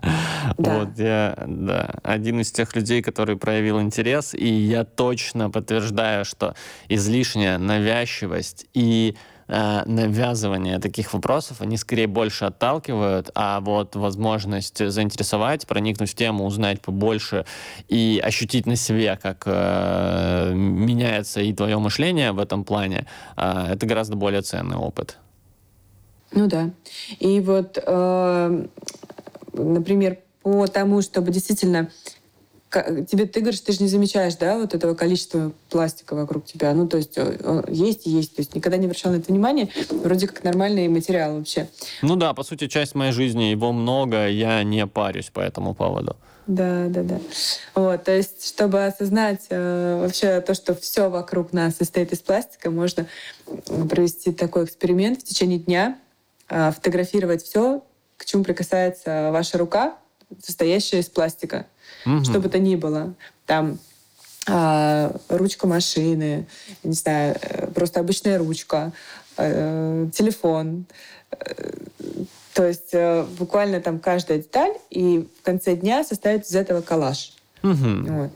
Да. 0.57 0.79
Вот, 0.79 0.97
я, 0.97 1.37
да, 1.47 1.91
один 2.03 2.41
из 2.41 2.51
тех 2.51 2.75
людей, 2.75 3.01
который 3.01 3.37
проявил 3.37 3.79
интерес, 3.79 4.33
и 4.33 4.47
я 4.47 4.83
точно 4.83 5.49
подтверждаю, 5.49 6.25
что 6.25 6.55
излишняя 6.89 7.57
навязчивость 7.57 8.65
и 8.73 9.15
э, 9.47 9.83
навязывание 9.85 10.79
таких 10.79 11.13
вопросов, 11.13 11.61
они 11.61 11.77
скорее 11.77 12.07
больше 12.07 12.45
отталкивают, 12.45 13.29
а 13.35 13.59
вот 13.59 13.95
возможность 13.95 14.89
заинтересовать, 14.89 15.67
проникнуть 15.67 16.11
в 16.11 16.15
тему, 16.15 16.45
узнать 16.45 16.81
побольше 16.81 17.45
и 17.87 18.21
ощутить 18.23 18.65
на 18.65 18.75
себе, 18.75 19.17
как 19.21 19.43
э, 19.45 20.53
меняется 20.53 21.41
и 21.41 21.53
твое 21.53 21.77
мышление 21.77 22.31
в 22.31 22.39
этом 22.39 22.63
плане, 22.63 23.05
э, 23.37 23.67
это 23.73 23.85
гораздо 23.85 24.15
более 24.15 24.41
ценный 24.41 24.77
опыт. 24.77 25.17
Ну 26.31 26.47
да. 26.47 26.71
И 27.19 27.39
вот, 27.39 27.77
э, 27.85 28.65
например, 29.53 30.19
по 30.43 30.67
тому, 30.67 31.01
чтобы 31.01 31.31
действительно 31.31 31.91
тебе 32.71 33.25
ты 33.25 33.41
говоришь, 33.41 33.59
ты 33.59 33.73
же 33.73 33.83
не 33.83 33.89
замечаешь, 33.89 34.35
да, 34.35 34.57
вот 34.57 34.73
этого 34.73 34.95
количества 34.95 35.51
пластика 35.69 36.15
вокруг 36.15 36.45
тебя. 36.45 36.73
Ну, 36.73 36.87
то 36.87 36.97
есть 36.97 37.17
есть 37.67 38.07
и 38.07 38.09
есть. 38.09 38.35
То 38.35 38.41
есть 38.41 38.55
никогда 38.55 38.77
не 38.77 38.85
обращал 38.85 39.11
на 39.11 39.17
это 39.17 39.31
внимание. 39.31 39.69
Вроде 39.89 40.27
как 40.27 40.43
нормальный 40.43 40.87
материал 40.87 41.37
вообще. 41.37 41.67
Ну 42.01 42.15
да, 42.15 42.33
по 42.33 42.43
сути, 42.43 42.67
часть 42.67 42.95
моей 42.95 43.11
жизни, 43.11 43.45
его 43.45 43.73
много, 43.73 44.27
я 44.27 44.63
не 44.63 44.87
парюсь 44.87 45.29
по 45.29 45.41
этому 45.41 45.73
поводу. 45.73 46.15
Да, 46.47 46.87
да, 46.87 47.03
да. 47.03 47.19
Вот, 47.75 48.03
то 48.03 48.15
есть, 48.15 48.47
чтобы 48.47 48.83
осознать 48.85 49.45
э, 49.49 49.99
вообще 50.01 50.41
то, 50.41 50.53
что 50.53 50.73
все 50.73 51.09
вокруг 51.09 51.53
нас 51.53 51.75
состоит 51.77 52.11
из 52.13 52.19
пластика, 52.19 52.71
можно 52.71 53.05
провести 53.89 54.31
такой 54.31 54.65
эксперимент 54.65 55.21
в 55.21 55.23
течение 55.23 55.59
дня, 55.59 55.97
фотографировать 56.51 57.43
все, 57.43 57.83
к 58.17 58.25
чему 58.25 58.43
прикасается 58.43 59.31
ваша 59.31 59.57
рука, 59.57 59.97
состоящая 60.43 60.99
из 60.99 61.09
пластика, 61.09 61.65
угу. 62.05 62.23
что 62.23 62.39
бы 62.39 62.49
то 62.49 62.59
ни 62.59 62.75
было. 62.75 63.13
Там 63.45 63.79
э, 64.47 65.11
ручка 65.29 65.67
машины, 65.67 66.47
не 66.83 66.93
знаю, 66.93 67.37
э, 67.41 67.67
просто 67.67 67.99
обычная 67.99 68.37
ручка, 68.37 68.91
э, 69.37 70.07
телефон. 70.13 70.85
Э, 71.31 71.45
то 72.53 72.67
есть 72.67 72.93
э, 72.93 73.25
буквально 73.39 73.81
там 73.81 73.99
каждая 73.99 74.39
деталь, 74.39 74.73
и 74.89 75.27
в 75.39 75.43
конце 75.43 75.75
дня 75.75 76.03
составить 76.03 76.49
из 76.49 76.55
этого 76.55 76.81
коллаж. 76.81 77.33
Угу. 77.63 78.03
Вот. 78.07 78.31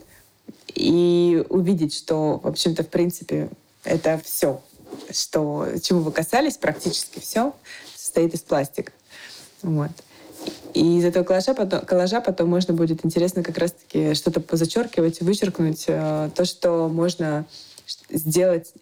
И 0.73 1.45
увидеть, 1.49 1.93
что, 1.93 2.39
в 2.39 2.47
общем-то, 2.47 2.83
в 2.83 2.89
принципе, 2.89 3.49
это 3.83 4.19
все, 4.23 4.61
что, 5.11 5.67
чему 5.81 6.01
вы 6.01 6.11
касались, 6.11 6.57
практически 6.57 7.19
все, 7.19 7.53
состоит 8.15 8.33
из 8.33 8.41
пластика. 8.41 8.93
Вот. 9.61 9.91
И 10.73 10.99
из 10.99 11.05
этого 11.05 11.23
коллажа 11.23 11.53
потом, 11.53 11.81
коллажа 11.81 12.21
потом 12.21 12.49
можно 12.49 12.73
будет 12.73 13.05
интересно 13.05 13.43
как 13.43 13.57
раз-таки 13.57 14.13
что-то 14.13 14.39
позачеркивать, 14.39 15.21
вычеркнуть 15.21 15.85
э, 15.87 16.29
то, 16.33 16.45
что 16.45 16.87
можно 16.87 17.45
сделать, 18.09 18.73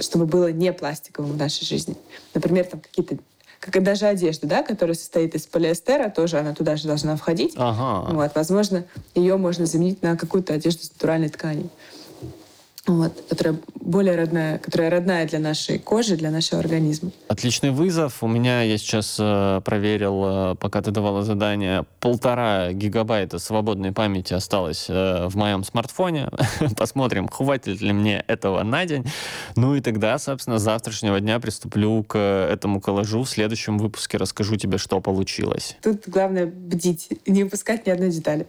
чтобы 0.00 0.26
было 0.26 0.50
не 0.50 0.72
пластиковым 0.72 1.32
в 1.32 1.36
нашей 1.36 1.64
жизни. 1.64 1.96
Например, 2.34 2.64
там 2.64 2.80
какие-то 2.80 3.18
как 3.60 3.76
и 3.76 3.80
даже 3.80 4.06
одежда, 4.06 4.46
да, 4.46 4.62
которая 4.62 4.94
состоит 4.94 5.34
из 5.34 5.46
полиэстера, 5.46 6.10
тоже 6.10 6.38
она 6.38 6.52
туда 6.54 6.76
же 6.76 6.86
должна 6.86 7.16
входить. 7.16 7.54
Ага. 7.56 8.12
Вот, 8.12 8.32
возможно, 8.34 8.84
ее 9.14 9.36
можно 9.36 9.64
заменить 9.64 10.02
на 10.02 10.16
какую-то 10.16 10.52
одежду 10.52 10.84
с 10.84 10.90
натуральной 10.92 11.30
ткани 11.30 11.70
вот, 12.86 13.24
которая 13.28 13.56
более 13.74 14.16
родная, 14.16 14.58
которая 14.58 14.90
родная 14.90 15.26
для 15.26 15.38
нашей 15.38 15.78
кожи, 15.78 16.16
для 16.16 16.30
нашего 16.30 16.60
организма. 16.60 17.12
Отличный 17.28 17.70
вызов. 17.70 18.22
У 18.22 18.26
меня, 18.26 18.62
я 18.62 18.76
сейчас 18.76 19.16
э, 19.18 19.60
проверил, 19.64 20.22
э, 20.24 20.54
пока 20.56 20.82
ты 20.82 20.90
давала 20.90 21.22
задание, 21.22 21.84
полтора 22.00 22.72
гигабайта 22.72 23.38
свободной 23.38 23.92
памяти 23.92 24.34
осталось 24.34 24.86
э, 24.88 25.26
в 25.28 25.36
моем 25.36 25.64
смартфоне. 25.64 26.28
Посмотрим, 26.76 27.28
хватит 27.28 27.80
ли 27.80 27.92
мне 27.92 28.24
этого 28.26 28.62
на 28.62 28.84
день. 28.84 29.06
Ну 29.56 29.74
и 29.74 29.80
тогда, 29.80 30.18
собственно, 30.18 30.58
с 30.58 30.62
завтрашнего 30.62 31.20
дня 31.20 31.40
приступлю 31.40 32.02
к 32.02 32.18
этому 32.18 32.80
коллажу. 32.80 33.22
В 33.22 33.28
следующем 33.28 33.78
выпуске 33.78 34.18
расскажу 34.18 34.56
тебе, 34.56 34.76
что 34.78 35.00
получилось. 35.00 35.76
Тут 35.82 36.06
главное 36.06 36.46
бдить, 36.46 37.08
не 37.26 37.44
упускать 37.44 37.86
ни 37.86 37.90
одной 37.90 38.10
детали. 38.10 38.46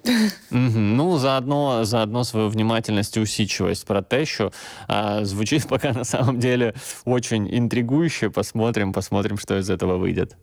Ну, 0.50 1.18
заодно, 1.18 1.84
заодно 1.86 2.24
свою 2.24 2.50
внимательность 2.50 3.16
и 3.16 3.20
усидчивость 3.20 3.86
протест 3.86 4.25
еще. 4.26 4.52
А, 4.88 5.24
звучит 5.24 5.68
пока 5.70 5.94
на 5.94 6.04
самом 6.04 6.40
деле 6.40 6.74
очень 7.06 7.48
интригующе. 7.56 8.30
Посмотрим, 8.30 8.94
посмотрим, 8.94 9.38
что 9.38 9.58
из 9.58 9.70
этого 9.70 9.98
выйдет. 9.98 10.36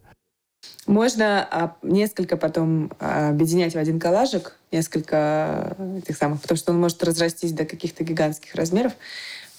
Можно 0.87 1.47
а, 1.51 1.77
несколько 1.83 2.37
потом 2.37 2.93
а, 2.99 3.31
объединять 3.31 3.75
в 3.75 3.79
один 3.79 4.01
коллажик, 4.01 4.57
несколько 4.73 5.77
этих 5.99 6.17
самых, 6.17 6.41
потому 6.41 6.59
что 6.59 6.73
он 6.73 6.81
может 6.81 7.03
разрастись 7.05 7.53
до 7.53 7.65
каких-то 7.65 8.03
гигантских 8.05 8.55
размеров. 8.55 8.93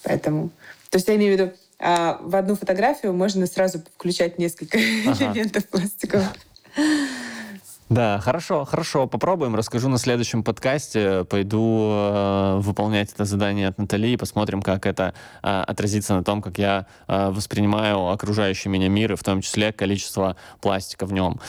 Поэтому, 0.04 0.50
то 0.90 0.98
есть 0.98 1.08
я 1.08 1.16
имею 1.16 1.36
в 1.36 1.40
виду, 1.40 1.54
а 1.80 2.20
в 2.22 2.36
одну 2.36 2.56
фотографию 2.56 3.14
можно 3.14 3.46
сразу 3.48 3.80
включать 3.96 4.38
несколько 4.38 4.78
ага. 5.06 5.26
элементов 5.26 5.68
пластиковых. 5.68 6.34
Да, 7.90 8.20
хорошо, 8.20 8.66
хорошо, 8.66 9.08
попробуем. 9.08 9.56
Расскажу 9.56 9.90
на 9.90 9.98
следующем 9.98 10.44
подкасте. 10.44 11.26
Пойду 11.26 11.90
э, 11.92 12.60
выполнять 12.60 13.12
это 13.12 13.26
задание 13.26 13.68
от 13.68 13.78
Натали 13.78 14.08
и 14.10 14.18
посмотрим, 14.18 14.62
как 14.62 14.86
это 14.86 15.14
э, 15.44 15.64
отразится 15.68 16.16
на 16.16 16.24
том, 16.24 16.42
как 16.42 16.58
я 16.58 16.88
э, 17.08 17.30
воспринимаю 17.30 18.10
окружающий 18.10 18.70
меня 18.70 18.90
мир 18.90 19.14
и 19.14 19.16
в 19.16 19.24
том 19.24 19.42
числе 19.42 19.72
количество 19.74 20.36
пластика 20.62 21.06
в 21.06 21.14
нем. 21.14 21.40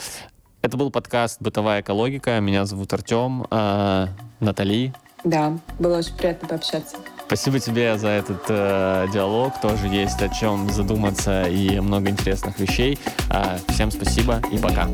Это 0.60 0.76
был 0.76 0.90
подкаст 0.90 1.40
«Бытовая 1.40 1.82
экологика». 1.82 2.40
Меня 2.40 2.64
зовут 2.64 2.92
Артем. 2.92 3.46
Э, 3.50 4.08
Натали. 4.40 4.92
Да, 5.22 5.58
было 5.78 5.98
очень 5.98 6.16
приятно 6.16 6.48
пообщаться. 6.48 6.96
Спасибо 7.26 7.58
тебе 7.58 7.96
за 7.96 8.08
этот 8.08 8.44
э, 8.48 9.06
диалог. 9.12 9.58
Тоже 9.60 9.86
есть 9.86 10.20
о 10.20 10.28
чем 10.28 10.68
задуматься 10.68 11.44
и 11.44 11.80
много 11.80 12.10
интересных 12.10 12.58
вещей. 12.58 12.98
Э, 13.30 13.58
всем 13.68 13.90
спасибо 13.90 14.42
и 14.52 14.58
пока. 14.58 14.88